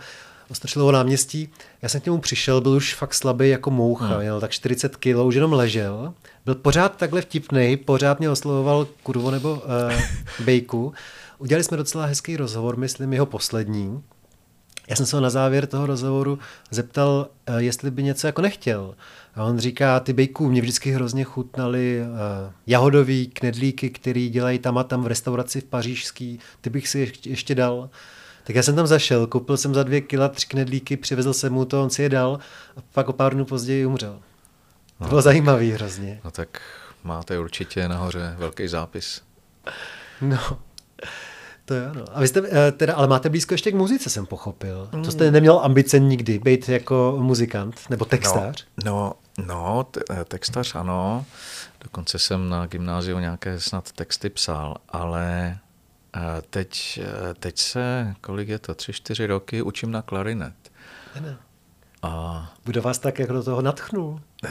Ostračilovo 0.50 0.92
náměstí. 0.92 1.48
Já 1.82 1.88
jsem 1.88 2.00
k 2.00 2.04
němu 2.06 2.18
přišel, 2.18 2.60
byl 2.60 2.72
už 2.72 2.94
fakt 2.94 3.14
slabý 3.14 3.48
jako 3.48 3.70
moucha, 3.70 4.06
hmm. 4.06 4.20
měl 4.20 4.40
tak 4.40 4.50
40 4.50 4.96
kg, 4.96 5.16
už 5.24 5.34
jenom 5.34 5.52
ležel. 5.52 6.14
Byl 6.44 6.54
pořád 6.54 6.96
takhle 6.96 7.20
vtipný, 7.20 7.76
pořád 7.76 8.18
mě 8.18 8.30
oslovoval 8.30 8.86
kurvo 9.02 9.30
nebo 9.30 9.52
uh, 9.54 10.00
bejku. 10.44 10.92
Udělali 11.38 11.64
jsme 11.64 11.76
docela 11.76 12.06
hezký 12.06 12.36
rozhovor, 12.36 12.76
myslím 12.76 13.12
jeho 13.12 13.26
poslední. 13.26 14.02
Já 14.88 14.96
jsem 14.96 15.06
se 15.06 15.16
ho 15.16 15.22
na 15.22 15.30
závěr 15.30 15.66
toho 15.66 15.86
rozhovoru 15.86 16.38
zeptal, 16.70 17.28
uh, 17.48 17.56
jestli 17.56 17.90
by 17.90 18.02
něco 18.02 18.26
jako 18.26 18.42
nechtěl. 18.42 18.94
A 19.34 19.44
on 19.44 19.58
říká, 19.58 20.00
ty 20.00 20.12
bejků 20.12 20.48
mě 20.48 20.60
vždycky 20.60 20.90
hrozně 20.90 21.24
chutnaly 21.24 22.00
uh, 22.02 22.52
jahodový 22.66 23.26
knedlíky, 23.26 23.90
který 23.90 24.28
dělají 24.28 24.58
tam 24.58 24.78
a 24.78 24.84
tam 24.84 25.02
v 25.02 25.06
restauraci 25.06 25.60
v 25.60 25.64
pařížský, 25.64 26.40
ty 26.60 26.70
bych 26.70 26.88
si 26.88 27.12
ještě 27.26 27.54
dal. 27.54 27.90
Tak 28.44 28.56
já 28.56 28.62
jsem 28.62 28.76
tam 28.76 28.86
zašel, 28.86 29.26
koupil 29.26 29.56
jsem 29.56 29.74
za 29.74 29.82
dvě 29.82 30.00
kila 30.00 30.28
tři 30.28 30.46
knedlíky, 30.46 30.96
přivezl 30.96 31.32
jsem 31.32 31.52
mu 31.52 31.64
to, 31.64 31.82
on 31.82 31.90
si 31.90 32.02
je 32.02 32.08
dal 32.08 32.38
a 32.76 32.80
pak 32.92 33.08
o 33.08 33.12
pár 33.12 33.34
dnů 33.34 33.44
později 33.44 33.86
umřel. 33.86 34.18
To 34.98 35.04
no, 35.04 35.08
bylo 35.08 35.22
zajímavý 35.22 35.70
hrozně. 35.70 36.20
No 36.24 36.30
tak 36.30 36.62
máte 37.04 37.38
určitě 37.38 37.88
nahoře 37.88 38.34
velký 38.38 38.68
zápis. 38.68 39.22
No, 40.20 40.38
to 41.68 41.74
je 41.74 41.86
ano. 41.86 42.04
A 42.12 42.20
vy 42.20 42.28
jste 42.28 42.42
eh, 42.50 42.72
teda, 42.72 42.94
ale 42.94 43.06
máte 43.06 43.28
blízko 43.28 43.54
ještě 43.54 43.72
k 43.72 43.74
muzice, 43.74 44.10
jsem 44.10 44.26
pochopil. 44.26 44.88
To 45.04 45.10
jste 45.10 45.30
neměl 45.30 45.60
ambice 45.62 45.98
nikdy, 45.98 46.38
být 46.38 46.68
jako 46.68 47.16
muzikant 47.20 47.80
nebo 47.90 48.04
textář? 48.04 48.66
No, 48.84 49.12
no, 49.38 49.46
no 49.46 49.86
eh, 50.10 50.24
textař 50.24 50.74
ano. 50.74 51.26
Dokonce 51.80 52.18
jsem 52.18 52.48
na 52.48 52.66
gymnáziu 52.66 53.18
nějaké 53.18 53.60
snad 53.60 53.92
texty 53.92 54.28
psal, 54.30 54.76
ale 54.88 55.58
eh, 56.16 56.20
teď, 56.50 57.00
teď 57.40 57.58
se, 57.58 58.14
kolik 58.20 58.48
je 58.48 58.58
to, 58.58 58.74
tři, 58.74 58.92
čtyři 58.92 59.26
roky 59.26 59.62
učím 59.62 59.90
na 59.90 60.02
klarinet. 60.02 60.54
Ne. 61.20 61.36
A... 62.02 62.52
Kdo 62.64 62.82
vás 62.82 62.98
tak 62.98 63.18
jako 63.18 63.32
do 63.32 63.42
toho 63.42 63.62
natchnul? 63.62 64.20
Uh, 64.44 64.50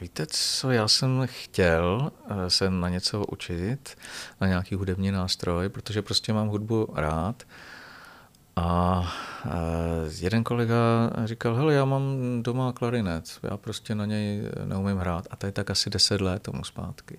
víte 0.00 0.26
co, 0.26 0.70
já 0.70 0.88
jsem 0.88 1.22
chtěl 1.24 2.10
uh, 2.30 2.46
se 2.48 2.70
na 2.70 2.88
něco 2.88 3.24
učit, 3.24 3.98
na 4.40 4.46
nějaký 4.46 4.74
hudební 4.74 5.10
nástroj, 5.10 5.68
protože 5.68 6.02
prostě 6.02 6.32
mám 6.32 6.48
hudbu 6.48 6.88
rád. 6.94 7.42
A 8.56 8.98
uh, 9.44 9.52
jeden 10.18 10.44
kolega 10.44 11.10
říkal, 11.24 11.54
hele, 11.54 11.74
já 11.74 11.84
mám 11.84 12.02
doma 12.42 12.72
klarinet, 12.72 13.38
já 13.42 13.56
prostě 13.56 13.94
na 13.94 14.06
něj 14.06 14.42
neumím 14.64 14.98
hrát. 14.98 15.26
A 15.30 15.36
to 15.36 15.46
je 15.46 15.52
tak 15.52 15.70
asi 15.70 15.90
deset 15.90 16.20
let 16.20 16.42
tomu 16.42 16.64
zpátky. 16.64 17.18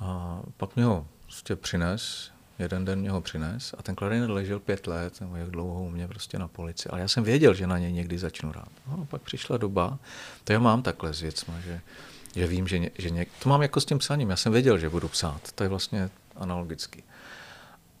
A 0.00 0.40
pak 0.56 0.76
mě 0.76 0.84
ho 0.84 1.06
prostě 1.22 1.56
přines, 1.56 2.30
Jeden 2.58 2.84
den 2.84 3.00
mě 3.00 3.10
ho 3.10 3.20
přines 3.20 3.74
a 3.78 3.82
ten 3.82 3.94
klarinet 3.94 4.30
ležel 4.30 4.60
pět 4.60 4.86
let, 4.86 5.20
nebo 5.20 5.36
jak 5.36 5.50
dlouho 5.50 5.84
u 5.84 5.90
mě 5.90 6.08
prostě 6.08 6.38
na 6.38 6.48
polici. 6.48 6.88
Ale 6.88 7.00
já 7.00 7.08
jsem 7.08 7.24
věděl, 7.24 7.54
že 7.54 7.66
na 7.66 7.78
něj 7.78 7.92
někdy 7.92 8.18
začnu 8.18 8.52
rád. 8.52 8.68
No, 8.88 9.06
pak 9.10 9.22
přišla 9.22 9.56
doba, 9.56 9.98
to 10.44 10.52
já 10.52 10.58
mám 10.58 10.82
takhle 10.82 11.14
s 11.14 11.20
věcma, 11.20 11.54
že, 11.60 11.80
že 12.34 12.46
vím, 12.46 12.68
že, 12.68 12.78
ně, 12.78 12.90
že 12.98 13.10
něk, 13.10 13.28
to 13.42 13.48
mám 13.48 13.62
jako 13.62 13.80
s 13.80 13.84
tím 13.84 13.98
psaním. 13.98 14.30
Já 14.30 14.36
jsem 14.36 14.52
věděl, 14.52 14.78
že 14.78 14.88
budu 14.88 15.08
psát. 15.08 15.52
To 15.54 15.62
je 15.62 15.68
vlastně 15.68 16.10
analogicky. 16.36 17.02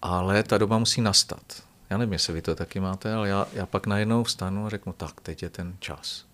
Ale 0.02 0.42
ta 0.42 0.58
doba 0.58 0.78
musí 0.78 1.00
nastat. 1.00 1.62
Já 1.90 1.98
nevím, 1.98 2.12
jestli 2.12 2.32
vy 2.32 2.42
to 2.42 2.54
taky 2.54 2.80
máte, 2.80 3.14
ale 3.14 3.28
já, 3.28 3.46
já 3.52 3.66
pak 3.66 3.86
najednou 3.86 4.24
vstanu 4.24 4.66
a 4.66 4.68
řeknu, 4.68 4.92
tak, 4.92 5.20
teď 5.20 5.42
je 5.42 5.50
ten 5.50 5.76
čas. 5.78 6.24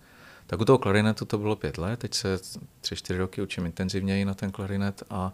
Tak 0.47 0.61
u 0.61 0.65
toho 0.65 0.77
klarinetu 0.77 1.25
to 1.25 1.37
bylo 1.37 1.55
pět 1.55 1.77
let, 1.77 1.99
teď 1.99 2.13
se 2.13 2.39
tři, 2.81 2.95
čtyři 2.95 3.19
roky 3.19 3.41
učím 3.41 3.65
intenzivněji 3.65 4.25
na 4.25 4.33
ten 4.33 4.51
klarinet 4.51 5.03
a, 5.09 5.33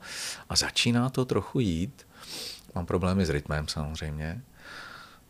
a 0.50 0.56
začíná 0.56 1.10
to 1.10 1.26
trochu 1.26 1.60
jít. 1.60 2.08
Mám 2.76 2.86
problémy 2.86 3.26
s 3.26 3.30
rytmem 3.30 3.68
samozřejmě. 3.68 4.42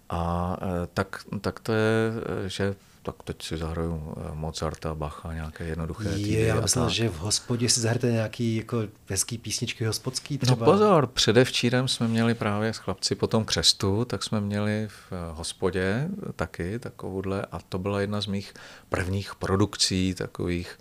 A 0.10 0.56
e, 0.62 0.88
tak, 0.94 1.24
tak 1.42 1.60
to 1.60 1.74
je, 1.74 2.12
e, 2.46 2.50
že 2.50 2.76
tak 3.04 3.16
teď 3.24 3.42
si 3.42 3.58
zahraju 3.58 4.16
e, 4.32 4.36
Mozarta, 4.36 4.96
Bacha, 4.96 5.34
nějaké 5.34 5.64
jednoduché 5.64 6.10
Je, 6.10 6.46
já 6.46 6.62
myslím, 6.62 6.90
že 6.90 7.10
v 7.10 7.18
hospodě 7.18 7.70
si 7.70 7.80
zahrajete 7.80 8.12
nějaký 8.12 8.56
jako 8.56 8.78
hezký 9.10 9.38
písničky 9.38 9.86
hospodský 9.86 10.34
no 10.34 10.40
třeba. 10.40 10.66
No 10.66 10.72
pozor, 10.72 11.08
předevčírem 11.08 11.88
jsme 11.88 12.08
měli 12.08 12.34
právě 12.34 12.74
s 12.74 12.78
chlapci 12.78 13.16
po 13.16 13.28
tom 13.28 13.46
křestu, 13.46 14.06
tak 14.06 14.24
jsme 14.24 14.42
měli 14.42 14.88
v 14.88 15.14
hospodě 15.34 16.10
taky 16.36 16.80
takovouhle 16.80 17.46
a 17.52 17.60
to 17.70 17.80
byla 17.80 18.02
jedna 18.02 18.22
z 18.22 18.28
mých 18.28 18.54
prvních 18.90 19.36
produkcí 19.36 20.14
takových 20.14 20.80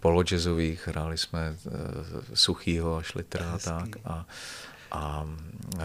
polojazzových, 0.00 0.88
hráli 0.88 1.18
jsme 1.18 1.56
Suchýho 2.34 2.96
a 2.96 3.02
Šlitra 3.02 3.52
a 3.52 3.58
tak 3.58 3.88
a 4.04 4.26
a 4.90 5.26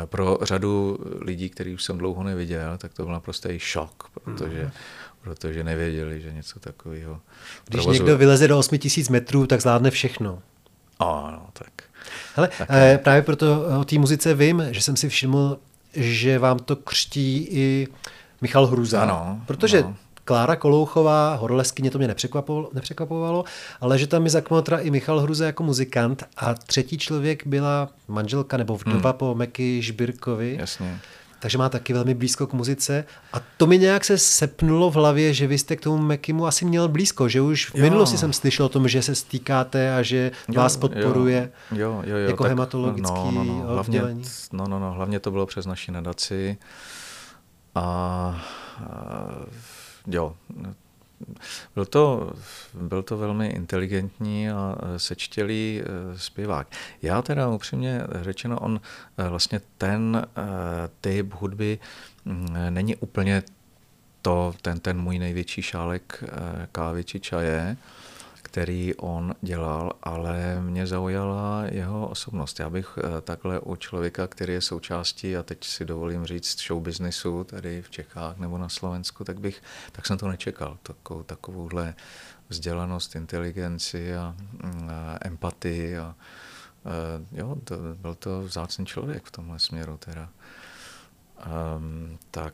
pro 0.06 0.38
řadu 0.42 0.98
lidí, 1.22 1.50
který 1.50 1.74
už 1.74 1.84
jsem 1.84 1.98
dlouho 1.98 2.24
neviděl, 2.24 2.78
tak 2.78 2.94
to 2.94 3.04
byl 3.04 3.14
naprostý 3.14 3.50
šok, 3.58 4.10
protože, 4.14 4.64
mm. 4.64 4.72
protože 5.22 5.64
nevěděli, 5.64 6.22
že 6.22 6.34
něco 6.34 6.60
takového. 6.60 7.22
Když 7.66 7.82
provozu... 7.82 7.94
někdo 7.94 8.18
vyleze 8.18 8.48
do 8.48 8.58
8000 8.60 9.10
metrů, 9.10 9.48
tak 9.48 9.62
zvládne 9.62 9.92
všechno. 9.92 10.42
Ano, 11.00 11.48
tak. 11.54 11.84
Hele, 12.36 12.50
tak 12.58 12.68
eh, 12.72 13.00
právě 13.04 13.22
proto 13.22 13.66
o 13.80 13.84
té 13.84 14.00
muzice 14.00 14.34
vím, 14.34 14.64
že 14.72 14.82
jsem 14.82 14.98
si 14.98 15.10
všiml, 15.10 15.60
že 15.94 16.40
vám 16.40 16.60
to 16.60 16.76
křtí 16.76 17.48
i 17.52 17.88
Michal 18.42 18.68
Hruza. 18.68 19.02
Ano. 19.02 19.42
Protože. 19.46 19.86
Klára 20.26 20.56
Kolouchová, 20.56 21.36
horoleskyně, 21.36 21.92
to 21.92 21.98
mě 21.98 22.08
nepřekvapovalo, 22.08 22.70
nepřekvapovalo, 22.74 23.44
ale 23.82 24.00
že 24.00 24.08
tam 24.08 24.24
je 24.24 24.30
zakmotra 24.30 24.78
i 24.78 24.92
Michal 24.92 25.20
Hruze 25.20 25.46
jako 25.46 25.64
muzikant 25.64 26.24
a 26.38 26.54
třetí 26.54 26.98
člověk 26.98 27.48
byla 27.48 27.90
manželka 28.08 28.58
nebo 28.58 28.78
vdova 28.78 29.10
hmm. 29.10 29.18
po 29.18 29.36
Meky 29.36 29.82
Žbirkovi. 29.82 30.58
Jasně. 30.60 31.00
Takže 31.44 31.58
má 31.58 31.70
taky 31.70 31.94
velmi 31.94 32.14
blízko 32.14 32.48
k 32.48 32.54
muzice. 32.54 33.06
A 33.34 33.42
to 33.58 33.68
mi 33.68 33.78
nějak 33.78 34.06
se 34.06 34.18
sepnulo 34.18 34.92
v 34.92 34.96
hlavě, 34.96 35.34
že 35.34 35.48
vy 35.48 35.58
jste 35.58 35.76
k 35.76 35.82
tomu 35.82 35.98
Mekimu 35.98 36.48
asi 36.48 36.66
měl 36.66 36.88
blízko, 36.88 37.30
že 37.30 37.42
už 37.42 37.70
v 37.70 37.76
jo. 37.76 37.82
minulosti 37.82 38.18
jsem 38.18 38.34
slyšel 38.34 38.66
o 38.66 38.70
tom, 38.70 38.88
že 38.88 39.02
se 39.02 39.16
stýkáte 39.16 39.96
a 39.96 40.02
že 40.02 40.32
jo, 40.48 40.62
vás 40.62 40.78
podporuje 40.78 41.52
jo, 41.72 42.04
jo, 42.06 42.18
jo, 42.18 42.28
jako 42.28 42.44
tak, 42.44 42.50
hematologický 42.50 43.14
no, 43.16 43.32
no, 43.32 43.44
no, 43.44 43.54
hlavně, 43.54 43.80
oddělení. 43.80 44.24
No, 44.54 44.68
no, 44.68 44.80
no, 44.80 44.92
hlavně 44.92 45.20
to 45.20 45.32
bylo 45.32 45.46
přes 45.46 45.66
naši 45.66 45.92
nadaci. 45.92 46.58
A, 47.76 47.82
a 47.82 48.42
jo, 50.08 50.36
byl 51.76 51.86
to, 51.86 52.34
byl 52.74 53.04
to 53.04 53.18
velmi 53.18 53.48
inteligentní 53.48 54.50
a 54.50 54.76
sečtělý 54.98 55.82
eh, 55.82 56.20
zpěvák. 56.20 56.68
Já 57.02 57.22
teda 57.22 57.50
upřímně 57.50 58.02
řečeno, 58.22 58.60
on 58.60 58.82
eh, 59.18 59.30
vlastně 59.30 59.62
ten 59.78 60.28
eh, 60.38 60.42
typ 61.02 61.34
hudby 61.34 61.80
mm, 62.26 62.56
není 62.70 62.96
úplně 62.96 63.44
to, 64.22 64.54
ten, 64.62 64.80
ten 64.80 65.02
můj 65.02 65.20
největší 65.20 65.62
šálek 65.62 66.24
kávy 66.72 67.04
či 67.04 67.20
čaje, 67.20 67.78
který 68.54 68.96
on 68.96 69.36
dělal, 69.42 69.94
ale 70.04 70.62
mě 70.62 70.88
zaujala 70.88 71.64
jeho 71.66 72.08
osobnost. 72.08 72.60
Já 72.60 72.70
bych 72.70 72.98
eh, 72.98 73.22
takhle 73.22 73.60
u 73.60 73.76
člověka, 73.76 74.28
který 74.28 74.54
je 74.54 74.62
součástí, 74.62 75.38
a 75.38 75.44
teď 75.44 75.64
si 75.64 75.86
dovolím 75.86 76.26
říct, 76.26 76.68
show 76.68 76.82
businessu 76.82 77.44
tady 77.44 77.82
v 77.82 77.90
Čechách 77.90 78.38
nebo 78.38 78.58
na 78.58 78.70
Slovensku, 78.70 79.24
tak 79.24 79.40
bych, 79.40 79.64
tak 79.92 80.06
jsem 80.06 80.18
to 80.18 80.28
nečekal, 80.28 80.78
takovou, 80.84 81.24
takovouhle 81.24 81.96
vzdělanost, 82.50 83.16
inteligenci 83.16 84.16
a, 84.16 84.36
mm, 84.38 84.90
a 84.90 85.18
empatii 85.22 85.98
a, 85.98 86.04
a 86.06 86.16
eh, 86.86 87.40
jo, 87.40 87.56
to, 87.64 87.76
byl 87.96 88.16
to 88.16 88.42
vzácný 88.42 88.86
člověk 88.86 89.24
v 89.26 89.32
tomhle 89.32 89.60
směru 89.60 89.98
teda. 89.98 90.30
Um, 91.44 92.18
tak 92.32 92.54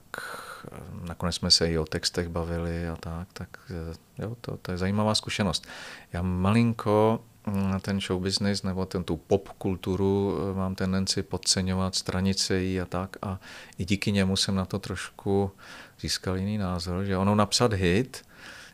ehm, 0.72 1.06
nakonec 1.08 1.36
jsme 1.36 1.52
se 1.52 1.72
i 1.72 1.78
o 1.78 1.86
textech 1.86 2.28
bavili 2.28 2.88
a 2.88 2.96
tak, 2.96 3.28
tak 3.34 3.50
eh, 3.70 4.24
jo, 4.24 4.38
to, 4.42 4.58
to 4.58 4.72
je 4.72 4.78
zajímavá 4.78 5.16
zkušenost. 5.16 5.68
Já 6.14 6.22
malinko 6.22 7.22
mm, 7.48 7.80
ten 7.80 8.02
show 8.02 8.22
business 8.22 8.64
nebo 8.64 8.86
ten, 8.86 9.04
tu 9.04 9.18
pop 9.18 9.50
kulturu 9.50 10.38
eh, 10.38 10.58
mám 10.58 10.76
tendenci 10.76 11.24
podceňovat, 11.24 11.96
stranit 11.96 12.40
se 12.40 12.62
jí 12.62 12.82
a 12.82 12.86
tak 12.86 13.18
a 13.22 13.40
i 13.78 13.86
díky 13.86 14.12
němu 14.12 14.36
jsem 14.36 14.56
na 14.56 14.66
to 14.66 14.80
trošku 14.80 15.52
získal 16.00 16.38
jiný 16.38 16.58
názor, 16.58 17.04
že 17.04 17.18
ono 17.18 17.36
napsat 17.36 17.74
hit, 17.74 18.26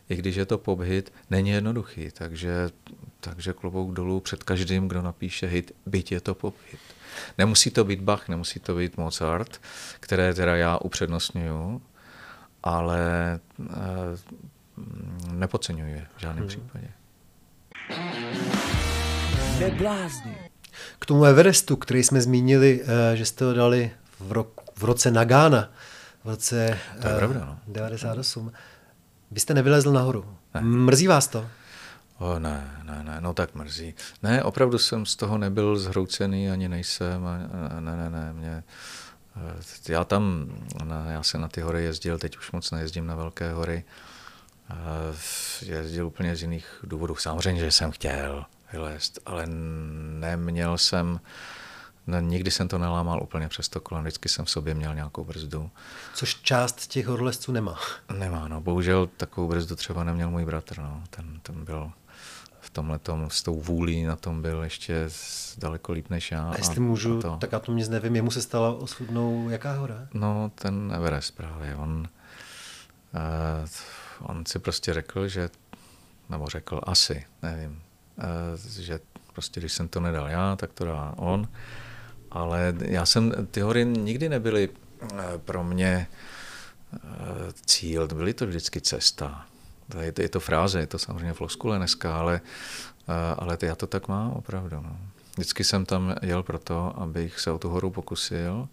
i 0.08 0.16
když 0.16 0.36
je 0.36 0.46
to 0.46 0.58
pop 0.58 0.80
hit, 0.80 1.12
není 1.30 1.50
jednoduchý, 1.50 2.10
takže, 2.10 2.70
takže 3.20 3.52
klobouk 3.52 3.92
dolů 3.92 4.20
před 4.20 4.42
každým, 4.42 4.88
kdo 4.88 5.02
napíše 5.02 5.46
hit, 5.46 5.72
byť 5.86 6.12
je 6.12 6.20
to 6.20 6.34
pop 6.34 6.54
hit. 6.70 6.95
Nemusí 7.38 7.70
to 7.70 7.84
být 7.84 8.00
Bach, 8.00 8.28
nemusí 8.28 8.60
to 8.60 8.74
být 8.74 8.96
Mozart, 8.96 9.60
které 10.00 10.34
teda 10.34 10.56
já 10.56 10.76
upřednostňuju, 10.76 11.82
ale 12.62 13.00
e, 13.60 13.76
nepodceňuji 15.32 15.92
je 15.92 16.06
v 16.16 16.20
žádném 16.20 16.38
hmm. 16.38 16.48
případě. 16.48 16.88
Neblázni. 19.60 20.36
K 20.98 21.06
tomu 21.06 21.24
Everestu, 21.24 21.76
který 21.76 22.02
jsme 22.02 22.20
zmínili, 22.20 22.80
eh, 22.82 23.16
že 23.16 23.24
jste 23.24 23.44
ho 23.44 23.52
dali 23.54 23.90
v, 24.20 24.32
roku, 24.32 24.64
v 24.76 24.84
roce 24.84 25.10
Nagana, 25.10 25.70
v 26.24 26.28
roce 26.28 26.78
to 27.02 27.08
je 27.08 27.16
pravda, 27.16 27.40
no. 27.40 27.58
98. 27.66 28.52
Byste 29.30 29.54
nevylezl 29.54 29.92
nahoru. 29.92 30.24
Ne. 30.54 30.60
Mrzí 30.60 31.06
vás 31.06 31.28
to? 31.28 31.46
O, 32.18 32.38
ne, 32.38 32.80
ne, 32.82 33.04
ne, 33.04 33.20
no 33.20 33.34
tak 33.34 33.54
mrzí. 33.54 33.94
Ne, 34.22 34.42
opravdu 34.42 34.78
jsem 34.78 35.06
z 35.06 35.16
toho 35.16 35.38
nebyl 35.38 35.76
zhroucený, 35.76 36.50
ani 36.50 36.68
nejsem, 36.68 37.26
a, 37.26 37.38
ne, 37.80 37.96
ne, 37.96 38.10
ne, 38.10 38.32
mě, 38.32 38.64
eh, 39.36 39.92
já 39.92 40.04
tam, 40.04 40.52
na, 40.84 41.10
já 41.10 41.22
se 41.22 41.38
na 41.38 41.48
ty 41.48 41.60
hory 41.60 41.84
jezdil, 41.84 42.18
teď 42.18 42.36
už 42.36 42.52
moc 42.52 42.70
nejezdím 42.70 43.06
na 43.06 43.14
velké 43.14 43.52
hory, 43.52 43.84
jezdil 45.62 46.06
úplně 46.06 46.36
z 46.36 46.42
jiných 46.42 46.78
důvodů. 46.82 47.16
Samozřejmě, 47.16 47.60
že 47.60 47.70
jsem 47.70 47.90
chtěl 47.90 48.44
vylézt, 48.72 49.18
ale 49.26 49.46
neměl 50.20 50.78
jsem, 50.78 51.20
ne, 52.06 52.22
nikdy 52.22 52.50
jsem 52.50 52.68
to 52.68 52.78
nelámal 52.78 53.22
úplně 53.22 53.48
přes 53.48 53.68
to 53.68 53.80
kolem, 53.80 54.04
vždycky 54.04 54.28
jsem 54.28 54.44
v 54.44 54.50
sobě 54.50 54.74
měl 54.74 54.94
nějakou 54.94 55.24
brzdu. 55.24 55.70
Což 56.14 56.34
část 56.34 56.86
těch 56.86 57.06
horolezců 57.06 57.52
nemá. 57.52 57.78
Nemá, 58.18 58.48
no, 58.48 58.60
bohužel 58.60 59.08
takovou 59.16 59.48
brzdu 59.48 59.76
třeba 59.76 60.04
neměl 60.04 60.30
můj 60.30 60.44
bratr, 60.44 60.78
no, 60.78 61.02
ten, 61.10 61.40
ten 61.42 61.64
byl 61.64 61.92
tomhle 62.76 62.98
tom, 62.98 63.30
s 63.30 63.42
tou 63.42 63.60
vůlí 63.60 64.04
na 64.04 64.16
tom 64.16 64.42
byl 64.42 64.62
ještě 64.62 65.08
daleko 65.58 65.92
líp 65.92 66.10
než 66.10 66.30
já. 66.30 66.50
A 66.50 66.56
jestli 66.56 66.80
můžu, 66.80 67.18
a 67.18 67.22
to... 67.22 67.36
tak 67.36 67.52
já 67.52 67.58
to 67.58 67.72
nic 67.72 67.88
nevím, 67.88 68.16
jemu 68.16 68.30
se 68.30 68.42
stala 68.42 68.72
osudnou 68.72 69.48
jaká 69.48 69.72
hora? 69.72 70.08
No, 70.14 70.52
ten 70.54 70.92
Everest 70.96 71.36
právě, 71.36 71.76
on, 71.76 72.08
uh, 73.14 74.28
on 74.28 74.46
si 74.46 74.58
prostě 74.58 74.94
řekl, 74.94 75.28
že, 75.28 75.48
nebo 76.28 76.46
řekl 76.46 76.80
asi, 76.82 77.24
nevím, 77.42 77.82
uh, 78.18 78.80
že 78.80 79.00
prostě 79.32 79.60
když 79.60 79.72
jsem 79.72 79.88
to 79.88 80.00
nedal 80.00 80.28
já, 80.28 80.56
tak 80.56 80.72
to 80.72 80.84
dá 80.84 81.14
on. 81.16 81.48
Ale 82.30 82.74
já 82.80 83.06
jsem, 83.06 83.32
ty 83.50 83.60
hory 83.60 83.84
nikdy 83.84 84.28
nebyly 84.28 84.68
uh, 84.68 85.08
pro 85.44 85.64
mě 85.64 86.06
uh, 86.92 87.00
cíl, 87.66 88.08
byly 88.08 88.34
to 88.34 88.46
vždycky 88.46 88.80
cesta. 88.80 89.46
Je 90.00 90.12
to, 90.12 90.22
je 90.22 90.28
to 90.28 90.40
fráze, 90.40 90.80
je 90.80 90.86
to 90.86 90.98
samozřejmě 90.98 91.32
floskule 91.32 91.78
dneska, 91.78 92.18
ale, 92.18 92.40
ale 93.38 93.58
já 93.62 93.74
to 93.74 93.86
tak 93.86 94.08
mám 94.08 94.30
opravdu. 94.30 94.76
No. 94.76 94.96
Vždycky 95.34 95.64
jsem 95.64 95.84
tam 95.84 96.14
jel 96.22 96.42
proto, 96.42 96.92
abych 96.96 97.40
se 97.40 97.50
o 97.50 97.58
tu 97.58 97.68
horu 97.68 97.90
pokusil 97.90 98.68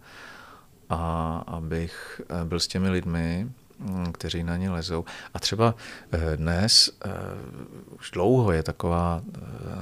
a 0.90 1.38
abych 1.48 2.22
byl 2.44 2.60
s 2.60 2.68
těmi 2.68 2.90
lidmi, 2.90 3.50
Mm, 3.80 4.12
kteří 4.12 4.44
na 4.44 4.58
ně 4.58 4.70
lezou. 4.70 5.06
A 5.34 5.40
třeba 5.40 5.76
eh, 6.12 6.38
dnes 6.38 6.90
eh, 7.06 7.10
už 8.00 8.12
dlouho 8.12 8.52
je 8.52 8.64
taková 8.64 9.22
eh, 9.24 9.40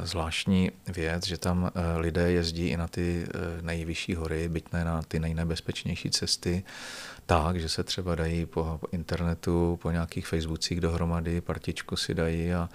zvláštní 0.08 0.72
věc, 0.88 1.28
že 1.28 1.38
tam 1.38 1.72
lidé 1.98 2.32
jezdí 2.32 2.68
i 2.68 2.78
na 2.78 2.88
ty 2.88 3.28
nejvyšší 3.62 4.16
hory, 4.16 4.50
byť 4.50 4.66
ne 4.74 4.86
na 4.86 5.02
ty 5.02 5.20
nejnebezpečnější 5.20 6.10
cesty, 6.10 6.64
tak, 7.32 7.60
že 7.60 7.70
se 7.70 7.84
třeba 7.84 8.16
dají 8.16 8.46
po 8.46 8.80
internetu, 8.92 9.80
po 9.82 9.92
nějakých 9.92 10.28
Facebookích 10.28 10.82
dohromady, 10.82 11.42
partičku 11.42 11.96
si 11.96 12.14
dají 12.14 12.54
a, 12.54 12.70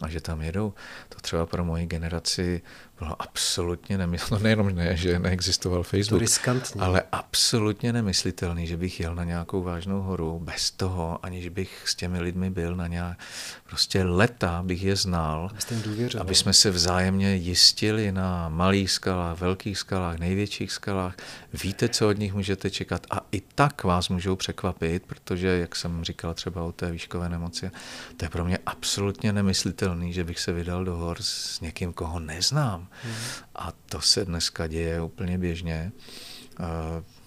a 0.00 0.08
že 0.08 0.20
tam 0.20 0.40
jedou. 0.40 0.72
To 1.08 1.20
třeba 1.20 1.46
pro 1.46 1.64
moji 1.64 1.86
generaci 1.86 2.62
bylo 3.00 3.22
absolutně 3.22 3.98
nemyslitelné, 3.98 4.40
no 4.40 4.44
nejenom 4.44 4.74
ne, 4.74 4.96
že 4.96 5.18
neexistoval 5.18 5.82
Facebook, 5.82 6.22
ale 6.78 7.02
absolutně 7.12 7.92
nemyslitelný, 7.92 8.66
že 8.66 8.76
bych 8.76 9.00
jel 9.00 9.14
na 9.14 9.24
nějakou 9.24 9.62
vážnou 9.62 10.00
horu 10.00 10.38
bez 10.38 10.70
toho, 10.70 11.18
aniž 11.22 11.48
bych 11.48 11.82
s 11.86 11.94
těmi 11.94 12.20
lidmi 12.20 12.50
byl 12.50 12.76
na 12.76 12.86
nějak, 12.86 13.18
prostě 13.68 14.04
leta 14.04 14.62
bych 14.62 14.82
je 14.82 14.96
znal, 14.96 15.50
aby 16.20 16.34
jsme 16.34 16.52
se 16.52 16.70
vzájemně 16.70 17.34
jistili 17.34 18.12
na 18.12 18.48
malých 18.48 18.90
skalách, 18.90 19.40
velkých 19.40 19.78
skalách, 19.78 20.18
největších 20.18 20.72
skalách. 20.72 21.16
Víte, 21.62 21.88
co 21.88 22.08
od 22.08 22.18
nich 22.18 22.34
můžete 22.34 22.70
čekat 22.70 23.06
a 23.10 23.20
i 23.32 23.40
tak 23.54 23.84
vás 23.84 24.08
můžou 24.08 24.36
překvapit, 24.36 25.02
protože, 25.06 25.48
jak 25.48 25.76
jsem 25.76 26.04
říkal 26.04 26.34
třeba 26.34 26.62
o 26.62 26.72
té 26.72 26.90
výškové 26.90 27.28
nemoci, 27.28 27.70
to 28.16 28.24
je 28.24 28.28
pro 28.28 28.44
mě 28.44 28.58
absolutně 28.66 29.32
nemyslitelný, 29.32 30.12
že 30.12 30.24
bych 30.24 30.40
se 30.40 30.52
vydal 30.52 30.84
do 30.84 30.96
hor 30.96 31.16
s 31.20 31.60
někým, 31.60 31.92
koho 31.92 32.20
neznám. 32.20 32.89
A 33.54 33.72
to 33.72 34.00
se 34.00 34.24
dneska 34.24 34.66
děje 34.66 35.02
úplně 35.02 35.38
běžně. 35.38 35.92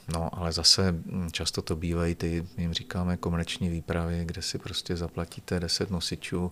No, 0.07 0.39
ale 0.39 0.51
zase 0.51 0.91
hm, 0.91 1.27
často 1.31 1.61
to 1.61 1.75
bývají 1.75 2.15
ty, 2.15 2.45
jim 2.57 2.73
říkáme, 2.73 3.17
komerční 3.17 3.69
výpravy, 3.69 4.23
kde 4.25 4.41
si 4.41 4.57
prostě 4.57 4.95
zaplatíte 4.95 5.59
10 5.59 5.91
nosičů, 5.91 6.51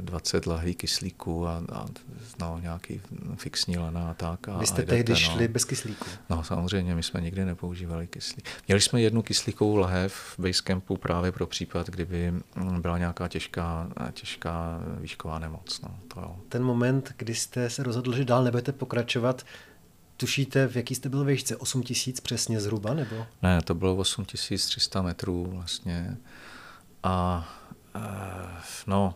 20 0.00 0.46
eh, 0.46 0.50
lahví 0.50 0.74
kyslíku 0.74 1.46
a, 1.46 1.62
a 1.72 1.86
no, 2.40 2.58
nějaký 2.62 3.00
fixní 3.36 3.78
lana 3.78 4.10
a 4.10 4.14
tak. 4.14 4.48
A, 4.48 4.58
Vy 4.58 4.66
jste 4.66 4.82
a 4.82 4.86
tehdy 4.86 5.12
no. 5.12 5.18
šli 5.18 5.48
bez 5.48 5.64
kyslíku? 5.64 6.06
No, 6.30 6.44
samozřejmě, 6.44 6.94
my 6.94 7.02
jsme 7.02 7.20
nikdy 7.20 7.44
nepoužívali 7.44 8.06
kyslík. 8.06 8.48
Měli 8.68 8.80
jsme 8.80 9.00
jednu 9.00 9.22
kyslíkovou 9.22 9.76
lahev 9.76 10.12
v 10.14 10.38
Basecampu 10.38 10.96
právě 10.96 11.32
pro 11.32 11.46
případ, 11.46 11.90
kdyby 11.90 12.30
hm, 12.56 12.82
byla 12.82 12.98
nějaká 12.98 13.28
těžká, 13.28 13.88
těžká 14.12 14.80
výšková 15.00 15.38
nemoc. 15.38 15.80
No, 15.80 15.98
to 16.14 16.20
jo. 16.20 16.36
Ten 16.48 16.62
moment, 16.62 17.12
kdy 17.16 17.34
jste 17.34 17.70
se 17.70 17.82
rozhodl, 17.82 18.16
že 18.16 18.24
dál 18.24 18.44
nebudete 18.44 18.72
pokračovat, 18.72 19.44
Tušíte, 20.16 20.68
v 20.68 20.76
jaký 20.76 20.94
jste 20.94 21.08
byl 21.08 21.24
výšce? 21.24 21.56
8 21.56 21.82
tisíc 21.82 22.20
přesně 22.20 22.60
zhruba, 22.60 22.94
nebo? 22.94 23.26
Ne, 23.42 23.62
to 23.62 23.74
bylo 23.74 23.96
8300 23.96 25.02
metrů 25.02 25.46
vlastně. 25.50 26.16
A 27.02 27.48
e, 27.94 28.00
no, 28.86 29.14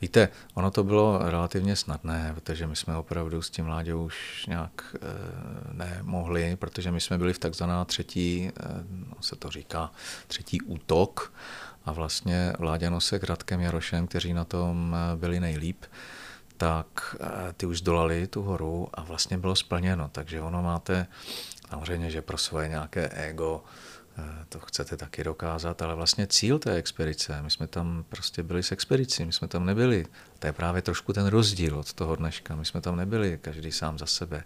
víte, 0.00 0.28
ono 0.54 0.70
to 0.70 0.84
bylo 0.84 1.18
relativně 1.30 1.76
snadné, 1.76 2.32
protože 2.34 2.66
my 2.66 2.76
jsme 2.76 2.96
opravdu 2.96 3.42
s 3.42 3.50
tím 3.50 3.66
Láďou 3.66 4.04
už 4.04 4.46
nějak 4.46 4.94
e, 4.94 5.74
nemohli, 5.74 6.56
protože 6.56 6.90
my 6.90 7.00
jsme 7.00 7.18
byli 7.18 7.32
v 7.32 7.38
takzvaná 7.38 7.84
třetí, 7.84 8.48
e, 8.48 8.52
no 8.90 9.16
se 9.20 9.36
to 9.36 9.50
říká, 9.50 9.90
třetí 10.26 10.60
útok 10.60 11.32
a 11.84 11.92
vlastně 11.92 12.52
Vláďa 12.58 12.90
Nosek, 12.90 13.24
Radkem 13.24 13.60
Jarošem, 13.60 14.06
kteří 14.06 14.32
na 14.32 14.44
tom 14.44 14.96
byli 15.16 15.40
nejlíp, 15.40 15.84
tak 16.60 17.16
eh, 17.20 17.52
ty 17.56 17.66
už 17.66 17.80
dolali 17.80 18.26
tu 18.26 18.42
horu 18.42 18.88
a 18.94 19.02
vlastně 19.02 19.38
bylo 19.38 19.56
splněno. 19.56 20.08
Takže 20.12 20.40
ono 20.40 20.62
máte 20.62 21.06
samozřejmě, 21.70 22.10
že 22.10 22.22
pro 22.22 22.38
svoje 22.38 22.68
nějaké 22.68 23.08
ego 23.08 23.64
eh, 24.18 24.22
to 24.48 24.60
chcete 24.60 24.96
taky 24.96 25.24
dokázat, 25.24 25.82
ale 25.82 25.94
vlastně 25.94 26.26
cíl 26.26 26.58
té 26.58 26.74
expedice, 26.74 27.42
my 27.42 27.50
jsme 27.50 27.66
tam 27.66 28.04
prostě 28.08 28.42
byli 28.42 28.62
s 28.62 28.72
expedicí, 28.72 29.24
my 29.24 29.32
jsme 29.32 29.48
tam 29.48 29.66
nebyli. 29.66 30.06
To 30.38 30.46
je 30.46 30.52
právě 30.52 30.82
trošku 30.82 31.12
ten 31.12 31.26
rozdíl 31.26 31.78
od 31.78 31.92
toho 31.92 32.16
dneška. 32.16 32.56
My 32.56 32.64
jsme 32.64 32.80
tam 32.80 32.96
nebyli, 32.96 33.38
každý 33.42 33.72
sám 33.72 33.98
za 33.98 34.06
sebe. 34.06 34.44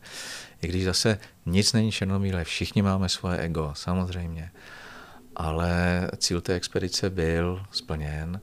I 0.62 0.66
když 0.66 0.84
zase 0.84 1.18
nic 1.46 1.72
není 1.72 1.92
černobílé, 1.92 2.44
všichni 2.44 2.82
máme 2.82 3.08
svoje 3.08 3.38
ego, 3.38 3.72
samozřejmě. 3.76 4.50
Ale 5.36 6.10
cíl 6.16 6.40
té 6.40 6.54
expedice 6.54 7.10
byl 7.10 7.66
splněn. 7.70 8.40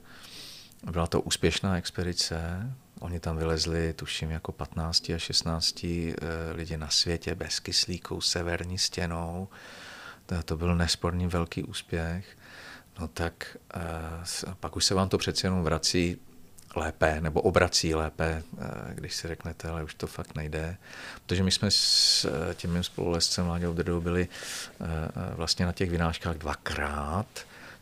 Byla 0.91 1.07
to 1.07 1.21
úspěšná 1.21 1.77
expedice, 1.77 2.71
Oni 3.01 3.19
tam 3.19 3.37
vylezli, 3.37 3.93
tuším, 3.93 4.31
jako 4.31 4.51
15 4.51 5.09
a 5.09 5.17
16 5.17 5.83
eh, 5.83 6.15
lidi 6.51 6.77
na 6.77 6.89
světě 6.89 7.35
bez 7.35 7.59
kyslíku, 7.59 8.21
severní 8.21 8.77
stěnou. 8.77 9.47
To 10.45 10.57
byl 10.57 10.75
nesporný 10.75 11.27
velký 11.27 11.63
úspěch. 11.63 12.25
No 12.99 13.07
tak 13.07 13.57
eh, 13.75 13.81
pak 14.59 14.75
už 14.75 14.85
se 14.85 14.93
vám 14.93 15.09
to 15.09 15.17
přeci 15.17 15.45
jenom 15.45 15.63
vrací 15.63 16.17
lépe, 16.75 17.21
nebo 17.21 17.41
obrací 17.41 17.95
lépe, 17.95 18.43
eh, 18.57 18.67
když 18.93 19.15
si 19.15 19.27
řeknete, 19.27 19.69
ale 19.69 19.83
už 19.83 19.93
to 19.93 20.07
fakt 20.07 20.35
nejde. 20.35 20.77
Protože 21.25 21.43
my 21.43 21.51
jsme 21.51 21.71
s 21.71 22.25
tím 22.53 22.73
mým 22.73 22.83
spolulescem 22.83 23.47
Láďou 23.47 23.73
Drdou 23.73 24.01
byli 24.01 24.27
vlastně 25.35 25.65
na 25.65 25.71
těch 25.71 25.89
vynáškách 25.89 26.37
dvakrát, 26.37 27.27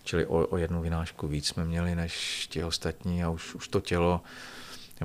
čili 0.03 0.25
o, 0.25 0.47
o 0.47 0.57
jednu 0.57 0.81
vynášku 0.81 1.27
víc 1.27 1.47
jsme 1.47 1.65
měli 1.65 1.95
než 1.95 2.47
ti 2.47 2.63
ostatní 2.63 3.23
a 3.23 3.29
už, 3.29 3.55
už 3.55 3.67
to 3.67 3.81
tělo 3.81 4.21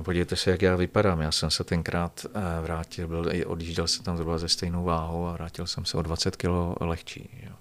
Podívejte 0.03 0.35
se, 0.35 0.51
jak 0.51 0.61
já 0.61 0.75
vypadám. 0.75 1.21
Já 1.21 1.31
jsem 1.31 1.51
se 1.51 1.63
tenkrát 1.63 2.25
eh, 2.25 2.61
vrátil, 2.61 3.07
byl, 3.07 3.31
odjížděl 3.45 3.87
jsem 3.87 4.03
tam 4.03 4.17
zhruba 4.17 4.37
ze 4.37 4.49
stejnou 4.49 4.83
váhou 4.83 5.27
a 5.27 5.33
vrátil 5.33 5.67
jsem 5.67 5.85
se 5.85 5.97
o 5.97 6.01
20 6.01 6.35
kg 6.35 6.47
lehčí. 6.81 7.29
Jo. 7.43 7.51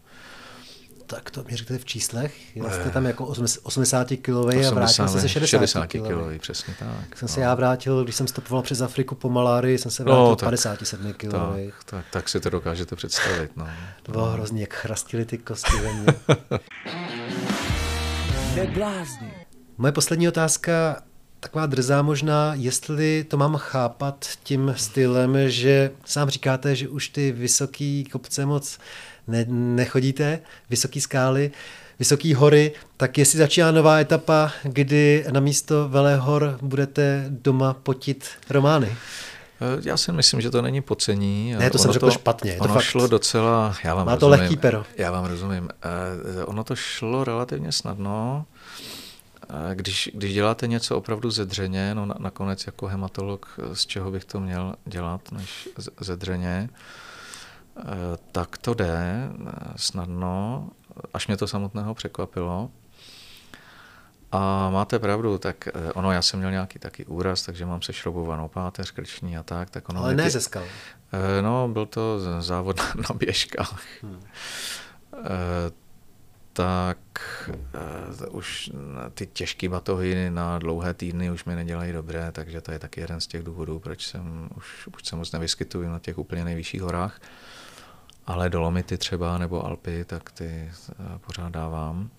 Tak 1.07 1.31
to 1.31 1.45
mi 1.45 1.57
řekněte 1.57 1.83
v 1.83 1.85
číslech. 1.85 2.57
Jel 2.57 2.71
jste 2.71 2.91
tam 2.91 3.05
jako 3.05 3.27
80 3.63 4.09
kilový 4.23 4.67
a 4.67 4.71
vrátil 4.71 5.09
jste 5.09 5.21
se 5.21 5.29
60, 5.29 5.59
60 5.59 5.87
kilový. 5.87 6.39
přesně 6.39 6.75
tak. 6.79 7.17
Jsem 7.17 7.27
no. 7.27 7.29
se 7.29 7.41
já 7.41 7.55
vrátil, 7.55 8.05
když 8.05 8.17
jsem 8.17 8.27
stopoval 8.27 8.63
přes 8.63 8.81
Afriku 8.81 9.15
po 9.15 9.29
malárii, 9.29 9.79
jsem 9.79 9.91
se 9.91 10.05
no, 10.05 10.07
vrátil 10.07 10.31
no, 10.31 10.37
tak, 10.37 10.47
57 10.47 11.13
kilový. 11.13 11.67
Tak, 11.67 11.85
tak, 11.85 12.05
tak, 12.11 12.29
si 12.29 12.41
to 12.41 12.51
dokážete 12.51 12.97
představit. 12.97 13.51
No. 13.57 13.69
To 14.03 14.13
bylo 14.13 14.31
hrozně, 14.31 14.61
jak 14.61 14.75
chrastili 14.75 15.25
ty 15.25 15.39
kosti 15.39 15.77
ve 15.77 15.93
mně. 15.93 16.15
Moje 19.79 19.93
poslední 19.93 20.29
otázka, 20.29 21.03
taková 21.45 21.67
drzá 21.67 22.03
možná, 22.03 22.55
jestli 22.55 23.25
to 23.25 23.37
mám 23.37 23.57
chápat 23.57 24.27
tím 24.43 24.75
stylem, 24.77 25.37
že 25.47 25.91
sám 26.05 26.31
říkáte, 26.31 26.77
že 26.77 26.89
už 26.89 27.09
ty 27.09 27.33
vysoký 27.33 28.05
kopce 28.05 28.47
moc 28.47 28.79
ne, 29.29 29.45
nechodíte, 29.49 30.39
vysoký 30.71 31.01
skály, 31.01 31.51
vysoký 31.99 32.35
hory, 32.35 32.73
tak 32.97 33.19
jestli 33.19 33.39
začíná 33.39 33.71
nová 33.71 33.99
etapa, 33.99 34.53
kdy 34.63 35.25
na 35.31 35.41
místo 35.41 35.89
Velehor 35.89 36.59
budete 36.63 37.27
doma 37.29 37.75
potit 37.75 38.29
romány? 38.51 38.97
Eh, 39.61 39.81
já 39.85 39.97
si 39.97 40.13
myslím, 40.13 40.41
že 40.41 40.51
to 40.51 40.63
není 40.63 40.81
pocení. 40.81 41.55
Ne, 41.59 41.71
to 41.71 41.79
jsem 41.79 41.93
řekl 41.93 42.07
to, 42.07 42.13
špatně. 42.13 42.51
Je 42.51 42.57
to 42.57 42.65
ono 42.65 42.75
fakt. 42.75 42.83
šlo 42.83 43.07
docela, 43.07 43.75
já 43.85 43.95
vám 43.95 44.07
Má 44.07 44.15
rozumím, 44.15 44.21
to 44.21 44.43
lehký 44.43 44.57
pero. 44.57 44.85
Já 44.97 45.11
vám 45.11 45.25
rozumím. 45.25 45.69
Eh, 46.41 46.45
ono 46.45 46.65
to 46.65 46.77
šlo 46.77 47.25
relativně 47.25 47.73
snadno. 47.73 48.47
Eh, 49.55 49.75
když, 49.75 50.11
když 50.15 50.35
děláte 50.35 50.67
něco 50.67 50.97
opravdu 50.97 51.31
zedřeně, 51.31 51.95
no 51.95 52.07
na, 52.07 52.15
nakonec 52.19 52.67
jako 52.67 52.87
hematolog, 52.87 53.61
z 53.73 53.87
čeho 53.87 54.11
bych 54.11 54.25
to 54.25 54.41
měl 54.41 54.75
dělat, 54.85 55.33
než 55.33 55.69
zedřeně, 56.01 56.69
tak 58.33 58.59
to 58.59 58.75
jde 58.75 59.29
snadno, 59.77 60.69
až 61.15 61.27
mě 61.27 61.37
to 61.37 61.47
samotného 61.47 61.95
překvapilo. 61.95 62.71
A 64.33 64.71
máte 64.71 64.99
pravdu, 64.99 65.39
tak 65.39 65.69
eh, 65.69 65.93
ono, 65.93 66.13
já 66.13 66.23
jsem 66.23 66.39
měl 66.39 66.51
nějaký 66.51 66.79
taky 66.79 67.05
úraz, 67.05 67.43
takže 67.43 67.67
mám 67.67 67.83
sešroubovanou 67.83 68.49
páteř, 68.49 68.91
krční 68.91 69.37
a 69.37 69.43
tak. 69.43 69.71
tak 69.71 69.89
ono 69.89 70.01
Ale 70.01 70.15
ne 70.15 70.25
ty... 70.25 70.31
ze 70.31 70.41
skal. 70.41 70.65
Eh, 71.13 71.43
no, 71.43 71.69
byl 71.69 71.87
to 71.87 72.21
závod 72.43 72.81
na 73.09 73.15
běžkách. 73.15 73.83
Hmm. 74.03 74.21
Tak 76.57 76.99
už 78.31 78.71
ty 79.15 79.27
těžké 79.27 79.69
batohy 79.69 80.31
na 80.31 80.59
dlouhé 80.59 80.95
týdny 80.95 81.31
už 81.31 81.45
mi 81.45 81.55
nedělají 81.55 81.93
dobré, 81.93 82.33
takže 82.33 82.61
to 82.61 82.73
je 82.73 82.79
taky 82.79 83.01
jeden 83.01 83.21
z 83.21 83.27
těch 83.27 83.43
důvodů, 83.43 83.81
proč 83.81 84.07
jsem 84.07 84.49
už, 84.57 84.87
už 84.87 85.05
se 85.05 85.17
moc 85.17 85.33
nevyskytuji 85.33 85.89
na 85.89 85.99
těch 85.99 86.19
úplně 86.19 86.45
nejvyšších 86.45 86.83
horách. 86.83 87.21
Ale 88.27 88.51
dolomity 88.51 88.99
třeba 88.99 89.39
nebo 89.39 89.67
Alpy, 89.67 90.05
tak 90.05 90.33
ty 90.33 90.73
pořád 91.27 91.53
dávám. 91.53 92.11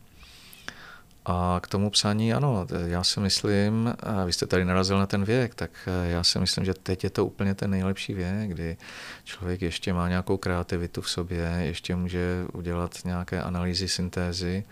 A 1.26 1.60
k 1.64 1.68
tomu 1.68 1.90
psání, 1.90 2.34
ano, 2.34 2.68
já 2.86 3.04
si 3.04 3.20
myslím, 3.20 3.94
a 4.00 4.26
vy 4.26 4.34
jste 4.34 4.48
tady 4.48 4.66
narazil 4.66 5.00
na 5.00 5.06
ten 5.06 5.24
věk, 5.24 5.56
tak 5.56 5.72
eh, 5.88 6.10
já 6.10 6.24
si 6.24 6.40
myslím, 6.40 6.66
že 6.66 6.74
teď 6.74 7.04
je 7.04 7.10
to 7.10 7.26
úplně 7.26 7.56
ten 7.56 7.72
nejlepší 7.72 8.14
věk, 8.14 8.50
kdy 8.50 8.78
člověk 9.24 9.62
ještě 9.62 9.94
má 9.94 10.10
nějakou 10.10 10.38
kreativitu 10.38 11.02
v 11.02 11.10
sobě, 11.10 11.58
ještě 11.62 11.96
může 11.96 12.46
udělat 12.54 12.98
nějaké 13.06 13.42
analýzy, 13.42 13.88
syntézy. 13.88 14.64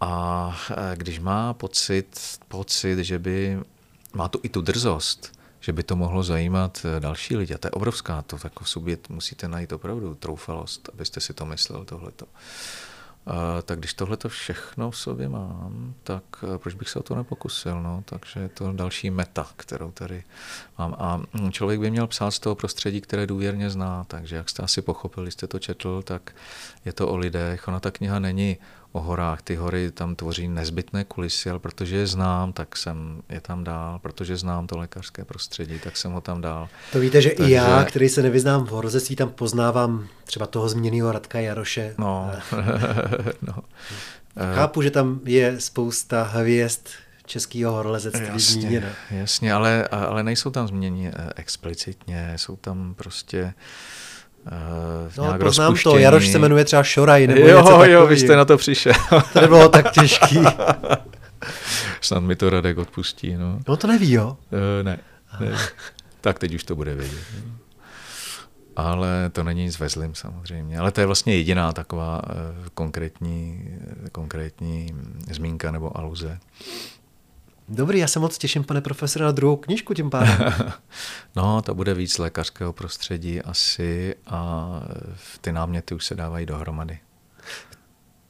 A 0.00 0.56
eh, 0.70 0.96
když 0.96 1.18
má 1.18 1.54
pocit, 1.54 2.38
pocit, 2.48 2.98
že 2.98 3.18
by, 3.18 3.60
má 4.14 4.28
tu 4.28 4.40
i 4.42 4.48
tu 4.48 4.60
drzost, 4.60 5.38
že 5.60 5.72
by 5.72 5.82
to 5.82 5.96
mohlo 5.96 6.22
zajímat 6.22 6.86
eh, 6.96 7.00
další 7.00 7.36
lidi. 7.36 7.54
A 7.54 7.58
to 7.58 7.66
je 7.66 7.70
obrovská, 7.70 8.22
to 8.22 8.38
jako 8.44 8.64
sobě 8.64 8.98
musíte 9.08 9.48
najít 9.48 9.72
opravdu 9.72 10.14
troufalost, 10.14 10.90
abyste 10.92 11.20
si 11.20 11.34
to 11.34 11.46
myslel 11.46 11.84
tohleto 11.84 12.26
tak 13.62 13.78
když 13.78 13.94
tohle 13.94 14.16
to 14.16 14.28
všechno 14.28 14.90
v 14.90 14.96
sobě 14.96 15.28
mám, 15.28 15.94
tak 16.02 16.22
eh, 16.42 16.58
proč 16.58 16.74
bych 16.74 16.88
se 16.88 16.98
o 16.98 17.02
to 17.02 17.14
nepokusil? 17.14 17.82
No? 17.82 18.02
Takže 18.06 18.40
je 18.40 18.48
to 18.48 18.72
další 18.72 19.10
meta, 19.10 19.46
kterou 19.56 19.90
tady 19.90 20.24
mám. 20.78 20.96
A 20.98 21.22
člověk 21.50 21.80
by 21.80 21.90
měl 21.90 22.06
psát 22.06 22.30
z 22.30 22.38
toho 22.38 22.54
prostředí, 22.54 23.00
které 23.00 23.26
důvěrně 23.26 23.70
zná. 23.70 24.04
Takže 24.04 24.36
jak 24.36 24.48
jste 24.48 24.62
asi 24.62 24.82
pochopili, 24.82 25.30
jste 25.30 25.46
to 25.46 25.58
četl, 25.58 26.02
tak 26.02 26.34
je 26.84 26.92
to 26.92 27.08
o 27.08 27.16
lidech. 27.16 27.68
Ona 27.68 27.80
ta 27.80 27.90
kniha 27.90 28.18
není 28.18 28.56
o 28.92 29.00
horách. 29.00 29.42
Ty 29.42 29.54
hory 29.54 29.90
tam 29.90 30.16
tvoří 30.16 30.48
nezbytné 30.48 31.04
kulisy, 31.04 31.50
ale 31.50 31.58
protože 31.58 31.96
je 31.96 32.06
znám, 32.06 32.52
tak 32.52 32.76
jsem 32.76 33.22
je 33.28 33.40
tam 33.40 33.64
dál. 33.64 33.98
Protože 33.98 34.36
znám 34.36 34.66
to 34.66 34.78
lékařské 34.78 35.24
prostředí, 35.24 35.78
tak 35.78 35.96
jsem 35.96 36.12
ho 36.12 36.20
tam 36.20 36.40
dál. 36.40 36.68
To 36.92 37.00
víte, 37.00 37.22
že 37.22 37.30
Takže... 37.30 37.52
i 37.52 37.54
já, 37.54 37.84
který 37.84 38.08
se 38.08 38.22
nevyznám 38.22 38.64
v 38.66 38.70
horozectví, 38.70 39.16
tam 39.16 39.30
poznávám 39.30 40.08
třeba 40.24 40.46
toho 40.46 40.68
zmíněného 40.68 41.12
Radka 41.12 41.40
Jaroše. 41.40 41.94
No. 41.98 42.30
no. 43.42 43.54
Chápu, 44.54 44.82
že 44.82 44.90
tam 44.90 45.20
je 45.24 45.60
spousta 45.60 46.22
hvězd 46.22 46.88
českého 47.26 47.72
horolezectví 47.72 48.40
zmíněna. 48.40 48.88
Jasně, 49.10 49.52
ale, 49.52 49.88
ale 49.88 50.22
nejsou 50.22 50.50
tam 50.50 50.68
změněni 50.68 51.08
eh, 51.08 51.32
explicitně, 51.36 52.32
jsou 52.36 52.56
tam 52.56 52.94
prostě 52.94 53.54
Uh, 54.46 55.26
no, 55.26 55.38
poznám 55.38 55.74
to, 55.82 55.98
Jaroš 55.98 56.28
se 56.28 56.38
jmenuje 56.38 56.64
třeba 56.64 56.82
Šoraj, 56.82 57.26
nebo 57.26 57.40
jo, 57.40 57.58
něco 57.58 57.70
takový. 57.70 57.90
Jo, 57.90 58.06
vy 58.06 58.16
jste 58.16 58.36
na 58.36 58.44
to 58.44 58.56
přišel. 58.56 58.92
to 59.32 59.40
nebylo 59.40 59.68
tak 59.68 59.90
těžký. 59.90 60.38
Snad 62.00 62.20
mi 62.20 62.36
to 62.36 62.50
Radek 62.50 62.78
odpustí, 62.78 63.36
no. 63.36 63.58
No 63.68 63.76
to 63.76 63.86
neví, 63.86 64.12
jo? 64.12 64.26
Uh, 64.26 64.84
ne, 64.84 64.98
ne. 65.40 65.58
Tak 66.20 66.38
teď 66.38 66.54
už 66.54 66.64
to 66.64 66.76
bude 66.76 66.94
vědět. 66.94 67.24
Ale 68.76 69.30
to 69.32 69.42
není 69.44 69.64
nic 69.64 69.78
vezlim 69.78 70.14
samozřejmě. 70.14 70.78
Ale 70.78 70.90
to 70.90 71.00
je 71.00 71.06
vlastně 71.06 71.36
jediná 71.36 71.72
taková 71.72 72.22
uh, 72.24 72.32
konkrétní, 72.74 73.68
konkrétní 74.12 74.94
zmínka 75.30 75.70
nebo 75.70 75.98
aluze. 75.98 76.38
Dobrý, 77.68 77.98
já 77.98 78.08
se 78.08 78.18
moc 78.18 78.38
těším, 78.38 78.64
pane 78.64 78.80
profesore, 78.80 79.24
na 79.24 79.32
druhou 79.32 79.56
knižku 79.56 79.94
tím 79.94 80.10
pádem. 80.10 80.54
no, 81.36 81.62
to 81.62 81.74
bude 81.74 81.94
víc 81.94 82.18
lékařského 82.18 82.72
prostředí 82.72 83.42
asi 83.42 84.14
a 84.26 84.70
ty 85.40 85.52
náměty 85.52 85.94
už 85.94 86.06
se 86.06 86.14
dávají 86.14 86.46
dohromady. 86.46 86.98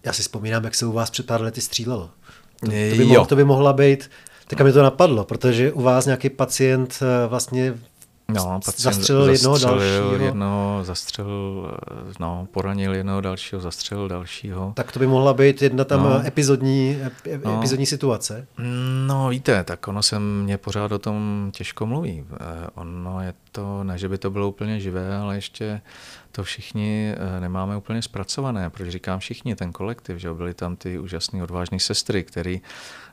Já 0.05 0.13
si 0.13 0.23
vzpomínám, 0.23 0.65
jak 0.65 0.75
se 0.75 0.87
u 0.87 0.93
vás 0.93 1.11
před 1.11 1.27
pár 1.27 1.41
lety 1.41 1.61
střílelo. 1.61 2.11
To, 2.61 2.67
to, 2.67 2.97
by, 2.97 3.05
mohlo, 3.05 3.27
to 3.27 3.37
by 3.37 3.45
mohla 3.45 3.73
být, 3.73 4.11
tak 4.47 4.61
mi 4.61 4.73
to 4.73 4.83
napadlo, 4.83 5.25
protože 5.25 5.73
u 5.73 5.83
vás 5.83 6.07
nějaký 6.07 6.31
pacient 6.31 6.99
eh, 7.03 7.29
vlastně 7.29 7.75
No, 8.29 8.61
zastřelil 8.77 9.31
jednoho 9.31 9.59
dalšího. 9.59 10.15
Jednoho, 10.15 10.81
zastřelil, 10.83 11.77
no, 12.21 12.49
poranil 12.51 12.95
jednoho 12.95 13.21
dalšího, 13.21 13.61
zastřelil 13.61 14.09
dalšího. 14.09 14.73
Tak 14.77 14.93
to 14.93 14.99
by 14.99 15.07
mohla 15.07 15.35
být 15.35 15.63
jedna 15.63 15.85
tam 15.85 16.03
no. 16.03 16.27
epizodní, 16.27 16.99
no. 17.45 17.59
epizodní 17.59 17.87
situace. 17.87 18.47
No 19.07 19.29
víte, 19.29 19.65
tak 19.65 19.89
ono 19.89 20.03
se 20.03 20.19
mě 20.19 20.59
pořád 20.59 20.93
o 20.93 20.99
tom 20.99 21.51
těžko 21.55 21.87
mluví. 21.87 22.25
Eh, 22.33 22.67
ono 22.75 23.21
je 23.21 23.35
to, 23.53 23.85
ne 23.85 23.99
že 23.99 24.09
by 24.09 24.19
to 24.19 24.31
bylo 24.31 24.49
úplně 24.49 24.81
živé, 24.81 25.17
ale 25.17 25.35
ještě 25.35 25.81
to 26.33 26.43
všichni 26.43 27.15
eh, 27.17 27.41
nemáme 27.41 27.77
úplně 27.77 28.03
zpracované. 28.03 28.71
Proč 28.71 28.89
říkám 28.89 29.19
všichni, 29.19 29.57
ten 29.57 29.73
kolektiv, 29.73 30.17
že 30.17 30.33
byly 30.33 30.55
tam 30.55 30.77
ty 30.77 30.99
úžasné 30.99 31.43
odvážné 31.43 31.81
sestry, 31.81 32.25
který, 32.25 32.61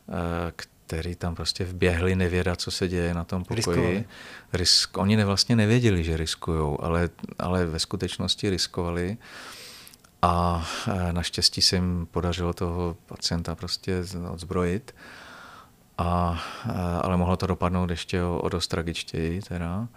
eh, 0.10 0.52
který 0.94 1.16
tam 1.16 1.36
prostě 1.36 1.66
vběhli 1.66 2.16
nevědat, 2.16 2.62
co 2.62 2.72
se 2.72 2.88
děje 2.88 3.14
na 3.14 3.24
tom 3.24 3.44
pokoji. 3.44 4.06
Risk, 4.54 4.98
oni 4.98 5.18
ne, 5.18 5.26
vlastně 5.26 5.56
nevěděli, 5.56 6.04
že 6.04 6.18
riskují, 6.18 6.78
ale, 6.80 7.10
ale 7.40 7.66
ve 7.66 7.80
skutečnosti 7.80 8.50
riskovali. 8.50 9.18
A 10.22 10.66
e, 10.88 11.14
naštěstí 11.14 11.62
se 11.62 11.76
jim 11.76 12.08
podařilo 12.12 12.54
toho 12.54 12.98
pacienta 13.06 13.56
prostě 13.56 14.04
odzbrojit. 14.32 14.96
A, 15.98 16.42
e, 16.66 16.72
ale 17.02 17.18
mohlo 17.18 17.38
to 17.38 17.48
dopadnout 17.48 17.90
ještě 17.90 18.24
o, 18.24 18.40
o 18.40 18.50
dost 18.50 18.68
tragičtěji. 18.68 19.42
Teda. 19.42 19.88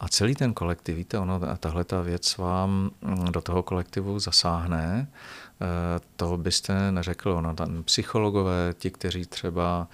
A 0.00 0.08
celý 0.08 0.34
ten 0.34 0.54
kolektiv, 0.54 0.96
víte, 0.96 1.18
ono, 1.18 1.40
tahle 1.56 1.84
ta 1.84 2.02
věc 2.02 2.36
vám 2.36 2.90
mm, 3.00 3.24
do 3.32 3.40
toho 3.40 3.62
kolektivu 3.62 4.18
zasáhne, 4.18 5.08
e, 5.08 6.00
to 6.16 6.36
byste 6.36 6.92
neřekl. 6.92 7.30
Ono, 7.30 7.54
tam 7.54 7.82
psychologové, 7.82 8.74
ti, 8.78 8.90
kteří 8.90 9.26
třeba 9.26 9.88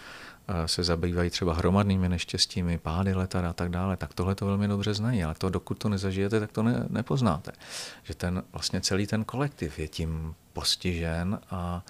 se 0.67 0.85
zabývají 0.85 1.31
třeba 1.31 1.55
hromadnými 1.55 2.09
neštěstími, 2.09 2.79
pády 2.79 3.15
letadla 3.15 3.51
a 3.51 3.53
tak 3.53 3.71
dále, 3.71 3.97
tak 3.97 4.15
tohle 4.15 4.35
to 4.35 4.47
velmi 4.47 4.69
dobře 4.69 4.95
znají, 4.95 5.25
ale 5.25 5.35
to 5.35 5.51
dokud 5.51 5.79
to 5.79 5.89
nezažijete, 5.89 6.41
tak 6.41 6.53
to 6.53 6.63
ne, 6.63 6.87
nepoznáte. 6.89 7.53
Že 8.03 8.15
ten 8.15 8.43
vlastně 8.53 8.81
celý 8.81 9.07
ten 9.07 9.25
kolektiv 9.25 9.79
je 9.79 9.89
tím 9.89 10.35
postižen 10.53 11.41
a 11.51 11.85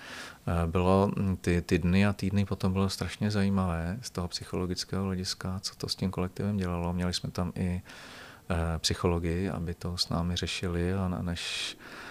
bylo 0.67 1.13
ty, 1.41 1.63
ty 1.63 1.79
dny 1.79 2.07
a 2.07 2.13
týdny 2.13 2.45
potom 2.45 2.73
bylo 2.73 2.89
strašně 2.89 3.31
zajímavé 3.31 3.99
z 4.01 4.11
toho 4.11 4.29
psychologického 4.29 5.05
hlediska, 5.05 5.59
co 5.61 5.75
to 5.75 5.89
s 5.89 5.97
tím 5.97 6.11
kolektivem 6.11 6.57
dělalo. 6.57 6.93
Měli 6.93 7.15
jsme 7.15 7.31
tam 7.31 7.53
i 7.55 7.83
e, 8.51 8.79
psychologii, 8.79 9.51
aby 9.51 9.75
to 9.75 9.97
s 9.97 10.09
námi 10.09 10.37
řešili 10.37 10.95
a 10.95 11.09
než 11.09 11.77
Eh, 11.77 12.04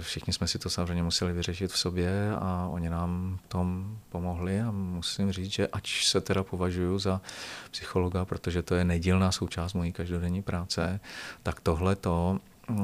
všichni 0.00 0.32
jsme 0.32 0.48
si 0.48 0.58
to 0.58 0.70
samozřejmě 0.70 1.02
museli 1.02 1.32
vyřešit 1.32 1.72
v 1.72 1.78
sobě 1.78 2.36
a 2.38 2.68
oni 2.70 2.90
nám 2.90 3.38
tom 3.48 3.98
pomohli 4.08 4.60
a 4.60 4.70
musím 4.70 5.32
říct, 5.32 5.52
že 5.52 5.68
ač 5.68 6.06
se 6.06 6.20
teda 6.20 6.42
považuji 6.42 6.98
za 6.98 7.20
psychologa, 7.70 8.24
protože 8.24 8.62
to 8.62 8.74
je 8.74 8.84
nedílná 8.84 9.32
součást 9.32 9.72
mojí 9.72 9.92
každodenní 9.92 10.42
práce, 10.42 11.00
tak 11.42 11.60
tohle 11.60 11.96
to 11.96 12.38
eh, 12.70 12.74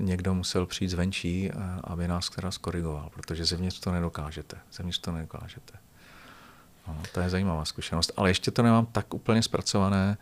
někdo 0.00 0.34
musel 0.34 0.66
přijít 0.66 0.88
zvenčí, 0.88 1.50
eh, 1.50 1.54
aby 1.84 2.08
nás 2.08 2.30
teda 2.30 2.50
skorigoval, 2.50 3.10
protože 3.14 3.44
zevnitř 3.44 3.80
to 3.80 3.92
nedokážete. 3.92 4.56
Zevnitř 4.72 4.98
to 4.98 5.12
nedokážete. 5.12 5.78
No, 6.88 6.96
to 7.14 7.20
je 7.20 7.30
zajímavá 7.30 7.64
zkušenost. 7.64 8.12
Ale 8.16 8.30
ještě 8.30 8.50
to 8.50 8.62
nemám 8.62 8.86
tak 8.86 9.14
úplně 9.14 9.42
zpracované, 9.42 10.18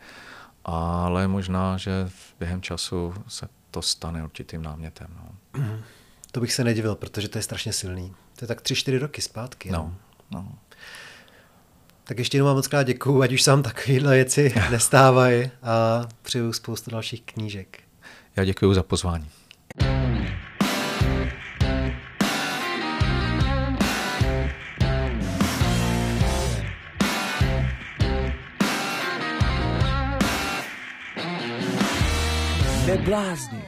ale 0.65 1.27
možná, 1.27 1.77
že 1.77 2.09
během 2.39 2.61
času 2.61 3.13
se 3.27 3.49
to 3.71 3.81
stane 3.81 4.23
určitým 4.23 4.61
námětem. 4.61 5.07
No. 5.15 5.29
To 6.31 6.39
bych 6.39 6.53
se 6.53 6.63
nedivil, 6.63 6.95
protože 6.95 7.29
to 7.29 7.37
je 7.37 7.41
strašně 7.41 7.73
silný. 7.73 8.15
To 8.35 8.43
je 8.43 8.47
tak 8.47 8.61
tři, 8.61 8.75
čtyři 8.75 8.97
roky 8.97 9.21
zpátky. 9.21 9.71
No. 9.71 9.95
No. 10.31 10.51
Tak 12.03 12.19
ještě 12.19 12.37
jednou 12.37 12.45
vám 12.45 12.55
moc 12.55 12.67
krát 12.67 12.83
děkuju, 12.83 13.21
ať 13.21 13.33
už 13.33 13.41
se 13.41 13.51
vám 13.51 13.63
takovéhle 13.63 14.15
věci 14.15 14.53
nestávají 14.71 15.51
a 15.63 16.07
přeju 16.21 16.53
spoustu 16.53 16.91
dalších 16.91 17.21
knížek. 17.21 17.79
Já 18.35 18.45
děkuji 18.45 18.73
za 18.73 18.83
pozvání. 18.83 19.29
Neblázni. 32.87 33.61